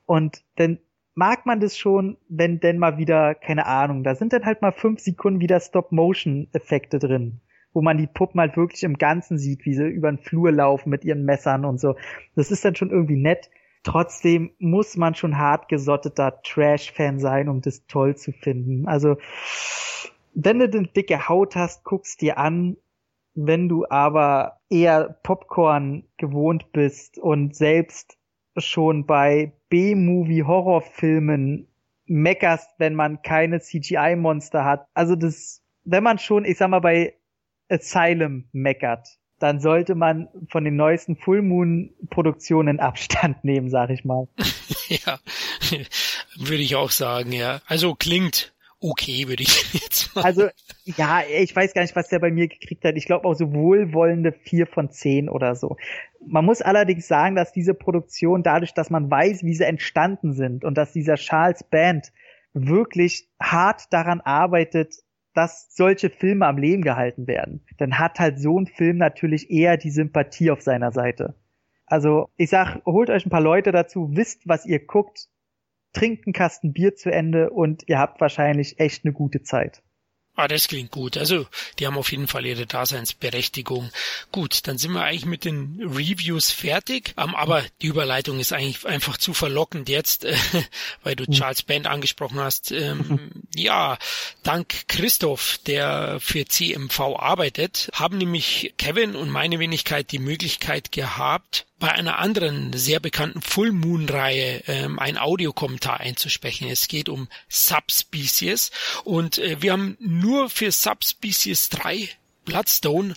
[0.05, 0.79] Und dann
[1.13, 4.71] mag man das schon, wenn denn mal wieder, keine Ahnung, da sind dann halt mal
[4.71, 7.39] fünf Sekunden wieder Stop-Motion-Effekte drin,
[7.73, 10.89] wo man die Puppen halt wirklich im Ganzen sieht, wie sie über den Flur laufen
[10.89, 11.95] mit ihren Messern und so.
[12.35, 13.49] Das ist dann schon irgendwie nett.
[13.87, 18.85] Trotzdem muss man schon hartgesotteter Trash-Fan sein, um das toll zu finden.
[18.85, 19.15] Also,
[20.33, 22.75] wenn du eine dicke Haut hast, guckst dir an.
[23.33, 28.17] Wenn du aber eher Popcorn gewohnt bist und selbst
[28.57, 31.69] schon bei B-Movie-Horrorfilmen
[32.07, 34.85] meckerst, wenn man keine CGI-Monster hat.
[34.95, 37.13] Also das, wenn man schon, ich sag mal, bei
[37.69, 44.05] Asylum meckert, dann sollte man von den neuesten Full Moon Produktionen Abstand nehmen, sag ich
[44.05, 44.27] mal.
[44.87, 45.19] ja,
[46.37, 47.61] würde ich auch sagen, ja.
[47.67, 50.23] Also klingt okay, würde ich jetzt mal.
[50.23, 50.47] Also,
[50.85, 52.95] ja, ich weiß gar nicht, was der bei mir gekriegt hat.
[52.95, 55.77] Ich glaube auch so wohlwollende vier von zehn oder so.
[56.25, 60.63] Man muss allerdings sagen, dass diese Produktion dadurch, dass man weiß, wie sie entstanden sind
[60.63, 62.11] und dass dieser Charles Band
[62.53, 64.95] wirklich hart daran arbeitet,
[65.37, 69.77] dass solche Filme am Leben gehalten werden, dann hat halt so ein Film natürlich eher
[69.77, 71.35] die Sympathie auf seiner Seite.
[71.85, 75.27] Also ich sag, holt euch ein paar Leute dazu, wisst, was ihr guckt,
[75.93, 79.83] trinkt einen Kasten Bier zu Ende und ihr habt wahrscheinlich echt eine gute Zeit.
[80.39, 81.17] Ah, das klingt gut.
[81.17, 81.47] Also,
[81.79, 83.89] die haben auf jeden Fall ihre Daseinsberechtigung.
[84.31, 87.15] Gut, dann sind wir eigentlich mit den Reviews fertig.
[87.17, 90.37] Um, aber die Überleitung ist eigentlich einfach zu verlockend jetzt, äh,
[91.03, 92.71] weil du Charles Band angesprochen hast.
[92.71, 93.97] Ähm, ja,
[94.43, 101.65] dank Christoph, der für CMV arbeitet, haben nämlich Kevin und meine Wenigkeit die Möglichkeit gehabt,
[101.79, 106.69] bei einer anderen sehr bekannten Full Moon Reihe ähm, ein Audiokommentar einzusprechen.
[106.69, 108.71] Es geht um Subspecies
[109.03, 112.09] und äh, wir haben nur für Subspecies 3
[112.45, 113.13] Bloodstone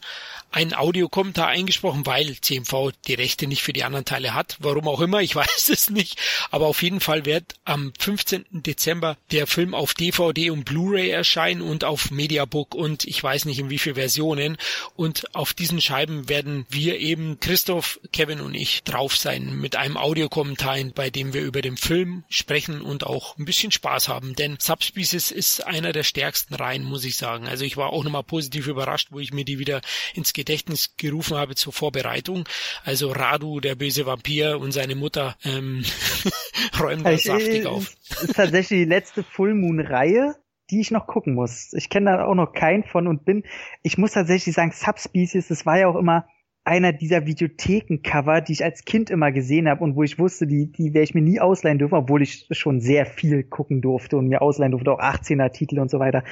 [0.50, 4.56] einen Audiokommentar eingesprochen, weil CMV die Rechte nicht für die anderen Teile hat.
[4.60, 6.18] Warum auch immer, ich weiß es nicht.
[6.50, 8.46] Aber auf jeden Fall wird am 15.
[8.50, 13.58] Dezember der Film auf DVD und Blu-ray erscheinen und auf Mediabook und ich weiß nicht
[13.58, 14.56] in wie viel Versionen.
[14.96, 19.96] Und auf diesen Scheiben werden wir eben, Christoph, Kevin und ich, drauf sein mit einem
[19.96, 24.34] Audiokommentar, bei dem wir über den Film sprechen und auch ein bisschen Spaß haben.
[24.34, 27.48] Denn Subspecies ist einer der stärksten Reihen, muss ich sagen.
[27.48, 29.80] Also ich war auch nochmal positiv überrascht, wo ich mir die wieder
[30.14, 32.48] ins Gedächtnis gerufen habe zur Vorbereitung.
[32.84, 35.84] Also Radu, der böse Vampir und seine Mutter ähm,
[36.80, 37.92] räumen da saftig auf.
[38.08, 40.36] Das ist tatsächlich die letzte Full Moon Reihe,
[40.70, 41.72] die ich noch gucken muss.
[41.74, 43.44] Ich kenne da auch noch keinen von und bin,
[43.82, 46.26] ich muss tatsächlich sagen, Subspecies, das war ja auch immer
[46.64, 50.70] einer dieser Videothekencover, die ich als Kind immer gesehen habe und wo ich wusste, die,
[50.70, 54.28] die werde ich mir nie ausleihen dürfen, obwohl ich schon sehr viel gucken durfte und
[54.28, 56.22] mir ausleihen durfte, auch 18er Titel und so weiter.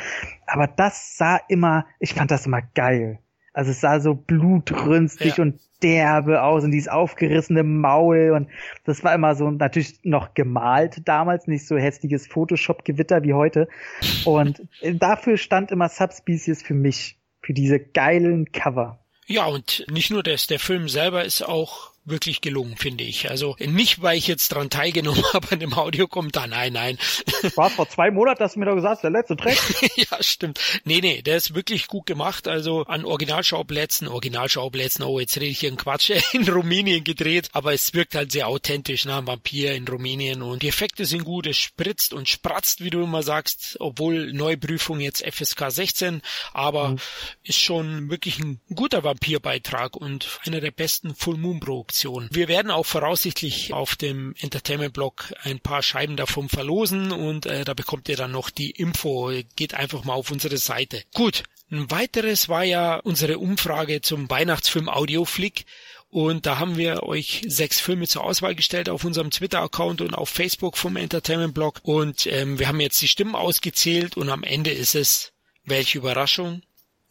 [0.47, 3.21] Aber das sah immer, ich fand das immer geil.
[3.59, 5.43] Also es sah so blutrünstig ja.
[5.43, 8.49] und derbe aus und dieses aufgerissene Maul und
[8.85, 13.67] das war immer so natürlich noch gemalt damals, nicht so hässliches Photoshop-Gewitter wie heute.
[14.25, 14.63] Und
[15.01, 19.01] dafür stand immer Subspecies für mich, für diese geilen Cover.
[19.27, 23.29] Ja, und nicht nur das, der Film selber ist auch wirklich gelungen, finde ich.
[23.31, 26.99] Also nicht, weil ich jetzt dran teilgenommen habe an dem Audiokommentar, nein, nein.
[27.55, 29.59] War vor zwei Monaten, hast du mir doch gesagt, der letzte Track.
[29.97, 30.61] ja, stimmt.
[30.85, 32.49] Nee, nee, der ist wirklich gut gemacht.
[32.49, 37.73] Also an Originalschauplätzen, Originalschauplätzen, oh, jetzt rede ich hier einen Quatsch, in Rumänien gedreht, aber
[37.73, 41.57] es wirkt halt sehr authentisch, ne, Vampir in Rumänien und die Effekte sind gut, es
[41.57, 46.23] spritzt und spratzt, wie du immer sagst, obwohl Neuprüfung jetzt FSK 16,
[46.53, 46.99] aber mhm.
[47.43, 52.29] ist schon wirklich ein guter Vampirbeitrag und einer der besten Full Moon Produktionen Aktion.
[52.31, 57.75] Wir werden auch voraussichtlich auf dem Entertainment-Blog ein paar Scheiben davon verlosen und äh, da
[57.75, 59.33] bekommt ihr dann noch die Info.
[59.57, 61.03] Geht einfach mal auf unsere Seite.
[61.13, 61.43] Gut,
[61.73, 65.65] ein weiteres war ja unsere Umfrage zum Weihnachtsfilm Audioflick.
[66.09, 70.29] Und da haben wir euch sechs Filme zur Auswahl gestellt auf unserem Twitter-Account und auf
[70.29, 71.81] Facebook vom Entertainment-Blog.
[71.83, 75.33] Und ähm, wir haben jetzt die Stimmen ausgezählt und am Ende ist es,
[75.65, 76.63] welche Überraschung,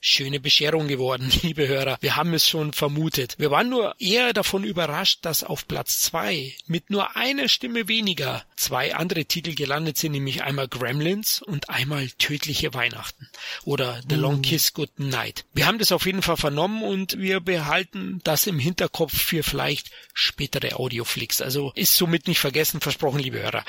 [0.08, 1.98] schöne Bescherung geworden, liebe Hörer.
[2.02, 3.36] Wir haben es schon vermutet.
[3.38, 8.44] Wir waren nur eher davon überrascht, dass auf Platz zwei mit nur einer Stimme weniger
[8.56, 13.28] zwei andere Titel gelandet sind, nämlich einmal Gremlins und einmal Tödliche Weihnachten
[13.64, 14.42] oder The Long mm.
[14.42, 15.46] Kiss Good Night.
[15.54, 19.92] Wir haben das auf jeden Fall vernommen und wir behalten das im Hinterkopf für vielleicht
[20.14, 21.42] spätere Audioflix.
[21.42, 23.64] Also ist somit nicht vergessen, versprochen, liebe Hörer.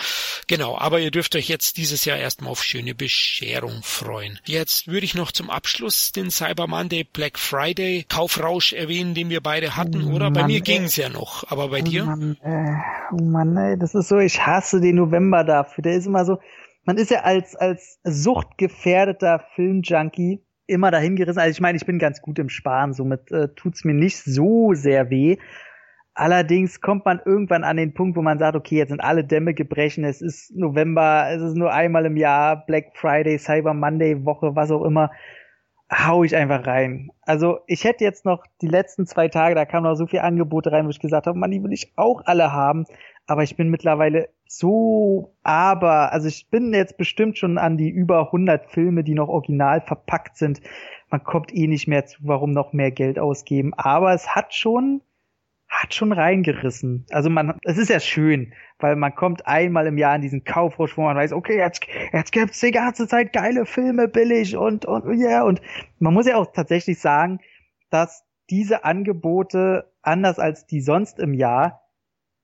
[0.47, 4.39] Genau, aber ihr dürft euch jetzt dieses Jahr erstmal auf schöne Bescherung freuen.
[4.45, 9.41] Jetzt würde ich noch zum Abschluss den Cyber Monday, Black Friday Kaufrausch erwähnen, den wir
[9.41, 10.31] beide hatten, oh, oder?
[10.31, 12.05] Bei Mann, mir ging's ja noch, aber bei oh, dir?
[12.05, 12.75] Mann, äh,
[13.13, 15.83] oh Mann, ey, das ist so, ich hasse den November dafür.
[15.83, 16.39] Der ist immer so,
[16.85, 21.39] man ist ja als, als suchtgefährdeter Filmjunkie immer dahin gerissen.
[21.39, 24.73] Also ich meine, ich bin ganz gut im Sparen, somit äh, tut's mir nicht so
[24.75, 25.39] sehr weh.
[26.15, 29.55] Allerdings kommt man irgendwann an den Punkt, wo man sagt, okay, jetzt sind alle Dämme
[29.55, 34.57] gebrechen, es ist November, es ist nur einmal im Jahr, Black Friday, Cyber Monday, Woche,
[34.57, 35.13] was auch immer
[35.91, 37.11] hau ich einfach rein.
[37.23, 40.71] Also ich hätte jetzt noch die letzten zwei Tage, da kamen noch so viele Angebote
[40.71, 42.85] rein, wo ich gesagt habe, man, die will ich auch alle haben.
[43.27, 48.27] Aber ich bin mittlerweile so, aber, also ich bin jetzt bestimmt schon an die über
[48.27, 50.61] 100 Filme, die noch original verpackt sind.
[51.11, 53.73] Man kommt eh nicht mehr zu, warum noch mehr Geld ausgeben.
[53.75, 55.03] Aber es hat schon
[55.69, 57.07] hat schon reingerissen.
[57.11, 60.97] Also man, es ist ja schön, weil man kommt einmal im Jahr in diesen Kaufrausch,
[60.97, 65.19] wo man weiß, okay, jetzt, jetzt gibt's die ganze Zeit geile Filme billig und, und,
[65.21, 65.43] ja, yeah.
[65.45, 65.61] und
[65.99, 67.41] man muss ja auch tatsächlich sagen,
[67.91, 71.83] dass diese Angebote, anders als die sonst im Jahr,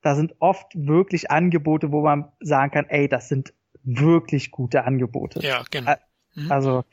[0.02, 5.40] da sind oft wirklich Angebote, wo man sagen kann, ey, das sind wirklich gute Angebote.
[5.40, 5.94] Ja, genau.
[6.34, 6.50] Mhm.
[6.50, 6.84] Also,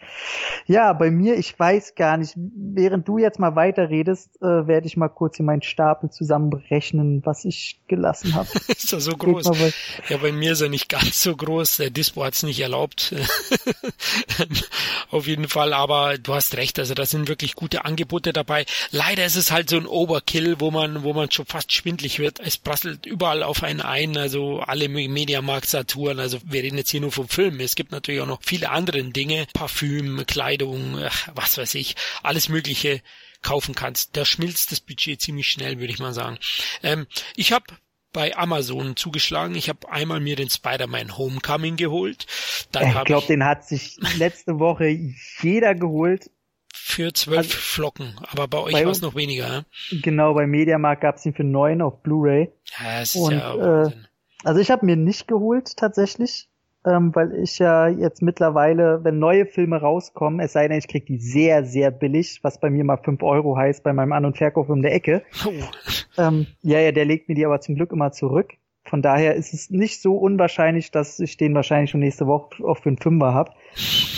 [0.67, 4.97] ja, bei mir, ich weiß gar nicht, während du jetzt mal weiterredest, äh, werde ich
[4.97, 8.47] mal kurz in meinen Stapel zusammenrechnen, was ich gelassen habe.
[8.67, 9.49] ist er so groß?
[10.09, 11.77] Ja, bei mir ist er nicht ganz so groß.
[11.77, 13.15] Der Dispo hat es nicht erlaubt.
[15.09, 18.65] Auf jeden Fall, aber du hast recht, also da sind wirklich gute Angebote dabei.
[18.91, 22.39] Leider ist es halt so ein Overkill, wo man, wo man schon fast schwindlig wird.
[22.39, 27.01] Es prasselt überall auf einen ein, also alle Mediamarkt Saturn, also wir reden jetzt hier
[27.01, 27.59] nur vom Film.
[27.59, 30.97] Es gibt natürlich auch noch viele andere Dinge Dinge, Parfüm, Kleidung,
[31.33, 33.01] was weiß ich, alles Mögliche
[33.41, 34.15] kaufen kannst.
[34.17, 36.37] Da schmilzt das Budget ziemlich schnell, würde ich mal sagen.
[36.83, 37.65] Ähm, ich habe
[38.13, 39.55] bei Amazon zugeschlagen.
[39.55, 42.27] Ich habe einmal mir den Spider-Man Homecoming geholt.
[42.71, 44.87] Dann ich glaube, den hat sich letzte Woche
[45.41, 46.29] jeder geholt.
[46.73, 49.65] Für zwölf also, Flocken, aber bei euch war es noch weniger.
[49.91, 52.51] Genau, bei Mediamarkt gab es ihn für neun auf Blu-ray.
[52.79, 53.91] Ja, das ist Und, ja äh,
[54.43, 56.49] Also ich habe mir nicht geholt tatsächlich.
[56.85, 61.05] Ähm, weil ich ja jetzt mittlerweile, wenn neue Filme rauskommen, es sei denn, ich krieg
[61.05, 64.37] die sehr, sehr billig, was bei mir mal fünf Euro heißt, bei meinem An- und
[64.37, 65.23] Verkauf um der Ecke.
[65.45, 65.51] Oh.
[66.17, 68.53] Ähm, ja, ja, der legt mir die aber zum Glück immer zurück.
[68.83, 72.79] Von daher ist es nicht so unwahrscheinlich, dass ich den wahrscheinlich schon nächste Woche auch
[72.79, 73.55] für einen Fünfer hab.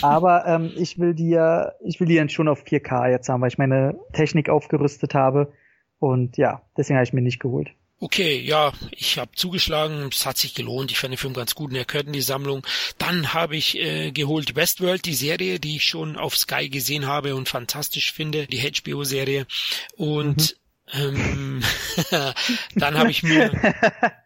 [0.01, 3.41] Aber ähm, ich will die ja, ich will die dann schon auf 4K jetzt haben,
[3.41, 5.51] weil ich meine Technik aufgerüstet habe.
[5.99, 7.75] Und ja, deswegen habe ich mir nicht geholt.
[8.03, 11.71] Okay, ja, ich habe zugeschlagen, es hat sich gelohnt, ich fand den Film ganz gut
[11.71, 12.67] und er gehört in die Sammlung.
[12.97, 17.33] Dann habe ich äh, geholt Westworld, die Serie, die ich schon auf Sky gesehen habe
[17.33, 19.47] und fantastisch finde, die HBO-Serie.
[19.95, 20.57] Und
[20.93, 20.99] mhm.
[20.99, 21.63] ähm,
[22.75, 23.51] dann habe ich mir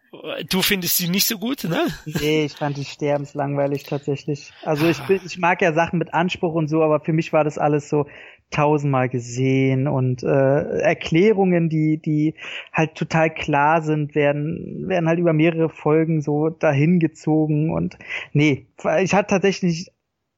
[0.48, 1.86] Du findest sie nicht so gut, ne?
[2.06, 4.52] Nee, ich fand die sterbenslangweilig tatsächlich.
[4.62, 7.44] Also ich bin, ich mag ja Sachen mit Anspruch und so, aber für mich war
[7.44, 8.06] das alles so
[8.50, 12.34] tausendmal gesehen und äh, Erklärungen, die die
[12.72, 17.98] halt total klar sind, werden werden halt über mehrere Folgen so dahin gezogen und
[18.32, 18.66] nee,
[19.02, 19.90] ich hatte tatsächlich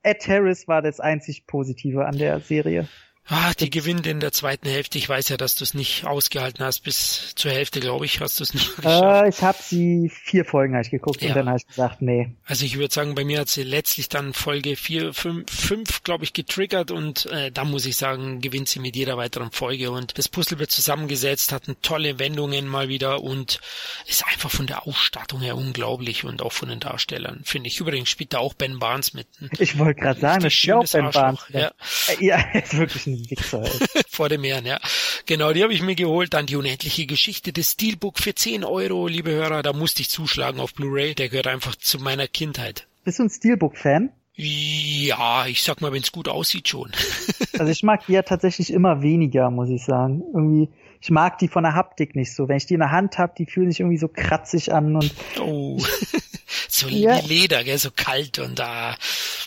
[0.03, 2.89] Ed Harris war das einzig Positive an der Serie.
[3.33, 4.99] Ah, die gewinnt in der zweiten Hälfte.
[4.99, 6.81] Ich weiß ja, dass du es nicht ausgehalten hast.
[6.81, 9.25] Bis zur Hälfte, glaube ich, hast du es nicht geschafft.
[9.25, 11.29] Äh, ich habe sie vier Folgen hab ich geguckt ja.
[11.29, 12.33] und dann habe ich gesagt, nee.
[12.45, 16.25] Also ich würde sagen, bei mir hat sie letztlich dann Folge vier, fünf, fünf glaube
[16.25, 20.19] ich, getriggert und äh, da muss ich sagen, gewinnt sie mit jeder weiteren Folge und
[20.19, 23.61] das Puzzle wird zusammengesetzt, hat tolle Wendungen mal wieder und
[24.09, 27.79] ist einfach von der Ausstattung her unglaublich und auch von den Darstellern, finde ich.
[27.79, 29.29] Übrigens spielt da auch Ben Barnes mit.
[29.59, 31.45] Ich wollte gerade sagen, das ist auch Ben Barnes.
[31.51, 31.71] Ja.
[32.19, 33.65] ja, ist wirklich ein Wichser
[34.09, 34.79] Vor dem Herrn, ja.
[35.27, 36.35] Genau, die habe ich mir geholt.
[36.35, 39.63] Dann die unendliche Geschichte des Steelbook für 10 Euro, liebe Hörer.
[39.63, 41.15] Da musste ich zuschlagen auf Blu-ray.
[41.15, 42.87] Der gehört einfach zu meiner Kindheit.
[43.05, 44.11] Bist du ein Steelbook-Fan?
[44.35, 46.91] Ja, ich sag mal, wenn es gut aussieht schon.
[47.59, 50.23] also ich mag die ja tatsächlich immer weniger, muss ich sagen.
[50.33, 50.69] Irgendwie,
[51.01, 52.49] ich mag die von der Haptik nicht so.
[52.49, 55.15] Wenn ich die in der Hand habe, die fühlen sich irgendwie so kratzig an und.
[55.41, 55.79] Oh.
[56.69, 57.19] so ja.
[57.27, 58.95] Leder, gell, so kalt und da.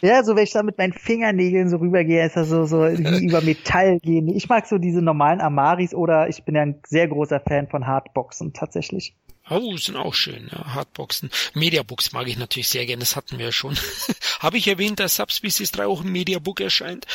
[0.02, 3.26] Ja, so wenn ich da mit meinen Fingernägeln so rübergehe, ist das so, so wie
[3.26, 4.28] über Metall gehen.
[4.30, 7.86] Ich mag so diese normalen Amaris oder ich bin ja ein sehr großer Fan von
[7.86, 9.16] Hardboxen tatsächlich.
[9.50, 11.30] Oh, sind auch schön, ja, Hardboxen.
[11.54, 13.78] Mediabooks mag ich natürlich sehr gerne, das hatten wir ja schon.
[14.40, 17.06] Habe ich erwähnt, dass Subspecies 3 auch im Mediabook erscheint?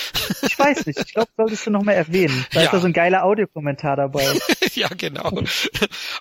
[0.43, 2.47] ich weiß nicht, ich glaube, solltest du noch mal erwähnen.
[2.59, 2.67] Da ja.
[2.67, 4.27] ist da so ein geiler Audiokommentar dabei.
[4.75, 5.43] ja, genau.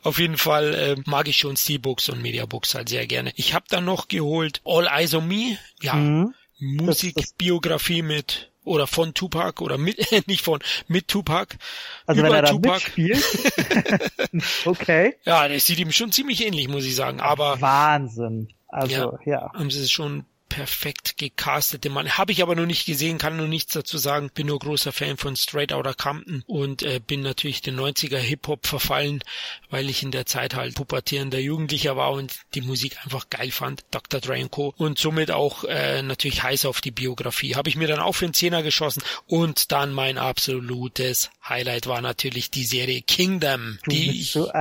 [0.03, 3.31] Auf jeden Fall äh, mag ich schon Steelbooks und Mediabooks halt sehr gerne.
[3.35, 6.33] Ich habe dann noch geholt All Eyes on Me, ja, mhm.
[6.59, 11.57] Musikbiografie mit oder von Tupac oder mit, nicht von, mit Tupac.
[12.05, 12.73] Also wenn er da Tupac.
[12.73, 13.23] mitspielt.
[14.65, 15.15] okay.
[15.23, 17.59] Ja, der sieht ihm schon ziemlich ähnlich, muss ich sagen, aber.
[17.61, 18.49] Wahnsinn.
[18.67, 19.51] Also, ja.
[19.55, 19.65] ja.
[19.65, 22.17] Es schon perfekt gecastete Mann.
[22.17, 24.29] Habe ich aber noch nicht gesehen, kann nur nichts dazu sagen.
[24.33, 28.65] Bin nur großer Fan von Straight Outta Compton und äh, bin natürlich den 90er Hip-Hop
[28.65, 29.23] verfallen,
[29.69, 33.85] weil ich in der Zeit halt pubertierender Jugendlicher war und die Musik einfach geil fand,
[33.91, 34.19] Dr.
[34.19, 34.73] Dre und Co.
[34.77, 37.55] Und somit auch äh, natürlich heiß auf die Biografie.
[37.55, 42.01] Habe ich mir dann auch für einen Zehner geschossen und dann mein absolutes Highlight war
[42.01, 44.51] natürlich die Serie Kingdom, du die ich so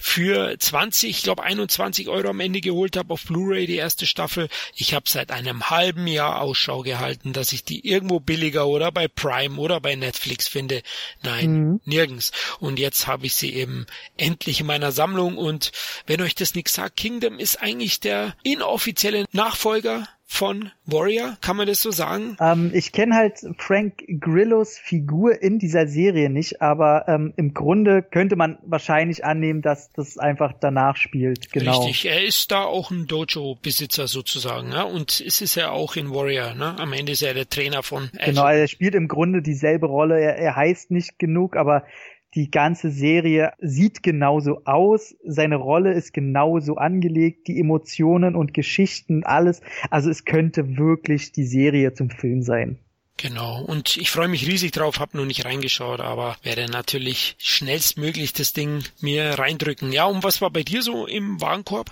[0.00, 4.48] für 20, ich glaube 21 Euro am Ende geholt habe auf Blu-ray die erste Staffel.
[4.74, 9.08] Ich habe seit einem halben Jahr Ausschau gehalten, dass ich die irgendwo billiger oder bei
[9.08, 10.82] Prime oder bei Netflix finde.
[11.22, 11.80] Nein, mhm.
[11.84, 12.32] nirgends.
[12.60, 13.86] Und jetzt habe ich sie eben
[14.16, 15.72] endlich in meiner Sammlung und
[16.06, 21.68] wenn euch das nichts sagt, Kingdom ist eigentlich der inoffizielle Nachfolger von Warrior, kann man
[21.68, 22.36] das so sagen?
[22.40, 28.02] Ähm, ich kenne halt Frank Grillos Figur in dieser Serie nicht, aber ähm, im Grunde
[28.02, 31.52] könnte man wahrscheinlich annehmen, dass das einfach danach spielt.
[31.52, 31.84] Genau.
[31.84, 34.82] Richtig, er ist da auch ein Dojo-Besitzer sozusagen, ja?
[34.82, 36.54] und es ist ja auch in Warrior.
[36.54, 36.76] Ne?
[36.78, 38.10] Am Ende ist er der Trainer von.
[38.14, 38.24] Azure.
[38.26, 40.20] Genau, er spielt im Grunde dieselbe Rolle.
[40.20, 41.84] Er, er heißt nicht genug, aber
[42.34, 49.24] die ganze Serie sieht genauso aus, seine Rolle ist genauso angelegt, die Emotionen und Geschichten,
[49.24, 49.62] alles.
[49.90, 52.78] Also es könnte wirklich die Serie zum Film sein.
[53.18, 58.34] Genau, und ich freue mich riesig drauf, hab noch nicht reingeschaut, aber werde natürlich schnellstmöglich
[58.34, 59.90] das Ding mir reindrücken.
[59.90, 61.90] Ja, und was war bei dir so im Warenkorb?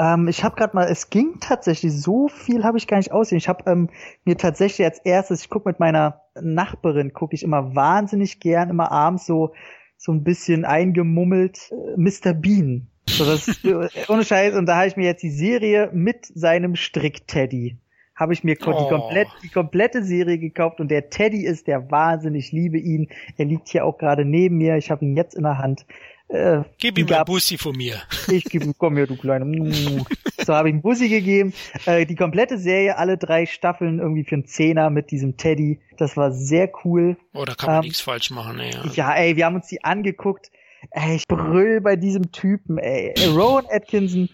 [0.00, 3.36] Ähm, ich habe gerade mal, es ging tatsächlich, so viel habe ich gar nicht aussehen.
[3.36, 3.90] Ich habe ähm,
[4.24, 8.90] mir tatsächlich als erstes, ich gucke mit meiner Nachbarin, gucke ich immer wahnsinnig gern, immer
[8.90, 9.52] abends so
[10.00, 12.32] so ein bisschen eingemummelt äh, Mr.
[12.32, 12.88] Bean.
[13.06, 14.54] So, das, äh, ohne Scheiß.
[14.54, 17.76] Und da habe ich mir jetzt die Serie mit seinem Strick-Teddy.
[18.16, 18.72] Habe ich mir oh.
[18.72, 22.34] die, komplett, die komplette Serie gekauft und der Teddy ist der Wahnsinn.
[22.34, 23.08] Ich liebe ihn.
[23.36, 24.76] Er liegt hier auch gerade neben mir.
[24.76, 25.84] Ich habe ihn jetzt in der Hand.
[26.30, 28.02] Äh, Gib ihm ein Bussi von mir.
[28.28, 29.44] Ich gebe ihm, komm her, du kleine.
[30.46, 31.52] so habe ich ihm Bussi gegeben.
[31.86, 35.80] Äh, die komplette Serie, alle drei Staffeln irgendwie für einen Zehner mit diesem Teddy.
[35.98, 37.16] Das war sehr cool.
[37.34, 38.70] Oh, da kann man ähm, nichts falsch machen, ey.
[38.94, 40.50] Ja, ey, wir haben uns die angeguckt.
[40.92, 43.12] Ey, ich brüll bei diesem Typen, ey.
[43.28, 44.28] Rowan Atkinson,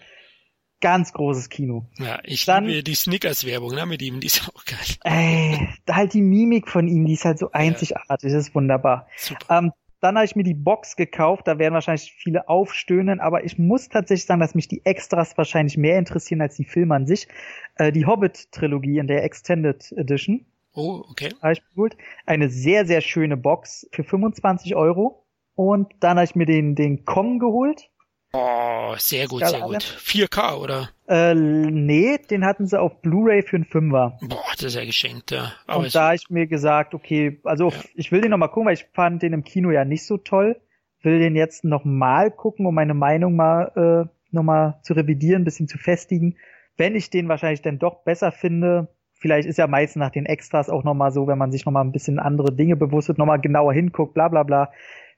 [0.79, 1.87] Ganz großes Kino.
[1.97, 4.77] Ja, ich Dann, liebe die Snickers-Werbung ne, mit ihm, die ist auch geil.
[5.03, 8.17] Ey, halt die Mimik von ihm, die ist halt so einzigartig, ja.
[8.21, 9.07] das ist wunderbar.
[9.17, 9.57] Super.
[9.57, 13.57] Ähm, dann habe ich mir die Box gekauft, da werden wahrscheinlich viele aufstöhnen, aber ich
[13.57, 17.27] muss tatsächlich sagen, dass mich die Extras wahrscheinlich mehr interessieren als die Filme an sich.
[17.75, 20.45] Äh, die Hobbit-Trilogie in der Extended Edition.
[20.73, 21.33] Oh, okay.
[21.41, 21.97] Habe ich geholt.
[22.25, 25.25] Eine sehr, sehr schöne Box für 25 Euro.
[25.55, 27.89] Und dann habe ich mir den, den Kong geholt.
[28.33, 29.83] Oh, sehr gut, sehr gut.
[29.83, 30.89] 4K, oder?
[31.07, 34.17] Äh, nee, den hatten sie auf Blu-ray für einen Fünfer.
[34.21, 35.53] Boah, das ist ja geschenkt, ja.
[35.65, 37.77] Aber und da habe ich mir gesagt, okay, also ja.
[37.95, 40.59] ich will den nochmal gucken, weil ich fand den im Kino ja nicht so toll.
[41.01, 45.77] Will den jetzt nochmal gucken, um meine Meinung mal äh, nochmal zu revidieren, bisschen zu
[45.77, 46.35] festigen.
[46.75, 50.69] Wenn ich den wahrscheinlich dann doch besser finde, vielleicht ist ja meistens nach den Extras
[50.69, 53.73] auch nochmal so, wenn man sich nochmal ein bisschen andere Dinge bewusst wird, nochmal genauer
[53.73, 54.71] hinguckt, bla bla bla.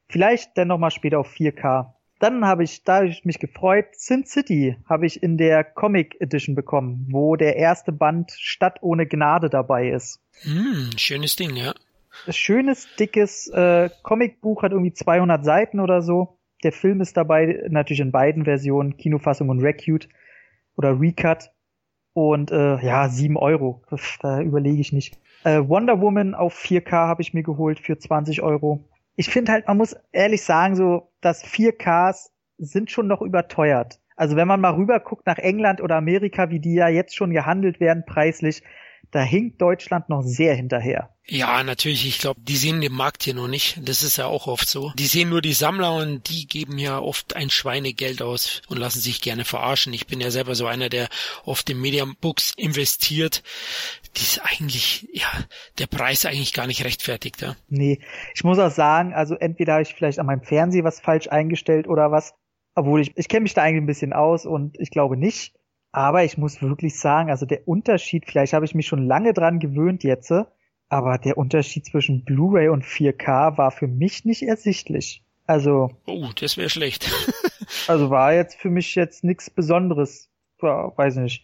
[0.07, 1.93] Vielleicht dann nochmal später auf 4K.
[2.19, 6.19] Dann habe ich, da habe ich mich gefreut, Sin City habe ich in der Comic
[6.19, 10.21] Edition bekommen, wo der erste Band Stadt ohne Gnade dabei ist.
[10.43, 11.73] Mm, schönes Ding, ja.
[12.27, 16.37] Schönes, dickes äh, Comicbuch, hat irgendwie 200 Seiten oder so.
[16.63, 20.09] Der Film ist dabei, natürlich in beiden Versionen, Kinofassung und Recute
[20.75, 21.51] oder Recut.
[22.13, 23.81] Und äh, ja, sieben Euro.
[24.21, 25.17] Da überlege ich nicht.
[25.45, 28.83] Äh, Wonder Woman auf 4K habe ich mir geholt für 20 Euro.
[29.19, 33.99] Ich finde halt, man muss ehrlich sagen, so, dass 4Ks sind schon noch überteuert.
[34.15, 37.31] Also wenn man mal rüber guckt nach England oder Amerika, wie die ja jetzt schon
[37.31, 38.63] gehandelt werden preislich,
[39.11, 41.09] da hinkt Deutschland noch sehr hinterher.
[41.25, 42.07] Ja, natürlich.
[42.07, 43.79] Ich glaube, die sehen den Markt hier noch nicht.
[43.83, 44.91] Das ist ja auch oft so.
[44.95, 48.99] Die sehen nur die Sammler und die geben ja oft ein Schweinegeld aus und lassen
[48.99, 49.93] sich gerne verarschen.
[49.93, 51.07] Ich bin ja selber so einer, der
[51.43, 53.43] oft in Mediabooks investiert.
[54.17, 55.27] Die ist eigentlich, ja,
[55.77, 57.55] der Preis eigentlich gar nicht rechtfertigt, ja.
[57.67, 57.99] Nee,
[58.33, 61.87] ich muss auch sagen, also entweder habe ich vielleicht an meinem Fernseher was falsch eingestellt
[61.87, 62.33] oder was.
[62.75, 65.53] Obwohl ich, ich kenne mich da eigentlich ein bisschen aus und ich glaube nicht.
[65.91, 69.59] Aber ich muss wirklich sagen, also der Unterschied, vielleicht habe ich mich schon lange dran
[69.59, 70.31] gewöhnt jetzt,
[70.87, 75.23] aber der Unterschied zwischen Blu-ray und 4K war für mich nicht ersichtlich.
[75.45, 75.91] Also.
[76.05, 77.09] Oh, das wäre schlecht.
[77.87, 80.29] also war jetzt für mich jetzt nichts Besonderes.
[80.61, 81.43] Ja, weiß nicht.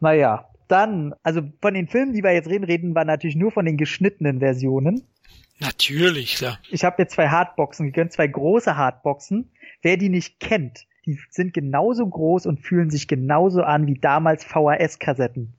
[0.00, 3.64] Naja, dann, also von den Filmen, die wir jetzt reden, reden wir natürlich nur von
[3.64, 5.02] den geschnittenen Versionen.
[5.58, 6.58] Natürlich, klar.
[6.70, 9.50] Ich habe mir zwei Hardboxen gegönnt, zwei große Hardboxen.
[9.82, 14.44] Wer die nicht kennt, die sind genauso groß und fühlen sich genauso an wie damals
[14.44, 15.54] VHS-Kassetten.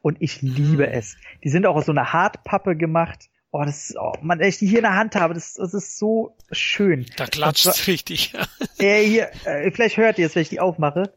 [0.00, 0.92] Und ich liebe hm.
[0.92, 1.16] es.
[1.44, 3.28] Die sind auch aus so einer Hartpappe gemacht.
[3.50, 5.74] Oh, das ist, oh, man, wenn ich die hier in der Hand habe, das, das
[5.74, 7.04] ist so schön.
[7.16, 8.32] Da klatscht es richtig.
[8.78, 11.12] äh, hier, äh, vielleicht hört ihr es, wenn ich die aufmache.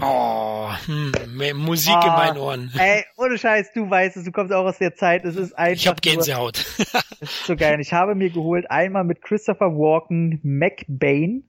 [0.00, 1.12] Oh, hm,
[1.56, 2.72] Musik oh, in meinen Ohren.
[2.76, 5.80] Ey, ohne Scheiß, du weißt es, du kommst auch aus der Zeit, es ist einfach.
[5.80, 6.64] Ich hab Gänsehaut.
[7.20, 7.80] das ist so geil.
[7.80, 11.44] Ich habe mir geholt einmal mit Christopher Walken McBain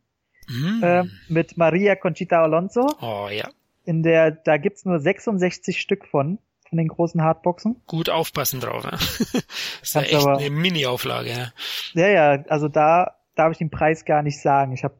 [0.47, 0.83] mm.
[0.83, 2.87] äh, mit Maria Conchita Alonso.
[3.01, 3.49] Oh ja.
[3.83, 6.37] In der, da gibt's nur 66 Stück von,
[6.69, 7.81] von den großen Hardboxen.
[7.87, 8.91] Gut aufpassen drauf, ja.
[8.91, 9.45] das
[9.81, 11.51] ist ja echt aber, eine Mini-Auflage, ja.
[11.93, 14.71] Ja, ja, also da darf ich den Preis gar nicht sagen.
[14.73, 14.95] Ich habe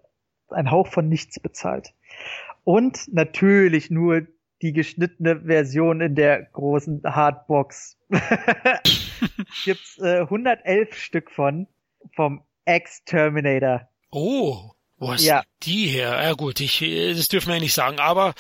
[0.50, 1.94] einen Hauch von nichts bezahlt.
[2.66, 4.28] Und natürlich nur
[4.62, 7.98] die geschnittene Version in der großen Hardbox.
[9.64, 11.68] Gibt's äh, 111 Stück von
[12.14, 13.88] vom Ex-Terminator.
[14.12, 15.44] Oh, wo ist ja.
[15.64, 16.22] die her?
[16.24, 18.34] Ja gut, ich, das dürfen wir ja nicht sagen, aber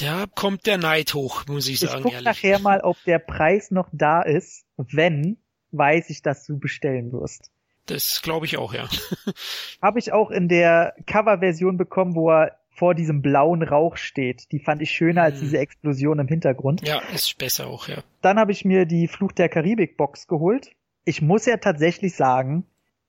[0.00, 1.98] da kommt der Neid hoch, muss ich sagen.
[1.98, 2.24] Ich guck ehrlich.
[2.24, 4.64] nachher mal, ob der Preis noch da ist.
[4.76, 5.36] Wenn,
[5.70, 7.50] weiß ich, dass du bestellen wirst.
[7.86, 8.88] Das glaube ich auch, ja.
[9.82, 14.50] Habe ich auch in der Coverversion bekommen, wo er vor diesem blauen Rauch steht.
[14.50, 15.42] Die fand ich schöner als hm.
[15.42, 16.84] diese Explosion im Hintergrund.
[16.84, 18.02] Ja, ist besser auch, ja.
[18.22, 20.72] Dann habe ich mir die Fluch der Karibik Box geholt.
[21.04, 22.66] Ich muss ja tatsächlich sagen,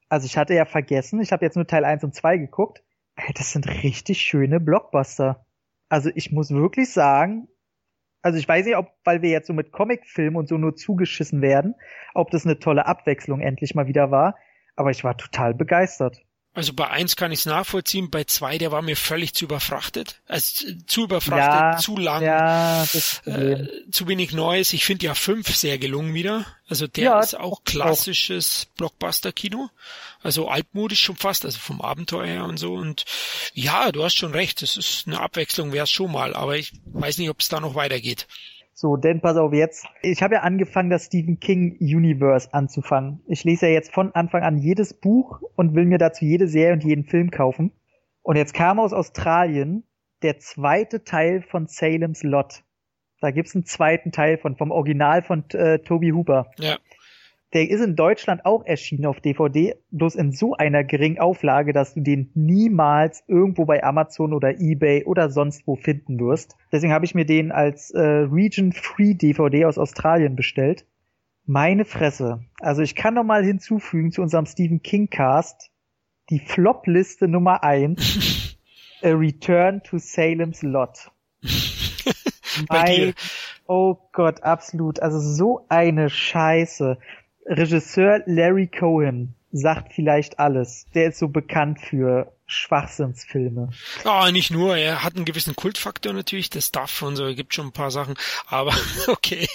[0.10, 2.84] also ich hatte ja vergessen, ich habe jetzt nur Teil 1 und 2 geguckt.
[3.34, 5.44] Das sind richtig schöne Blockbuster.
[5.90, 7.48] Also ich muss wirklich sagen,
[8.22, 11.42] also ich weiß nicht, ob, weil wir jetzt so mit Comicfilmen und so nur zugeschissen
[11.42, 11.74] werden,
[12.14, 14.36] ob das eine tolle Abwechslung endlich mal wieder war.
[14.76, 16.22] Aber ich war total begeistert.
[16.56, 20.22] Also bei eins kann ich es nachvollziehen, bei zwei, der war mir völlig zu überfrachtet.
[20.28, 22.84] Also zu überfrachtet, ja, zu lang, ja,
[23.26, 24.72] äh, zu wenig Neues.
[24.74, 26.46] Ich finde ja fünf sehr gelungen wieder.
[26.68, 29.70] Also der ja, ist auch klassisches Blockbuster-Kino.
[30.22, 32.76] Also altmodisch schon fast, also vom Abenteuer her und so.
[32.76, 33.06] Und
[33.56, 36.72] ja, du hast schon recht, das ist eine Abwechslung, wäre es schon mal, aber ich
[36.86, 38.28] weiß nicht, ob es da noch weitergeht.
[38.76, 39.86] So, denn pass auf jetzt.
[40.02, 43.22] Ich habe ja angefangen, das Stephen King Universe anzufangen.
[43.28, 46.74] Ich lese ja jetzt von Anfang an jedes Buch und will mir dazu jede Serie
[46.74, 47.72] und jeden Film kaufen.
[48.24, 49.84] Und jetzt kam aus Australien
[50.24, 52.64] der zweite Teil von Salem's Lot.
[53.22, 56.52] Da gibt's einen zweiten Teil von, vom Original von äh, Toby Hooper.
[56.58, 56.78] Ja.
[57.54, 61.94] Der ist in Deutschland auch erschienen auf DVD, bloß in so einer geringen Auflage, dass
[61.94, 66.58] du den niemals irgendwo bei Amazon oder eBay oder sonst wo finden wirst.
[66.72, 70.86] Deswegen habe ich mir den als äh, Region Free DVD aus Australien bestellt.
[71.46, 72.46] Meine Fresse.
[72.60, 75.72] Also ich kann noch mal hinzufügen zu unserem Stephen King Cast
[76.30, 78.58] die Flop-Liste Nummer eins.
[79.04, 81.12] A Return to Salem's Lot.
[82.70, 83.14] mein,
[83.68, 85.02] oh Gott, absolut.
[85.02, 86.98] Also so eine Scheiße.
[87.46, 90.88] Regisseur Larry Cohen sagt vielleicht alles.
[90.96, 93.70] Der ist so bekannt für Schwachsinnsfilme.
[94.04, 97.68] Ja, nicht nur, er hat einen gewissen Kultfaktor natürlich, das darf und so, gibt schon
[97.68, 98.16] ein paar Sachen,
[98.48, 98.74] aber
[99.08, 99.48] okay.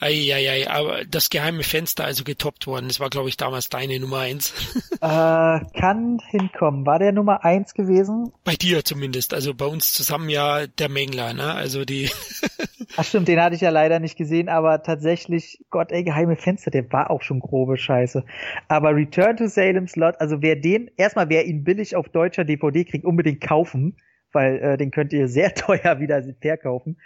[0.00, 4.20] Eieiei, aber das geheime Fenster also getoppt worden, das war glaube ich damals deine Nummer
[4.20, 4.52] eins.
[5.00, 6.84] Äh, kann hinkommen.
[6.84, 8.32] War der Nummer eins gewesen?
[8.42, 11.54] Bei dir zumindest, also bei uns zusammen ja der Mengler, ne?
[11.54, 12.10] Also die
[12.96, 16.70] Ach stimmt, den hatte ich ja leider nicht gesehen, aber tatsächlich, Gott, ey, geheime Fenster,
[16.70, 18.24] der war auch schon grobe Scheiße.
[18.66, 22.84] Aber Return to Salem's Lot, also wer den, erstmal wer ihn billig auf deutscher DVD
[22.84, 23.96] kriegt, unbedingt kaufen,
[24.32, 26.98] weil äh, den könnt ihr sehr teuer wieder verkaufen.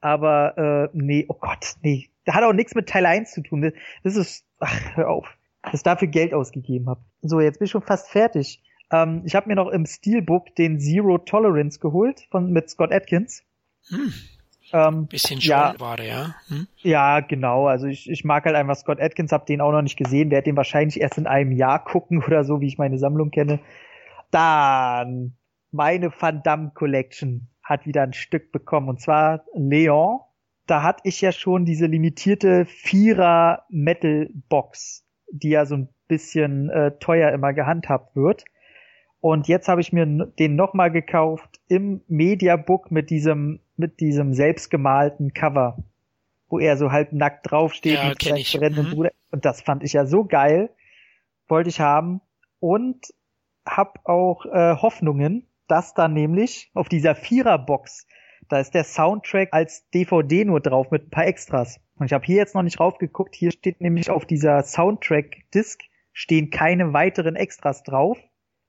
[0.00, 2.08] Aber äh, nee, oh Gott, nee.
[2.24, 3.72] Das hat auch nichts mit Teil 1 zu tun.
[4.02, 5.26] Das ist, ach, hör auf,
[5.62, 7.00] dass ich dafür Geld ausgegeben habe.
[7.22, 8.62] So, jetzt bin ich schon fast fertig.
[8.90, 13.42] Ähm, ich habe mir noch im Steelbook den Zero Tolerance geholt von mit Scott Atkins.
[13.88, 14.12] Hm.
[14.72, 16.34] Ähm, Bisschen schon ja, war der, ja.
[16.48, 16.66] Hm?
[16.76, 17.66] Ja, genau.
[17.66, 20.44] Also ich, ich mag halt einfach Scott Atkins, hab den auch noch nicht gesehen, werde
[20.44, 23.60] den wahrscheinlich erst in einem Jahr gucken oder so, wie ich meine Sammlung kenne.
[24.30, 25.36] Dann
[25.70, 30.20] meine Van Damme Collection hat wieder ein Stück bekommen und zwar Leon.
[30.66, 36.70] Da hatte ich ja schon diese limitierte Vierer Metal Box, die ja so ein bisschen
[36.70, 38.44] äh, teuer immer gehandhabt wird.
[39.20, 45.34] Und jetzt habe ich mir den nochmal gekauft im Mediabook mit diesem, mit diesem selbstgemalten
[45.34, 45.78] Cover,
[46.48, 48.94] wo er so halb nackt draufsteht ja, mit seinem brennenden mhm.
[48.94, 49.10] Bruder.
[49.30, 50.70] Und das fand ich ja so geil.
[51.48, 52.20] Wollte ich haben.
[52.60, 53.12] Und
[53.66, 58.06] hab auch äh, Hoffnungen, dass dann nämlich auf dieser Viererbox,
[58.48, 61.80] da ist der Soundtrack als DVD nur drauf mit ein paar Extras.
[61.96, 63.34] Und ich habe hier jetzt noch nicht raufgeguckt.
[63.34, 65.82] Hier steht nämlich auf dieser Soundtrack-Disc
[66.12, 68.18] stehen keine weiteren Extras drauf.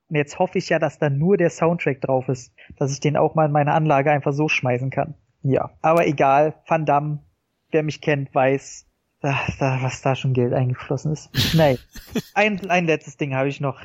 [0.09, 3.17] Und jetzt hoffe ich ja, dass da nur der Soundtrack drauf ist, dass ich den
[3.17, 5.15] auch mal in meine Anlage einfach so schmeißen kann.
[5.41, 7.19] Ja, aber egal, Van Damme,
[7.71, 8.87] wer mich kennt, weiß,
[9.21, 11.29] da, da, was da schon Geld eingeflossen ist.
[11.55, 11.77] Nein.
[12.33, 13.79] ein, ein letztes Ding habe ich noch.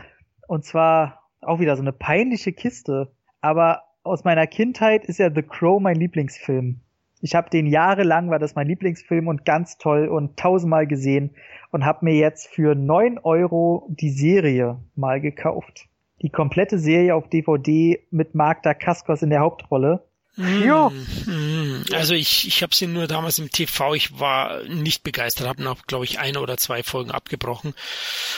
[0.47, 3.13] Und zwar auch wieder so eine peinliche Kiste.
[3.41, 6.81] Aber aus meiner Kindheit ist ja The Crow mein Lieblingsfilm.
[7.21, 11.35] Ich habe den jahrelang, war das mein Lieblingsfilm und ganz toll und tausendmal gesehen
[11.71, 15.89] und habe mir jetzt für neun Euro die Serie mal gekauft
[16.23, 20.07] die komplette Serie auf DVD mit Mark Dacascos in der Hauptrolle.
[20.37, 20.89] Mm, ja.
[20.91, 21.85] Mm.
[21.93, 25.87] Also ich, ich habe sie nur damals im TV, ich war nicht begeistert, habe noch,
[25.87, 27.75] glaube ich, eine oder zwei Folgen abgebrochen.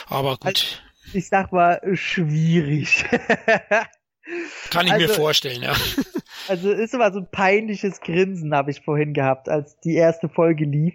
[0.09, 0.83] Aber gut.
[1.13, 3.05] Ich sag mal, schwierig.
[4.71, 5.75] Kann ich also, mir vorstellen, ja.
[6.49, 10.65] Also ist immer so ein peinliches Grinsen habe ich vorhin gehabt, als die erste Folge
[10.65, 10.95] lief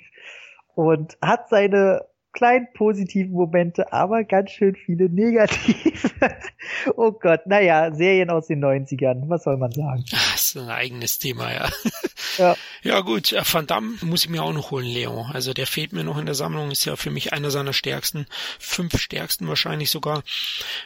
[0.74, 6.10] und hat seine kleinen positiven Momente, aber ganz schön viele negative.
[6.96, 10.04] oh Gott, naja, Serien aus den 90ern, was soll man sagen?
[10.12, 11.70] Das ist ein eigenes Thema, ja.
[12.38, 15.30] Ja, ja gut, äh, Van Damme muss ich mir auch noch holen, Leon.
[15.34, 18.26] Also der fehlt mir noch in der Sammlung, ist ja für mich einer seiner stärksten,
[18.58, 20.24] fünf stärksten wahrscheinlich sogar.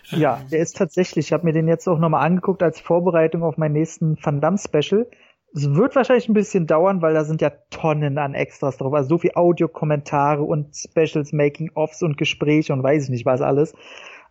[0.10, 3.44] Ja, ähm, der ist tatsächlich, ich habe mir den jetzt auch nochmal angeguckt als Vorbereitung
[3.44, 5.08] auf meinen nächsten Van Damme Special.
[5.54, 8.94] Es wird wahrscheinlich ein bisschen dauern, weil da sind ja Tonnen an Extras drauf.
[8.94, 13.74] Also so viel Audiokommentare und Specials, Making-ofs und Gespräche und weiß ich nicht was alles.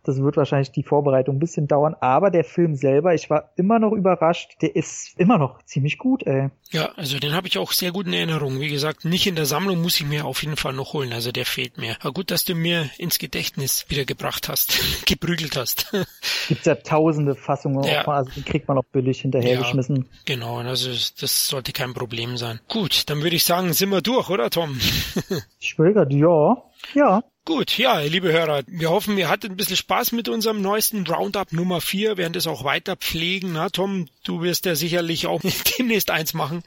[0.07, 1.95] Das wird wahrscheinlich die Vorbereitung ein bisschen dauern.
[1.99, 4.55] Aber der Film selber, ich war immer noch überrascht.
[4.61, 6.49] Der ist immer noch ziemlich gut, ey.
[6.71, 8.61] Ja, also den habe ich auch sehr gut in Erinnerung.
[8.61, 11.11] Wie gesagt, nicht in der Sammlung muss ich mir auf jeden Fall noch holen.
[11.11, 11.97] Also der fehlt mir.
[11.99, 15.91] Aber gut, dass du mir ins Gedächtnis wieder gebracht hast, geprügelt hast.
[16.47, 18.07] Gibt ja tausende Fassungen, ja.
[18.07, 19.97] also die kriegt man auch billig hinterhergeschmissen.
[19.97, 22.61] Ja, genau, also das sollte kein Problem sein.
[22.69, 24.79] Gut, dann würde ich sagen, sind wir durch, oder Tom?
[25.59, 26.63] ich will grad, ja.
[26.93, 27.23] Ja.
[27.45, 31.53] Gut, ja, liebe Hörer, wir hoffen, ihr hattet ein bisschen Spaß mit unserem neuesten Roundup
[31.53, 33.53] Nummer 4, werden das auch weiter pflegen.
[33.53, 35.41] Na, Tom, du wirst ja sicherlich auch
[35.79, 36.63] demnächst eins machen.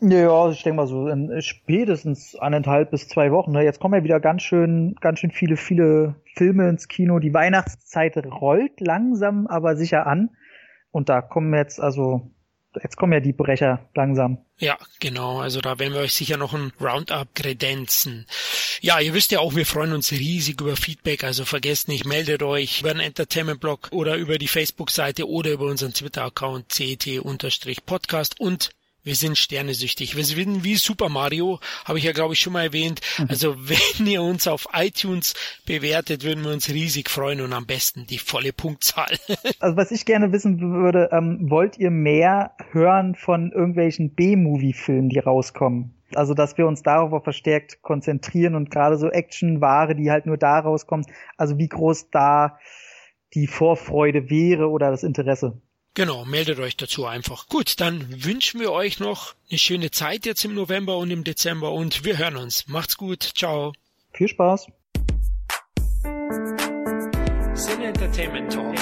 [0.00, 3.52] Ja, ich denke mal so in spätestens eineinhalb bis zwei Wochen.
[3.52, 3.62] Ne?
[3.62, 7.18] Jetzt kommen ja wieder ganz schön, ganz schön viele, viele Filme ins Kino.
[7.18, 10.30] Die Weihnachtszeit rollt langsam, aber sicher an.
[10.90, 12.30] Und da kommen jetzt also
[12.82, 14.38] jetzt kommen ja die Brecher langsam.
[14.58, 15.40] Ja, genau.
[15.40, 18.26] Also da werden wir euch sicher noch ein Roundup kredenzen.
[18.80, 21.24] Ja, ihr wisst ja auch, wir freuen uns riesig über Feedback.
[21.24, 25.92] Also vergesst nicht, meldet euch über den Entertainment-Blog oder über die Facebook-Seite oder über unseren
[25.92, 28.70] Twitter-Account CET-Podcast und
[29.06, 30.16] wir sind sternesüchtig.
[30.16, 33.00] Wir sind wie Super Mario, habe ich ja glaube ich schon mal erwähnt.
[33.18, 33.26] Mhm.
[33.28, 35.34] Also wenn ihr uns auf iTunes
[35.64, 39.16] bewertet, würden wir uns riesig freuen und am besten die volle Punktzahl.
[39.60, 45.20] also was ich gerne wissen würde, ähm, wollt ihr mehr hören von irgendwelchen B-Movie-Filmen, die
[45.20, 45.94] rauskommen?
[46.14, 50.58] Also, dass wir uns darauf verstärkt konzentrieren und gerade so Action-Ware, die halt nur da
[50.58, 51.06] rauskommt,
[51.36, 52.58] also wie groß da
[53.34, 55.60] die Vorfreude wäre oder das Interesse.
[55.96, 57.48] Genau, meldet euch dazu einfach.
[57.48, 61.72] Gut, dann wünschen wir euch noch eine schöne Zeit jetzt im November und im Dezember
[61.72, 62.68] und wir hören uns.
[62.68, 63.72] Macht's gut, ciao.
[64.12, 64.66] Viel Spaß.
[67.54, 68.76] Sin Entertainment Talk,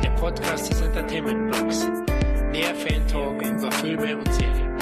[0.00, 1.88] der Podcast des Entertainment Blogs.
[2.52, 4.73] Mehr Fan Talk über Filme und Serien.